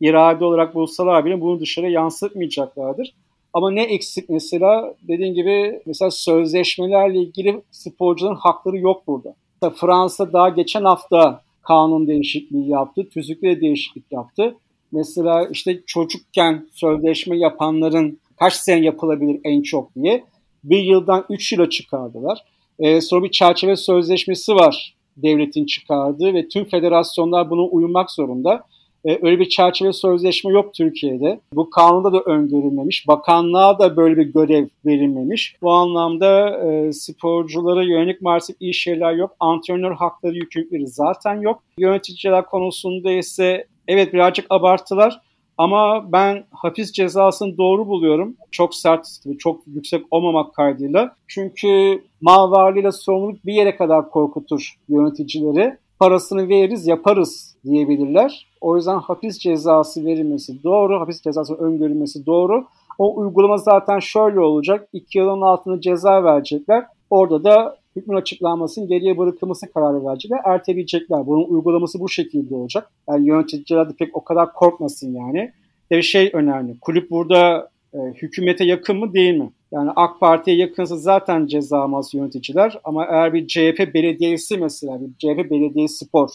irade 0.01 0.45
olarak 0.45 0.76
bulsalar 0.76 1.26
bile 1.26 1.41
bunu 1.41 1.59
dışarı 1.59 1.89
yansıtmayacaklardır. 1.89 3.13
Ama 3.53 3.71
ne 3.71 3.84
eksik 3.84 4.30
mesela 4.30 4.95
dediğim 5.07 5.34
gibi 5.34 5.82
mesela 5.86 6.11
sözleşmelerle 6.11 7.19
ilgili 7.19 7.61
sporcuların 7.71 8.36
hakları 8.36 8.78
yok 8.78 9.07
burada. 9.07 9.36
Fransa 9.76 10.34
daha 10.34 10.49
geçen 10.49 10.84
hafta 10.84 11.41
kanun 11.68 12.07
değişikliği 12.07 12.70
yaptı, 12.70 13.09
tüzükle 13.09 13.61
değişiklik 13.61 14.11
yaptı. 14.11 14.55
Mesela 14.91 15.47
işte 15.51 15.82
çocukken 15.86 16.68
sözleşme 16.74 17.38
yapanların 17.38 18.20
kaç 18.39 18.53
sene 18.53 18.86
yapılabilir 18.86 19.39
en 19.43 19.61
çok 19.61 19.95
diye 19.95 20.24
bir 20.63 20.84
yıldan 20.84 21.26
üç 21.30 21.53
yıla 21.53 21.70
çıkardılar. 21.70 22.39
Ee, 22.80 23.01
sonra 23.01 23.24
bir 23.24 23.32
çerçeve 23.32 23.76
sözleşmesi 23.76 24.55
var 24.55 24.95
devletin 25.18 25.66
çıkardığı 25.66 26.34
ve 26.34 26.47
tüm 26.47 26.66
federasyonlar 26.66 27.49
buna 27.49 27.61
uymak 27.61 28.11
zorunda. 28.11 28.63
E, 29.06 29.20
öyle 29.22 29.39
bir 29.39 29.49
çerçeve 29.49 29.93
sözleşme 29.93 30.51
yok 30.51 30.74
Türkiye'de. 30.74 31.39
Bu 31.53 31.70
kanunda 31.70 32.14
da 32.14 32.22
öngörülmemiş. 32.22 33.08
Bakanlığa 33.08 33.80
da 33.80 33.97
böyle 33.97 34.18
bir 34.18 34.34
görev 34.34 34.68
verilmemiş. 34.86 35.56
Bu 35.62 35.72
anlamda 35.72 36.49
e, 36.49 36.93
sporculara 36.93 37.84
yönelik 37.84 38.22
maalesef 38.22 38.56
iyi 38.60 38.74
şeyler 38.74 39.14
yok. 39.14 39.36
Antrenör 39.39 39.91
hakları 39.91 40.36
yükümlülükleri 40.36 40.88
zaten 40.88 41.41
yok. 41.41 41.64
Yöneticiler 41.78 42.45
konusunda 42.45 43.12
ise 43.12 43.68
evet 43.88 44.14
birazcık 44.14 44.45
abartılar. 44.49 45.22
Ama 45.58 46.12
ben 46.12 46.43
hapis 46.51 46.91
cezasını 46.91 47.58
doğru 47.58 47.88
buluyorum. 47.88 48.36
Çok 48.51 48.76
sert 48.76 49.08
çok 49.39 49.62
yüksek 49.68 50.06
olmamak 50.12 50.53
kaydıyla. 50.53 51.16
Çünkü 51.28 52.01
mal 52.22 52.51
varlığıyla 52.51 52.91
sorumluluk 52.91 53.45
bir 53.45 53.53
yere 53.53 53.76
kadar 53.76 54.10
korkutur 54.10 54.74
yöneticileri. 54.89 55.78
Parasını 56.00 56.50
veririz, 56.50 56.88
yaparız 56.88 57.56
diyebilirler. 57.66 58.48
O 58.62 58.76
yüzden 58.76 58.98
hapis 58.98 59.38
cezası 59.39 60.06
verilmesi 60.06 60.64
doğru, 60.64 61.00
hapis 61.00 61.22
cezası 61.22 61.56
öngörülmesi 61.56 62.26
doğru. 62.26 62.66
O 62.98 63.20
uygulama 63.20 63.58
zaten 63.58 64.00
şöyle 64.00 64.39
olacak. 64.39 64.89
İki 64.93 65.18
yılın 65.18 65.41
altında 65.41 65.82
ceza 65.82 66.24
verecekler. 66.24 66.86
Orada 67.10 67.43
da 67.43 67.78
hükmün 67.96 68.18
açıklanmasının 68.18 68.88
geriye 68.88 69.18
bırakılması 69.18 69.74
kararı 69.74 70.06
verecekler. 70.06 70.39
Erteleyecekler. 70.46 71.28
Bunun 71.28 71.46
uygulaması 71.46 72.00
bu 72.00 72.10
şekilde 72.10 72.56
olacak. 72.56 72.91
Yani 73.10 73.28
yöneticiler 73.28 73.89
de 73.89 73.93
pek 74.00 74.18
o 74.18 74.24
kadar 74.24 74.54
korkmasın 74.54 75.14
yani. 75.14 75.52
Bir 75.91 76.02
şey 76.02 76.30
önemli. 76.34 76.80
Kulüp 76.80 77.12
burada 77.12 77.70
e, 77.96 78.14
hükümete 78.14 78.66
yakın 78.66 78.98
mı 78.98 79.14
değil 79.14 79.34
mi? 79.34 79.52
Yani 79.72 79.91
AK 79.96 80.20
Parti'ye 80.20 80.58
yakınsa 80.58 80.98
zaten 80.98 81.48
ceza 81.48 81.80
almaz 81.80 82.14
yöneticiler. 82.14 82.80
Ama 82.84 83.06
eğer 83.06 83.34
bir 83.34 83.48
CHP 83.48 83.93
belediyesi 83.93 84.58
mesela, 84.58 85.00
bir 85.02 85.14
CHP 85.18 85.52
belediye 85.52 85.88
spor 85.88 86.30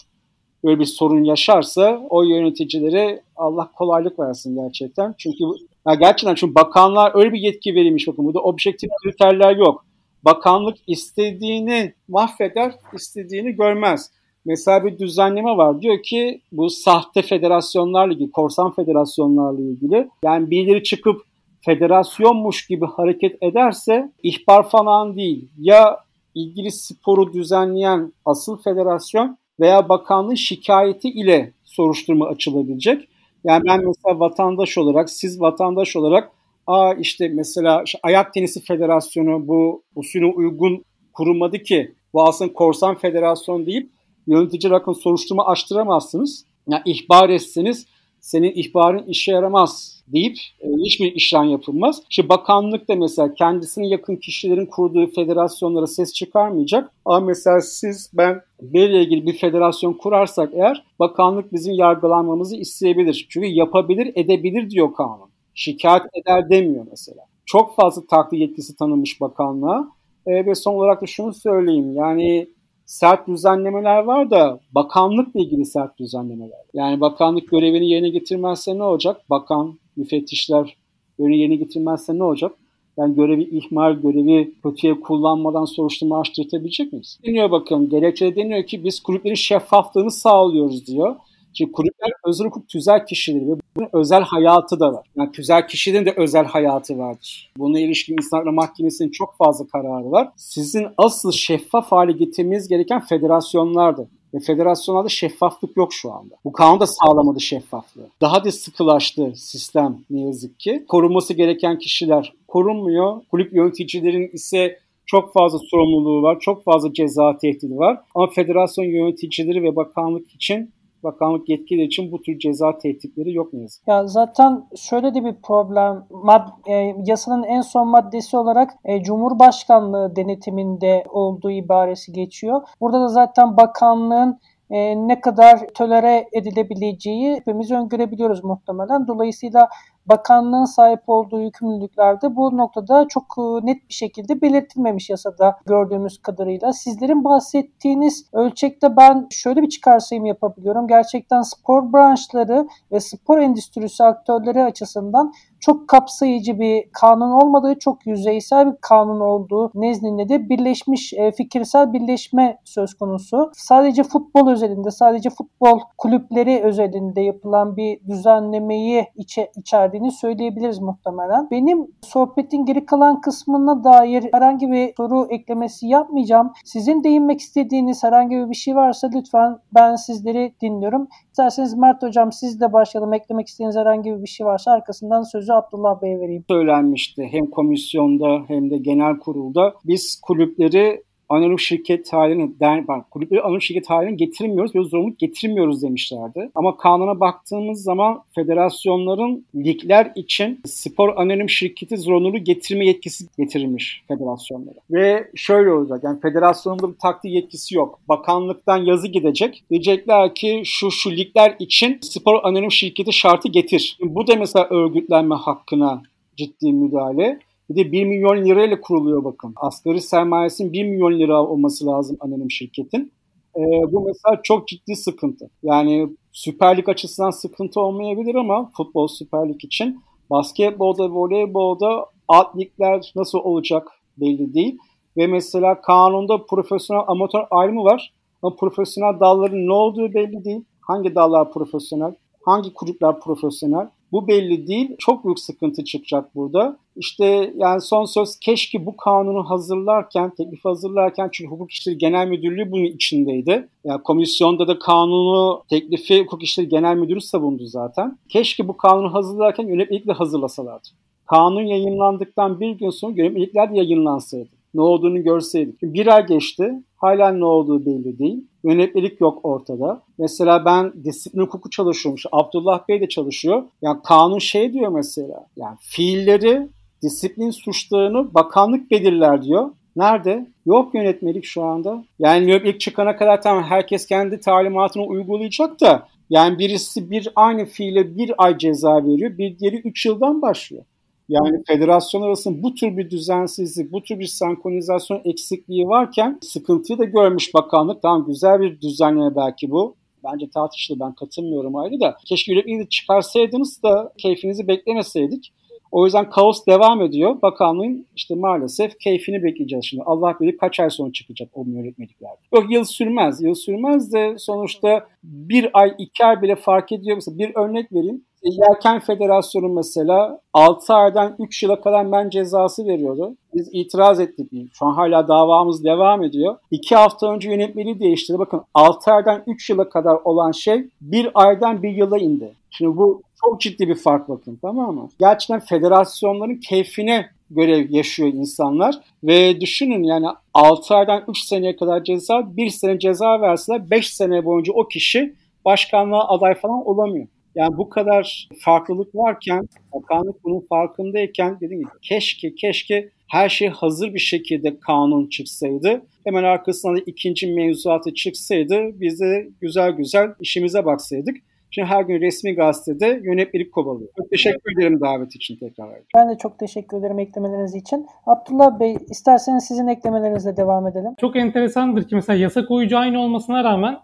böyle 0.63 0.79
bir 0.79 0.85
sorun 0.85 1.23
yaşarsa 1.23 2.01
o 2.09 2.23
yöneticilere 2.23 3.21
Allah 3.35 3.71
kolaylık 3.75 4.19
versin 4.19 4.55
gerçekten. 4.55 5.15
Çünkü 5.17 5.43
ya 5.87 5.93
gerçekten 5.93 6.35
çünkü 6.35 6.55
bakanlar 6.55 7.11
öyle 7.15 7.33
bir 7.33 7.39
yetki 7.39 7.75
verilmiş 7.75 8.07
bakın 8.07 8.25
burada 8.25 8.39
objektif 8.39 8.89
kriterler 9.03 9.55
yok. 9.55 9.85
Bakanlık 10.25 10.77
istediğini 10.87 11.93
mahveder, 12.07 12.75
istediğini 12.93 13.51
görmez. 13.51 14.11
Mesela 14.45 14.85
bir 14.85 14.99
düzenleme 14.99 15.57
var. 15.57 15.81
Diyor 15.81 16.03
ki 16.03 16.41
bu 16.51 16.69
sahte 16.69 17.21
federasyonlarla 17.21 18.13
ilgili, 18.13 18.31
korsan 18.31 18.71
federasyonlarla 18.71 19.61
ilgili. 19.61 20.09
Yani 20.23 20.51
birileri 20.51 20.83
çıkıp 20.83 21.21
federasyonmuş 21.65 22.67
gibi 22.67 22.85
hareket 22.85 23.43
ederse 23.43 24.11
ihbar 24.23 24.69
falan 24.69 25.15
değil. 25.15 25.49
Ya 25.57 25.97
ilgili 26.35 26.71
sporu 26.71 27.33
düzenleyen 27.33 28.13
asıl 28.25 28.61
federasyon 28.61 29.37
veya 29.59 29.89
bakanlığın 29.89 30.35
şikayeti 30.35 31.09
ile 31.09 31.53
soruşturma 31.63 32.27
açılabilecek. 32.27 33.07
Yani 33.43 33.63
ben 33.67 33.85
mesela 33.85 34.19
vatandaş 34.19 34.77
olarak, 34.77 35.09
siz 35.09 35.41
vatandaş 35.41 35.95
olarak 35.95 36.31
Aa 36.67 36.93
işte 36.93 37.27
mesela 37.27 37.83
işte 37.85 37.99
Ayak 38.03 38.33
Tenisi 38.33 38.63
Federasyonu 38.63 39.47
bu 39.47 39.83
usule 39.95 40.25
uygun 40.25 40.85
kurulmadı 41.13 41.57
ki 41.57 41.95
bu 42.13 42.23
aslında 42.23 42.53
korsan 42.53 42.95
federasyon 42.95 43.65
deyip 43.65 43.89
yönetici 44.27 44.71
rakın 44.71 44.93
soruşturma 44.93 45.45
açtıramazsınız. 45.45 46.45
Yani 46.67 46.81
ihbar 46.85 47.29
etseniz 47.29 47.85
senin 48.19 48.51
ihbarın 48.55 49.07
işe 49.07 49.31
yaramaz 49.31 50.00
deyip 50.13 50.37
e, 50.61 50.67
hiçbir 50.85 51.15
işlem 51.15 51.43
yapılmaz. 51.43 52.03
İşte 52.09 52.29
bakanlık 52.29 52.87
da 52.87 52.95
mesela 52.95 53.33
kendisine 53.33 53.87
yakın 53.87 54.15
kişilerin 54.15 54.65
kurduğu 54.65 55.07
federasyonlara 55.07 55.87
ses 55.87 56.13
çıkarmayacak. 56.13 56.91
Ama 57.05 57.19
mesela 57.19 57.61
siz 57.61 58.11
ben 58.13 58.41
böyle 58.61 59.01
ilgili 59.01 59.25
bir 59.25 59.37
federasyon 59.37 59.93
kurarsak 59.93 60.49
eğer 60.53 60.83
bakanlık 60.99 61.53
bizim 61.53 61.73
yargılanmamızı 61.73 62.55
isteyebilir. 62.55 63.27
Çünkü 63.29 63.47
yapabilir, 63.47 64.11
edebilir 64.15 64.69
diyor 64.69 64.93
kanun. 64.93 65.29
Şikayet 65.53 66.03
eder 66.13 66.49
demiyor 66.49 66.85
mesela. 66.89 67.21
Çok 67.45 67.75
fazla 67.75 68.05
taklit 68.05 68.41
yetkisi 68.41 68.75
tanınmış 68.75 69.21
bakanlığa. 69.21 69.87
E, 70.25 70.45
ve 70.45 70.55
son 70.55 70.73
olarak 70.73 71.01
da 71.01 71.05
şunu 71.05 71.33
söyleyeyim. 71.33 71.95
Yani 71.95 72.47
sert 72.85 73.27
düzenlemeler 73.27 74.03
var 74.03 74.31
da 74.31 74.59
bakanlıkla 74.71 75.39
ilgili 75.39 75.65
sert 75.65 75.99
düzenlemeler. 75.99 76.59
Yani 76.73 77.01
bakanlık 77.01 77.49
görevini 77.49 77.89
yerine 77.89 78.09
getirmezse 78.09 78.77
ne 78.77 78.83
olacak? 78.83 79.29
Bakan, 79.29 79.79
müfettişler 79.95 80.77
görevini 81.17 81.37
yerine 81.39 81.55
getirmezse 81.55 82.17
ne 82.17 82.23
olacak? 82.23 82.51
Yani 82.97 83.15
görevi 83.15 83.43
ihmal, 83.43 83.93
görevi 83.93 84.53
kötüye 84.63 84.99
kullanmadan 84.99 85.65
soruşturma 85.65 86.19
açtırtabilecek 86.19 86.93
miyiz? 86.93 87.19
Deniyor 87.25 87.51
bakın, 87.51 87.89
gerekçede 87.89 88.35
deniyor 88.35 88.65
ki 88.65 88.83
biz 88.83 88.99
kulüplerin 88.99 89.35
şeffaflığını 89.35 90.11
sağlıyoruz 90.11 90.87
diyor. 90.87 91.15
Şimdi 91.53 91.71
kulüpler 91.71 92.11
özel 92.25 92.47
hukuk 92.47 92.67
tüzel 92.67 93.05
kişileri 93.05 93.47
ve 93.47 93.55
bunun 93.75 93.89
özel 93.93 94.23
hayatı 94.23 94.79
da 94.79 94.93
var. 94.93 95.07
Yani 95.15 95.31
tüzel 95.31 95.67
kişinin 95.67 96.05
de 96.05 96.13
özel 96.17 96.45
hayatı 96.45 96.97
vardır. 96.97 97.51
Buna 97.57 97.79
ilişkin 97.79 98.13
İnsan 98.13 98.53
Mahkemesi'nin 98.53 99.11
çok 99.11 99.35
fazla 99.37 99.67
kararı 99.67 100.11
var. 100.11 100.29
Sizin 100.35 100.87
asıl 100.97 101.31
şeffaf 101.31 101.91
hale 101.91 102.11
getirmeniz 102.11 102.67
gereken 102.67 103.01
federasyonlardır. 103.01 104.07
Ve 104.33 104.39
federasyonlarda 104.39 105.09
şeffaflık 105.09 105.77
yok 105.77 105.93
şu 105.93 106.13
anda. 106.13 106.35
Bu 106.45 106.51
kanun 106.51 106.79
da 106.79 106.87
sağlamadı 106.87 107.41
şeffaflığı. 107.41 108.07
Daha 108.21 108.43
da 108.43 108.51
sıkılaştı 108.51 109.33
sistem 109.35 109.97
ne 110.09 110.21
yazık 110.21 110.59
ki. 110.59 110.85
Korunması 110.87 111.33
gereken 111.33 111.77
kişiler 111.79 112.33
korunmuyor. 112.47 113.21
Kulüp 113.31 113.53
yöneticilerin 113.53 114.29
ise 114.33 114.79
çok 115.05 115.33
fazla 115.33 115.59
sorumluluğu 115.59 116.21
var, 116.21 116.39
çok 116.39 116.63
fazla 116.63 116.93
ceza 116.93 117.37
tehdidi 117.37 117.77
var. 117.77 117.99
Ama 118.15 118.27
federasyon 118.27 118.85
yöneticileri 118.85 119.63
ve 119.63 119.75
bakanlık 119.75 120.31
için 120.31 120.71
bakanlık 121.03 121.49
yetkili 121.49 121.83
için 121.83 122.11
bu 122.11 122.21
tür 122.21 122.39
ceza 122.39 122.77
tehditleri 122.77 123.33
yok 123.33 123.53
mu? 123.53 123.65
Ya 123.87 124.07
zaten 124.07 124.65
şöyle 124.75 125.13
de 125.13 125.25
bir 125.25 125.35
problem. 125.43 126.05
Mad 126.09 126.47
e, 126.67 126.95
yasanın 127.05 127.43
en 127.43 127.61
son 127.61 127.87
maddesi 127.87 128.37
olarak 128.37 128.71
e, 128.85 129.03
Cumhurbaşkanlığı 129.03 130.15
denetiminde 130.15 131.03
olduğu 131.09 131.51
ibaresi 131.51 132.13
geçiyor. 132.13 132.61
Burada 132.81 133.01
da 133.01 133.07
zaten 133.07 133.57
bakanlığın 133.57 134.39
e, 134.69 135.07
ne 135.07 135.21
kadar 135.21 135.59
tolere 135.73 136.27
edilebileceği 136.33 137.35
hepimiz 137.35 137.71
öngörebiliyoruz 137.71 138.43
muhtemelen. 138.43 139.07
Dolayısıyla 139.07 139.69
bakanlığın 140.05 140.65
sahip 140.65 141.01
olduğu 141.07 141.41
yükümlülüklerde 141.41 142.35
bu 142.35 142.57
noktada 142.57 143.07
çok 143.07 143.23
e, 143.37 143.65
net 143.65 143.89
bir 143.89 143.93
şekilde 143.93 144.41
belirtilmemiş 144.41 145.09
yasada 145.09 145.57
gördüğümüz 145.65 146.21
kadarıyla. 146.21 146.73
Sizlerin 146.73 147.23
bahsettiğiniz 147.23 148.25
ölçekte 148.33 148.97
ben 148.97 149.27
şöyle 149.29 149.61
bir 149.61 149.69
çıkarsayım 149.69 150.25
yapabiliyorum. 150.25 150.87
Gerçekten 150.87 151.41
spor 151.41 151.93
branşları 151.93 152.67
ve 152.91 152.99
spor 152.99 153.37
endüstrisi 153.37 154.03
aktörleri 154.03 154.63
açısından 154.63 155.33
çok 155.61 155.87
kapsayıcı 155.87 156.59
bir 156.59 156.83
kanun 156.91 157.31
olmadığı, 157.31 157.79
çok 157.79 158.07
yüzeysel 158.07 158.71
bir 158.71 158.77
kanun 158.81 159.19
olduğu 159.19 159.71
nezdinde 159.75 160.29
de 160.29 160.49
birleşmiş 160.49 161.13
e, 161.13 161.31
fikirsel 161.31 161.93
birleşme 161.93 162.57
söz 162.65 162.93
konusu. 162.93 163.51
Sadece 163.53 164.03
futbol 164.03 164.51
özelinde, 164.51 164.91
sadece 164.91 165.29
futbol 165.29 165.79
kulüpleri 165.97 166.61
özelinde 166.63 167.21
yapılan 167.21 167.77
bir 167.77 167.99
düzenlemeyi 168.07 169.07
içe, 169.15 169.51
içerdiğini 169.91 170.11
söyleyebiliriz 170.11 170.79
muhtemelen. 170.79 171.47
Benim 171.51 171.87
sohbetin 172.01 172.65
geri 172.65 172.85
kalan 172.85 173.21
kısmına 173.21 173.83
dair 173.83 174.23
herhangi 174.33 174.71
bir 174.71 174.93
soru 174.97 175.27
eklemesi 175.29 175.87
yapmayacağım. 175.87 176.51
Sizin 176.65 177.03
değinmek 177.03 177.39
istediğiniz 177.39 178.03
herhangi 178.03 178.49
bir 178.49 178.55
şey 178.55 178.75
varsa 178.75 179.09
lütfen 179.15 179.57
ben 179.75 179.95
sizleri 179.95 180.53
dinliyorum. 180.61 181.07
İsterseniz 181.31 181.73
Mert 181.73 182.03
Hocam 182.03 182.31
siz 182.31 182.61
de 182.61 182.73
başlayalım. 182.73 183.13
Eklemek 183.13 183.47
istediğiniz 183.47 183.75
herhangi 183.75 184.21
bir 184.21 184.27
şey 184.27 184.45
varsa 184.45 184.71
arkasından 184.71 185.21
sözü 185.21 185.51
Abdullah 185.51 186.01
Bey'e 186.01 186.19
vereyim. 186.19 186.45
Söylenmişti 186.49 187.27
hem 187.31 187.45
komisyonda 187.45 188.39
hem 188.47 188.69
de 188.69 188.77
genel 188.77 189.19
kurulda. 189.19 189.73
Biz 189.85 190.21
kulüpleri 190.23 191.03
anonim 191.31 191.59
şirket 191.59 192.13
haline, 192.13 192.49
der, 192.59 192.83
kulüpleri 193.11 193.41
anonim 193.41 193.61
şirket 193.61 193.89
haline 193.89 194.15
getirmiyoruz 194.15 194.75
ve 194.75 194.83
zorunluluk 194.83 195.19
getirmiyoruz 195.19 195.83
demişlerdi. 195.83 196.49
Ama 196.55 196.77
kanuna 196.77 197.19
baktığımız 197.19 197.83
zaman 197.83 198.23
federasyonların 198.35 199.45
ligler 199.55 200.11
için 200.15 200.59
spor 200.65 201.15
anonim 201.15 201.49
şirketi 201.49 201.97
zorunluluğu 201.97 202.37
getirme 202.37 202.85
yetkisi 202.85 203.25
getirilmiş 203.37 204.03
federasyonlara. 204.07 204.75
Ve 204.91 205.27
şöyle 205.35 205.71
olacak 205.71 206.03
yani 206.03 206.19
federasyonun 206.19 206.93
bir 206.93 206.99
takdir 206.99 207.29
yetkisi 207.29 207.75
yok. 207.75 207.99
Bakanlıktan 208.09 208.77
yazı 208.77 209.07
gidecek. 209.07 209.63
Diyecekler 209.69 210.35
ki 210.35 210.61
şu 210.65 210.91
şu 210.91 211.11
ligler 211.11 211.55
için 211.59 211.97
spor 212.01 212.43
anonim 212.43 212.71
şirketi 212.71 213.13
şartı 213.13 213.49
getir. 213.49 213.97
Bu 214.01 214.27
da 214.27 214.35
mesela 214.35 214.67
örgütlenme 214.69 215.35
hakkına 215.35 216.01
ciddi 216.37 216.73
müdahale. 216.73 217.39
Bir 217.71 217.85
de 217.85 217.91
1 217.91 218.05
milyon 218.05 218.45
lirayla 218.45 218.81
kuruluyor 218.81 219.23
bakın. 219.23 219.53
Asgari 219.55 220.01
sermayesinin 220.01 220.73
1 220.73 220.83
milyon 220.83 221.19
lira 221.19 221.43
olması 221.43 221.87
lazım 221.87 222.17
anonim 222.19 222.51
şirketin. 222.51 223.11
E, 223.55 223.61
bu 223.91 224.01
mesela 224.01 224.41
çok 224.43 224.67
ciddi 224.67 224.95
sıkıntı. 224.95 225.49
Yani 225.63 226.09
Süper 226.31 226.77
Lig 226.77 226.89
açısından 226.89 227.29
sıkıntı 227.29 227.79
olmayabilir 227.79 228.35
ama 228.35 228.71
futbol 228.77 229.07
Süper 229.07 229.49
Lig 229.49 229.65
için 229.65 230.01
basketbolda, 230.29 231.09
voleybolda 231.11 232.05
alt 232.27 232.57
ligler 232.57 233.11
nasıl 233.15 233.39
olacak 233.39 233.87
belli 234.17 234.53
değil. 234.53 234.77
Ve 235.17 235.27
mesela 235.27 235.81
kanunda 235.81 236.45
profesyonel 236.45 237.03
amatör 237.07 237.43
ayrımı 237.51 237.83
var. 237.83 238.13
Ama 238.41 238.55
profesyonel 238.55 239.19
dalların 239.19 239.67
ne 239.67 239.73
olduğu 239.73 240.13
belli 240.13 240.45
değil. 240.45 240.61
Hangi 240.81 241.15
dallar 241.15 241.51
profesyonel, 241.51 242.15
hangi 242.45 242.73
kulüpler 242.73 243.19
profesyonel. 243.19 243.89
Bu 244.11 244.27
belli 244.27 244.67
değil. 244.67 244.95
Çok 244.99 245.25
büyük 245.25 245.39
sıkıntı 245.39 245.83
çıkacak 245.83 246.35
burada. 246.35 246.77
İşte 246.95 247.53
yani 247.55 247.81
son 247.81 248.05
söz 248.05 248.39
keşke 248.39 248.85
bu 248.85 248.97
kanunu 248.97 249.49
hazırlarken, 249.49 250.29
teklif 250.29 250.65
hazırlarken 250.65 251.29
çünkü 251.31 251.51
Hukuk 251.51 251.71
İşleri 251.71 251.97
Genel 251.97 252.27
Müdürlüğü 252.27 252.71
bunun 252.71 252.83
içindeydi. 252.83 253.67
Yani 253.83 254.03
komisyonda 254.03 254.67
da 254.67 254.79
kanunu, 254.79 255.63
teklifi 255.69 256.21
Hukuk 256.21 256.43
İşleri 256.43 256.69
Genel 256.69 256.95
Müdürü 256.95 257.21
savundu 257.21 257.65
zaten. 257.65 258.17
Keşke 258.29 258.67
bu 258.67 258.77
kanunu 258.77 259.13
hazırlarken 259.13 259.67
yönetmelik 259.67 260.07
de 260.07 260.13
hazırlasalardı. 260.13 260.87
Kanun 261.25 261.61
yayınlandıktan 261.61 262.59
bir 262.59 262.71
gün 262.71 262.89
sonra 262.89 263.13
yönetmelikler 263.15 263.73
de 263.73 263.77
yayınlansaydı 263.77 264.49
ne 264.73 264.81
olduğunu 264.81 265.23
görseydik. 265.23 265.81
Bir 265.81 266.07
ay 266.07 266.25
geçti. 266.25 266.73
Hala 266.97 267.31
ne 267.31 267.45
olduğu 267.45 267.85
belli 267.85 268.19
değil. 268.19 268.47
Yönetmelik 268.63 269.21
yok 269.21 269.39
ortada. 269.43 270.01
Mesela 270.17 270.65
ben 270.65 270.93
disiplin 271.03 271.41
hukuku 271.41 271.69
çalışıyorum. 271.69 272.23
Abdullah 272.31 272.87
Bey 272.89 273.01
de 273.01 273.09
çalışıyor. 273.09 273.63
Yani 273.81 273.99
kanun 274.03 274.39
şey 274.39 274.73
diyor 274.73 274.91
mesela. 274.91 275.47
Yani 275.57 275.77
fiilleri, 275.81 276.67
disiplin 277.01 277.51
suçlarını 277.51 278.33
bakanlık 278.33 278.91
belirler 278.91 279.43
diyor. 279.43 279.69
Nerede? 279.95 280.47
Yok 280.65 280.95
yönetmelik 280.95 281.45
şu 281.45 281.63
anda. 281.63 282.03
Yani 282.19 282.49
yönetmelik 282.49 282.79
çıkana 282.79 283.15
kadar 283.15 283.41
tamam 283.41 283.63
herkes 283.63 284.05
kendi 284.05 284.39
talimatını 284.39 285.03
uygulayacak 285.05 285.81
da 285.81 286.07
yani 286.29 286.59
birisi 286.59 287.11
bir 287.11 287.29
aynı 287.35 287.65
fiile 287.65 288.17
bir 288.17 288.31
ay 288.37 288.57
ceza 288.57 289.05
veriyor. 289.05 289.37
Bir 289.37 289.59
diğeri 289.59 289.75
3 289.75 290.05
yıldan 290.05 290.41
başlıyor. 290.41 290.83
Yani 291.31 291.63
federasyon 291.67 292.21
arasında 292.21 292.63
bu 292.63 292.73
tür 292.73 292.97
bir 292.97 293.09
düzensizlik, 293.09 293.91
bu 293.91 294.03
tür 294.03 294.19
bir 294.19 294.25
senkronizasyon 294.25 295.21
eksikliği 295.25 295.87
varken 295.87 296.39
sıkıntıyı 296.41 296.99
da 296.99 297.03
görmüş 297.05 297.53
bakanlık. 297.53 298.01
Tamam 298.01 298.25
güzel 298.27 298.61
bir 298.61 298.81
düzenleme 298.81 299.35
belki 299.35 299.71
bu. 299.71 299.95
Bence 300.23 300.49
tartışılı 300.49 300.99
ben 300.99 301.15
katılmıyorum 301.15 301.75
ayrı 301.75 301.99
da. 301.99 302.17
Keşke 302.25 302.55
de 302.55 302.85
çıkarsaydınız 302.89 303.83
da 303.83 304.13
keyfinizi 304.17 304.67
beklemeseydik. 304.67 305.53
O 305.91 306.05
yüzden 306.05 306.29
kaos 306.29 306.65
devam 306.65 307.01
ediyor. 307.01 307.41
Bakanlığın 307.41 308.07
işte 308.15 308.35
maalesef 308.35 308.99
keyfini 308.99 309.43
bekleyeceğiz 309.43 309.85
şimdi. 309.85 310.03
Allah 310.03 310.37
bilir 310.39 310.57
kaç 310.57 310.79
ay 310.79 310.89
sonra 310.89 311.11
çıkacak 311.11 311.49
o 311.53 311.63
yönetmelikler. 311.67 312.31
Yok 312.53 312.71
yıl 312.71 312.83
sürmez. 312.83 313.41
Yıl 313.41 313.55
sürmez 313.55 314.13
de 314.13 314.35
sonuçta 314.37 315.07
bir 315.23 315.69
ay, 315.73 315.95
iki 315.97 316.25
ay 316.25 316.41
bile 316.41 316.55
fark 316.55 316.91
ediyor. 316.91 317.15
Mesela 317.15 317.37
bir 317.37 317.51
örnek 317.55 317.93
vereyim. 317.93 318.25
Yelken 318.43 318.99
Federasyonu 318.99 319.69
mesela 319.69 320.39
6 320.53 320.93
aydan 320.93 321.35
3 321.39 321.63
yıla 321.63 321.81
kadar 321.81 322.05
men 322.05 322.29
cezası 322.29 322.85
veriyordu. 322.85 323.35
Biz 323.53 323.69
itiraz 323.71 324.19
ettik. 324.19 324.51
Şu 324.73 324.85
an 324.85 324.93
hala 324.93 325.27
davamız 325.27 325.83
devam 325.83 326.23
ediyor. 326.23 326.57
2 326.71 326.95
hafta 326.95 327.33
önce 327.33 327.49
yönetmeliği 327.49 327.99
değiştirdi. 327.99 328.39
Bakın 328.39 328.61
6 328.73 329.11
aydan 329.11 329.43
3 329.47 329.69
yıla 329.69 329.89
kadar 329.89 330.15
olan 330.23 330.51
şey 330.51 330.87
1 331.01 331.31
aydan 331.33 331.83
1 331.83 331.89
yıla 331.89 332.17
indi. 332.17 332.51
Şimdi 332.69 332.97
bu 332.97 333.21
çok 333.45 333.61
ciddi 333.61 333.87
bir 333.87 333.95
fark 333.95 334.29
bakın 334.29 334.59
tamam 334.61 334.95
mı? 334.95 335.09
Gerçekten 335.19 335.59
federasyonların 335.59 336.55
keyfine 336.55 337.25
göre 337.51 337.87
yaşıyor 337.89 338.29
insanlar. 338.33 338.95
Ve 339.23 339.61
düşünün 339.61 340.03
yani 340.03 340.27
6 340.53 340.95
aydan 340.95 341.23
3 341.27 341.39
seneye 341.39 341.75
kadar 341.75 342.03
ceza, 342.03 342.57
1 342.57 342.69
sene 342.69 342.99
ceza 342.99 343.41
verseler 343.41 343.89
5 343.91 344.13
sene 344.13 344.45
boyunca 344.45 344.73
o 344.73 344.87
kişi 344.87 345.33
başkanlığa 345.65 346.29
aday 346.29 346.53
falan 346.55 346.87
olamıyor. 346.87 347.27
Yani 347.55 347.77
bu 347.77 347.89
kadar 347.89 348.47
farklılık 348.59 349.15
varken, 349.15 349.67
bakanlık 349.93 350.43
bunun 350.43 350.65
farkındayken 350.69 351.57
dediğim 351.61 351.81
gibi 351.81 351.91
keşke 352.01 352.55
keşke 352.55 353.09
her 353.27 353.49
şey 353.49 353.69
hazır 353.69 354.13
bir 354.13 354.19
şekilde 354.19 354.79
kanun 354.79 355.29
çıksaydı. 355.29 356.01
Hemen 356.23 356.43
arkasından 356.43 356.97
da 356.97 357.01
ikinci 357.05 357.53
mevzuatı 357.53 358.13
çıksaydı 358.13 359.01
biz 359.01 359.19
de 359.19 359.47
güzel 359.61 359.91
güzel 359.91 360.33
işimize 360.39 360.85
baksaydık. 360.85 361.35
Şimdi 361.71 361.87
her 361.87 362.03
gün 362.03 362.21
resmi 362.21 362.55
gazetede 362.55 363.21
yönetmelik 363.23 363.73
kovalıyor. 363.73 364.09
Çok 364.17 364.29
teşekkür 364.29 364.77
ederim 364.77 365.01
davet 365.01 365.35
için 365.35 365.55
tekrar. 365.55 365.89
Ben 366.15 366.29
de 366.29 366.37
çok 366.37 366.59
teşekkür 366.59 366.97
ederim 366.97 367.19
eklemeleriniz 367.19 367.75
için. 367.75 368.07
Abdullah 368.25 368.79
Bey 368.79 368.97
isterseniz 369.09 369.63
sizin 369.63 369.87
eklemelerinizle 369.87 370.57
devam 370.57 370.87
edelim. 370.87 371.11
Çok 371.17 371.35
enteresandır 371.35 372.07
ki 372.07 372.15
mesela 372.15 372.39
yasa 372.39 372.65
koyucu 372.65 372.97
aynı 372.97 373.19
olmasına 373.19 373.63
rağmen 373.63 373.97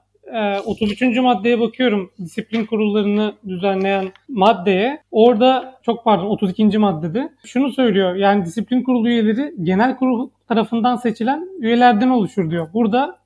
33. 0.65 1.01
Ee, 1.01 1.19
maddeye 1.19 1.59
bakıyorum 1.59 2.11
disiplin 2.19 2.65
kurullarını 2.65 3.34
düzenleyen 3.47 4.11
maddeye. 4.30 5.01
Orada 5.11 5.80
çok 5.84 6.03
pardon 6.03 6.25
32. 6.25 6.78
maddede 6.78 7.30
şunu 7.45 7.71
söylüyor. 7.71 8.15
Yani 8.15 8.45
disiplin 8.45 8.84
kurulu 8.84 9.09
üyeleri 9.09 9.53
genel 9.63 9.97
kurul 9.97 10.30
tarafından 10.47 10.95
seçilen 10.95 11.47
üyelerden 11.59 12.09
oluşur 12.09 12.51
diyor. 12.51 12.69
Burada 12.73 13.17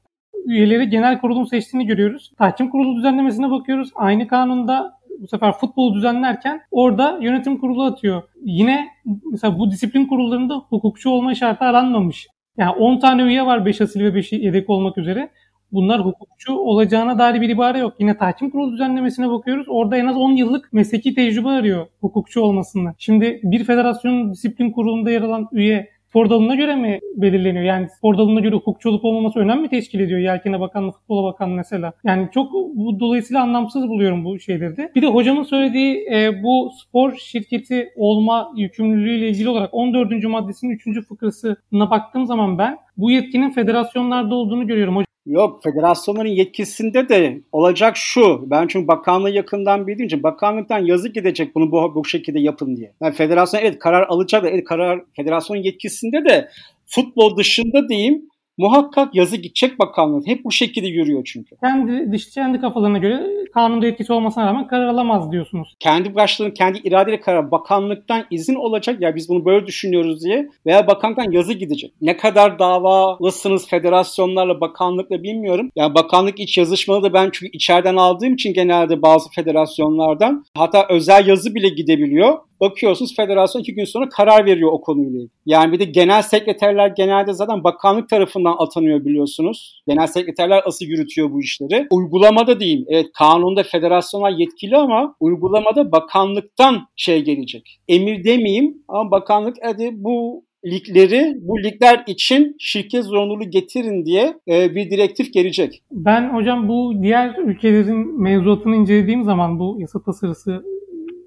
üyeleri 0.46 0.90
genel 0.90 1.20
kurulun 1.20 1.46
seçtiğini 1.46 1.86
görüyoruz. 1.88 2.32
Tahkim 2.38 2.70
kurulu 2.70 2.96
düzenlemesine 2.96 3.52
bakıyoruz. 3.52 3.90
Aynı 3.96 4.28
kanunda 4.28 5.02
bu 5.20 5.28
sefer 5.28 5.52
futbolu 5.52 5.96
düzenlerken 5.96 6.62
orada 6.72 7.20
yönetim 7.22 7.58
kurulu 7.58 7.84
atıyor. 7.84 8.24
Yine 8.44 8.88
mesela 9.32 9.60
bu 9.60 9.72
disiplin 9.72 10.06
kurullarında 10.06 10.56
hukukçu 10.70 11.10
olma 11.10 11.36
şartı 11.36 11.66
aranmamış. 11.66 12.28
Yani 12.58 12.72
10 12.72 13.00
tane 13.00 13.22
üye 13.22 13.46
var 13.46 13.66
5 13.66 13.82
asil 13.82 14.04
ve 14.04 14.16
5 14.16 14.32
yedek 14.32 14.70
olmak 14.70 14.98
üzere 14.98 15.30
bunlar 15.72 16.06
hukukçu 16.06 16.54
olacağına 16.54 17.20
dair 17.20 17.42
bir 17.42 17.50
ibare 17.50 17.80
yok. 17.80 17.94
Yine 18.00 18.18
tahkim 18.18 18.50
kurulu 18.50 18.72
düzenlemesine 18.72 19.30
bakıyoruz. 19.30 19.66
Orada 19.70 19.98
en 19.98 20.06
az 20.06 20.18
10 20.18 20.32
yıllık 20.32 20.74
mesleki 20.74 21.16
tecrübe 21.16 21.50
arıyor 21.50 21.88
hukukçu 22.02 22.42
olmasında. 22.42 22.96
Şimdi 22.98 23.40
bir 23.44 23.64
federasyonun 23.64 24.34
disiplin 24.34 24.72
kurulunda 24.72 25.12
yer 25.12 25.22
alan 25.22 25.50
üye 25.52 25.90
spor 26.12 26.30
dalına 26.30 26.56
göre 26.56 26.76
mi 26.76 27.00
belirleniyor? 27.16 27.66
Yani 27.66 27.90
spor 27.90 28.18
dalına 28.18 28.40
göre 28.40 28.56
hukukçu 28.56 28.90
olup 28.90 29.06
olmaması 29.06 29.40
önem 29.40 29.62
mi 29.62 29.70
teşkil 29.70 30.00
ediyor? 30.00 30.20
Yelkene 30.20 30.60
bakanlığı, 30.60 30.92
futbola 30.92 31.24
bakan 31.24 31.50
mesela. 31.50 31.94
Yani 32.04 32.30
çok 32.34 32.54
bu 32.54 33.00
dolayısıyla 33.00 33.42
anlamsız 33.42 33.88
buluyorum 33.88 34.26
bu 34.26 34.40
şeyleri 34.40 34.78
de. 34.78 34.92
Bir 34.96 35.02
de 35.02 35.08
hocamın 35.08 35.44
söylediği 35.44 36.08
e, 36.14 36.44
bu 36.44 36.72
spor 36.82 37.16
şirketi 37.16 37.90
olma 37.96 38.52
yükümlülüğüyle 38.56 39.30
ilgili 39.30 39.50
olarak 39.50 39.74
14. 39.74 40.24
maddesinin 40.24 40.74
3. 40.74 41.08
fıkrasına 41.08 41.90
baktığım 41.90 42.26
zaman 42.26 42.58
ben 42.58 42.78
bu 42.98 43.12
yetkinin 43.12 43.52
federasyonlarda 43.52 44.36
olduğunu 44.36 44.68
görüyorum. 44.68 44.98
Yok 45.26 45.64
federasyonların 45.64 46.30
yetkisinde 46.30 47.10
de 47.10 47.42
olacak 47.52 47.98
şu. 47.98 48.42
Ben 48.50 48.68
çünkü 48.68 48.88
bakanlığı 48.88 49.30
yakından 49.30 49.88
bildiğim 49.88 50.08
için 50.08 50.24
bakanlıktan 50.24 50.80
yazı 50.80 51.10
gidecek 51.10 51.56
bunu 51.56 51.72
bu, 51.72 51.96
bu 51.96 52.06
şekilde 52.06 52.40
yapın 52.40 52.76
diye. 52.76 52.94
Yani 53.02 53.14
federasyon 53.14 53.62
evet 53.62 53.80
karar 53.80 54.08
alacak 54.08 54.44
da 54.44 54.50
evet 54.50 54.66
karar 54.66 55.02
federasyon 55.16 55.58
yetkisinde 55.58 56.26
de 56.26 56.50
futbol 56.86 57.38
dışında 57.38 57.90
diyeyim 57.90 58.31
muhakkak 58.62 59.16
yazı 59.16 59.38
gidecek 59.38 59.80
bakanlık. 59.80 60.28
Hep 60.28 60.44
bu 60.44 60.52
şekilde 60.52 60.88
yürüyor 60.88 61.24
çünkü. 61.26 61.56
Kendi 61.64 62.12
dış 62.12 62.30
kendi 62.30 62.62
kafalarına 62.62 62.98
göre 62.98 63.28
kanunda 63.54 63.88
etkisi 63.88 64.14
olmasına 64.14 64.46
rağmen 64.46 64.68
karar 64.68 64.88
alamaz 64.88 65.32
diyorsunuz. 65.32 65.76
Kendi 65.80 66.16
başlığının 66.16 66.52
kendi 66.52 66.80
iradeyle 66.84 67.20
karar 67.20 67.52
bakanlıktan 67.52 68.26
izin 68.32 68.56
olacak 68.56 69.02
ya 69.02 69.16
biz 69.16 69.30
bunu 69.30 69.46
böyle 69.46 69.68
düşünüyoruz 69.68 70.24
diye 70.24 70.50
veya 70.66 70.88
bakanlıktan 70.88 71.32
yazı 71.32 71.54
gidecek. 71.54 71.94
Ne 72.02 72.18
kadar 72.18 72.60
davalısınız 72.60 73.68
federasyonlarla 73.68 74.62
bakanlıkla 74.62 75.24
bilmiyorum. 75.24 75.70
Yani 75.76 75.96
bakanlık 75.96 76.40
iç 76.40 76.58
yazışmalı 76.58 77.04
da 77.04 77.14
ben 77.14 77.30
çünkü 77.34 77.52
içeriden 77.58 77.96
aldığım 77.96 78.34
için 78.34 78.54
genelde 78.54 79.02
bazı 79.02 79.30
federasyonlardan 79.30 80.46
hatta 80.58 80.86
özel 80.90 81.28
yazı 81.28 81.56
bile 81.56 81.70
gidebiliyor. 81.70 82.38
Bakıyorsunuz 82.62 83.16
federasyon 83.16 83.62
iki 83.62 83.76
gün 83.76 83.86
sonra 83.86 84.10
karar 84.10 84.46
veriyor 84.46 84.72
o 84.72 84.82
konuyla. 84.82 85.22
Yani 85.46 85.72
bir 85.72 85.80
de 85.80 85.86
genel 85.86 86.22
sekreterler 86.22 86.88
genelde 86.88 87.34
zaten 87.34 87.64
bakanlık 87.64 88.10
tarafından 88.10 88.51
atanıyor 88.60 89.06
biliyorsunuz. 89.06 89.84
Genel 89.88 90.08
sekreterler 90.08 90.62
asıl 90.66 90.86
yürütüyor 90.86 91.32
bu 91.32 91.42
işleri. 91.42 91.88
Uygulamada 91.92 92.60
diyeyim. 92.60 92.86
Evet 92.88 93.08
kanunda 93.14 93.64
federasyonlar 93.64 94.32
yetkili 94.32 94.78
ama 94.78 95.16
uygulamada 95.20 95.92
bakanlıktan 95.92 96.88
şey 96.96 97.24
gelecek. 97.24 97.80
Emir 97.88 98.24
demeyeyim 98.24 98.78
ama 98.88 99.12
bakanlık 99.12 99.56
hadi 99.64 99.90
bu 99.94 100.46
ligleri 100.66 101.38
bu 101.42 101.64
ligler 101.64 102.04
için 102.08 102.56
şirket 102.60 103.06
zorunluluğu 103.06 103.50
getirin 103.50 104.06
diye 104.06 104.34
e, 104.48 104.76
bir 104.76 104.92
direktif 104.92 105.34
gelecek. 105.34 105.84
Ben 105.92 106.34
hocam 106.34 106.68
bu 106.68 106.94
diğer 107.04 107.38
ülkelerin 107.38 108.22
mevzuatını 108.22 108.76
incelediğim 108.76 109.24
zaman 109.24 109.60
bu 109.60 109.78
yasa 109.80 110.04
tasarısı 110.04 110.64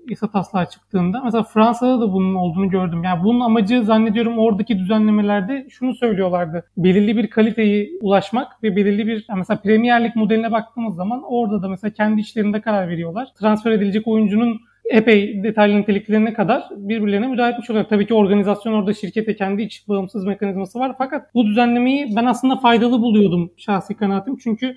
yasa 0.08 0.30
taslağı 0.30 0.68
çıktığında 0.70 1.20
mesela 1.24 1.42
Fransa'da 1.42 2.00
da 2.00 2.12
bunun 2.12 2.34
olduğunu 2.34 2.70
gördüm. 2.70 3.04
Yani 3.04 3.24
bunun 3.24 3.40
amacı 3.40 3.84
zannediyorum 3.84 4.38
oradaki 4.38 4.78
düzenlemelerde 4.78 5.66
şunu 5.70 5.94
söylüyorlardı. 5.94 6.64
Belirli 6.76 7.16
bir 7.16 7.30
kaliteyi 7.30 7.98
ulaşmak 8.02 8.62
ve 8.62 8.76
belirli 8.76 9.06
bir 9.06 9.24
yani 9.28 9.38
mesela 9.38 9.60
Premier 9.60 10.04
Lig 10.04 10.16
modeline 10.16 10.52
baktığımız 10.52 10.96
zaman 10.96 11.22
orada 11.28 11.62
da 11.62 11.68
mesela 11.68 11.92
kendi 11.92 12.20
içlerinde 12.20 12.60
karar 12.60 12.88
veriyorlar. 12.88 13.28
Transfer 13.40 13.70
edilecek 13.70 14.08
oyuncunun 14.08 14.60
epey 14.84 15.42
detaylı 15.42 15.80
niteliklerine 15.80 16.32
kadar 16.32 16.64
birbirlerine 16.76 17.26
müdahale 17.26 17.52
etmiş 17.52 17.70
oluyor. 17.70 17.84
Tabii 17.84 18.06
ki 18.06 18.14
organizasyon 18.14 18.72
orada 18.72 18.94
şirkete 18.94 19.36
kendi 19.36 19.62
iç 19.62 19.88
bağımsız 19.88 20.24
mekanizması 20.24 20.78
var. 20.78 20.94
Fakat 20.98 21.34
bu 21.34 21.46
düzenlemeyi 21.46 22.16
ben 22.16 22.24
aslında 22.24 22.56
faydalı 22.56 23.00
buluyordum 23.00 23.50
şahsi 23.56 23.94
kanaatim. 23.96 24.36
Çünkü 24.36 24.74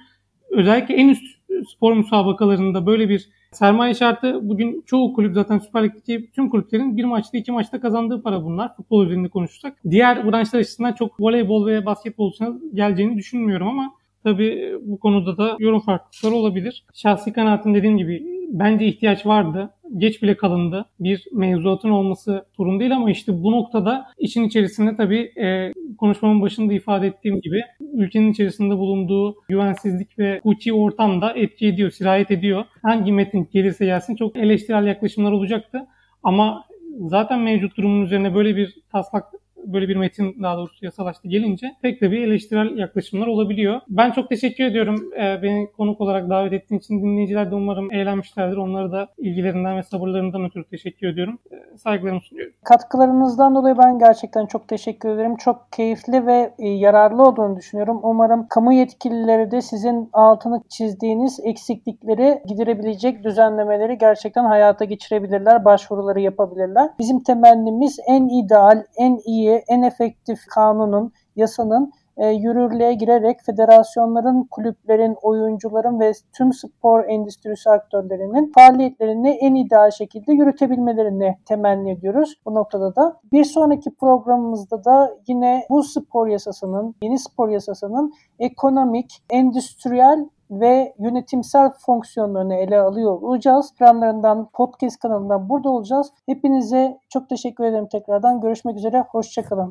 özellikle 0.52 0.96
en 0.96 1.10
üst 1.10 1.24
spor 1.68 1.94
müsabakalarında 1.94 2.86
böyle 2.86 3.10
bir 3.10 3.30
sermaye 3.58 3.94
şartı 3.94 4.50
bugün 4.50 4.84
çoğu 4.86 5.14
kulüp 5.14 5.36
zaten 5.36 5.58
Süper 5.58 5.84
Lig'deki 5.84 6.32
tüm 6.32 6.50
kulüplerin 6.50 6.98
bir 6.98 7.04
maçta 7.04 7.38
iki 7.38 7.52
maçta 7.52 7.80
kazandığı 7.80 8.22
para 8.22 8.44
bunlar. 8.44 8.76
Futbol 8.76 9.06
üzerinde 9.06 9.30
konuşursak. 9.30 9.78
Diğer 9.90 10.32
branşlar 10.32 10.60
açısından 10.60 10.94
çok 10.94 11.20
voleybol 11.20 11.68
ve 11.68 11.86
basketbol 11.86 12.32
için 12.32 12.72
geleceğini 12.74 13.18
düşünmüyorum 13.18 13.68
ama 13.68 13.94
tabii 14.24 14.74
bu 14.82 15.00
konuda 15.00 15.38
da 15.38 15.56
yorum 15.60 15.80
farklılıkları 15.80 16.36
olabilir. 16.36 16.86
Şahsi 16.94 17.34
kanaatim 17.34 17.76
dediğim 17.76 17.98
gibi 17.98 18.24
bence 18.50 18.86
ihtiyaç 18.86 19.26
vardı. 19.26 19.70
Geç 19.98 20.24
bile 20.24 20.38
kalındı. 20.38 20.86
Bir 21.00 21.26
mevzuatın 21.34 21.90
olması 21.90 22.46
sorun 22.58 22.80
değil 22.80 22.96
ama 22.96 23.12
işte 23.12 23.44
bu 23.44 23.52
noktada 23.52 24.06
işin 24.18 24.44
içerisinde 24.44 24.96
tabii 24.96 25.32
e, 25.42 25.74
konuşmamın 25.98 26.42
başında 26.42 26.74
ifade 26.74 27.08
ettiğim 27.08 27.42
gibi 27.42 27.62
ülkenin 27.94 28.32
içerisinde 28.32 28.78
bulunduğu 28.78 29.36
güvensizlik 29.50 30.20
ve 30.20 30.40
hukuki 30.44 30.74
ortam 30.74 31.22
da 31.22 31.34
etki 31.34 31.68
ediyor, 31.68 31.92
sirayet 31.92 32.32
ediyor. 32.32 32.66
Hangi 32.84 33.12
metin 33.12 33.50
gelirse 33.54 33.86
gelsin 33.86 34.16
çok 34.16 34.38
eleştirel 34.38 34.88
yaklaşımlar 34.88 35.32
olacaktı. 35.32 35.80
Ama 36.24 36.64
zaten 37.00 37.40
mevcut 37.40 37.78
durumun 37.78 38.06
üzerine 38.06 38.36
böyle 38.36 38.56
bir 38.56 38.76
taslak 38.92 39.24
böyle 39.66 39.88
bir 39.88 39.96
metin 39.96 40.44
daha 40.44 40.58
doğrusu 40.58 40.86
yasalaştı 40.86 41.28
gelince 41.28 41.76
pek 41.82 42.02
de 42.02 42.12
bir 42.12 42.28
eleştirel 42.28 42.78
yaklaşımlar 42.78 43.28
olabiliyor. 43.28 43.82
Ben 43.90 44.12
çok 44.12 44.30
teşekkür 44.30 44.64
ediyorum 44.64 45.10
e, 45.14 45.42
beni 45.42 45.72
konuk 45.72 46.02
olarak 46.02 46.30
davet 46.30 46.54
ettiğin 46.54 46.80
için. 46.80 47.04
Dinleyiciler 47.04 47.52
de 47.52 47.56
umarım 47.56 47.94
eğlenmişlerdir. 47.94 48.58
Onları 48.58 48.92
da 48.92 49.08
ilgilerinden 49.18 49.78
ve 49.78 49.84
sabırlarından 49.84 50.46
ötürü 50.46 50.64
teşekkür 50.64 51.08
ediyorum. 51.08 51.40
E, 51.52 51.78
saygılarımı 51.78 52.22
sunuyorum. 52.22 52.54
Katkılarınızdan 52.64 53.56
dolayı 53.56 53.78
ben 53.78 54.00
gerçekten 54.00 54.46
çok 54.46 54.68
teşekkür 54.68 55.10
ederim. 55.10 55.36
Çok 55.36 55.72
keyifli 55.72 56.28
ve 56.28 56.54
e, 56.60 56.68
yararlı 56.68 57.24
olduğunu 57.24 57.58
düşünüyorum. 57.58 58.00
Umarım 58.04 58.48
kamu 58.48 58.74
yetkilileri 58.74 59.52
de 59.52 59.62
sizin 59.62 60.10
altını 60.14 60.62
çizdiğiniz 60.70 61.40
eksiklikleri 61.44 62.42
giderebilecek 62.48 63.24
düzenlemeleri 63.24 63.98
gerçekten 63.98 64.46
hayata 64.46 64.86
geçirebilirler, 64.86 65.66
başvuruları 65.66 66.20
yapabilirler. 66.20 66.90
Bizim 67.00 67.24
temennimiz 67.24 68.00
en 68.08 68.28
ideal, 68.28 68.84
en 68.98 69.20
iyi, 69.26 69.57
en 69.68 69.82
efektif 69.82 70.46
kanunun, 70.46 71.14
yasanın 71.36 71.92
e, 72.18 72.28
yürürlüğe 72.28 72.94
girerek 72.94 73.42
federasyonların, 73.46 74.48
kulüplerin, 74.52 75.16
oyuncuların 75.22 76.00
ve 76.00 76.12
tüm 76.34 76.54
spor 76.54 77.04
endüstrisi 77.04 77.70
aktörlerinin 77.70 78.52
faaliyetlerini 78.56 79.30
en 79.30 79.56
ideal 79.56 79.92
şekilde 79.92 80.34
yürütebilmelerini 80.34 81.38
temenni 81.46 81.92
ediyoruz. 81.92 82.36
Bu 82.46 82.56
noktada 82.56 82.96
da 82.96 83.20
bir 83.32 83.44
sonraki 83.44 83.96
programımızda 83.96 84.84
da 84.84 85.18
yine 85.28 85.66
bu 85.70 85.84
spor 85.84 86.28
yasasının, 86.28 86.96
yeni 87.02 87.20
spor 87.20 87.50
yasasının 87.50 88.14
ekonomik, 88.40 89.24
endüstriyel 89.30 90.30
ve 90.52 90.94
yönetimsel 91.00 91.72
fonksiyonlarını 91.86 92.56
ele 92.56 92.80
alıyor 92.80 93.22
olacağız. 93.22 93.74
Planlarından, 93.80 94.50
podcast 94.54 95.00
kanalından 95.00 95.50
burada 95.50 95.70
olacağız. 95.70 96.12
Hepinize 96.26 97.00
çok 97.10 97.30
teşekkür 97.30 97.64
ederim 97.64 97.88
tekrardan. 97.88 98.42
Görüşmek 98.42 98.78
üzere. 98.78 99.06
Hoşçakalın. 99.12 99.70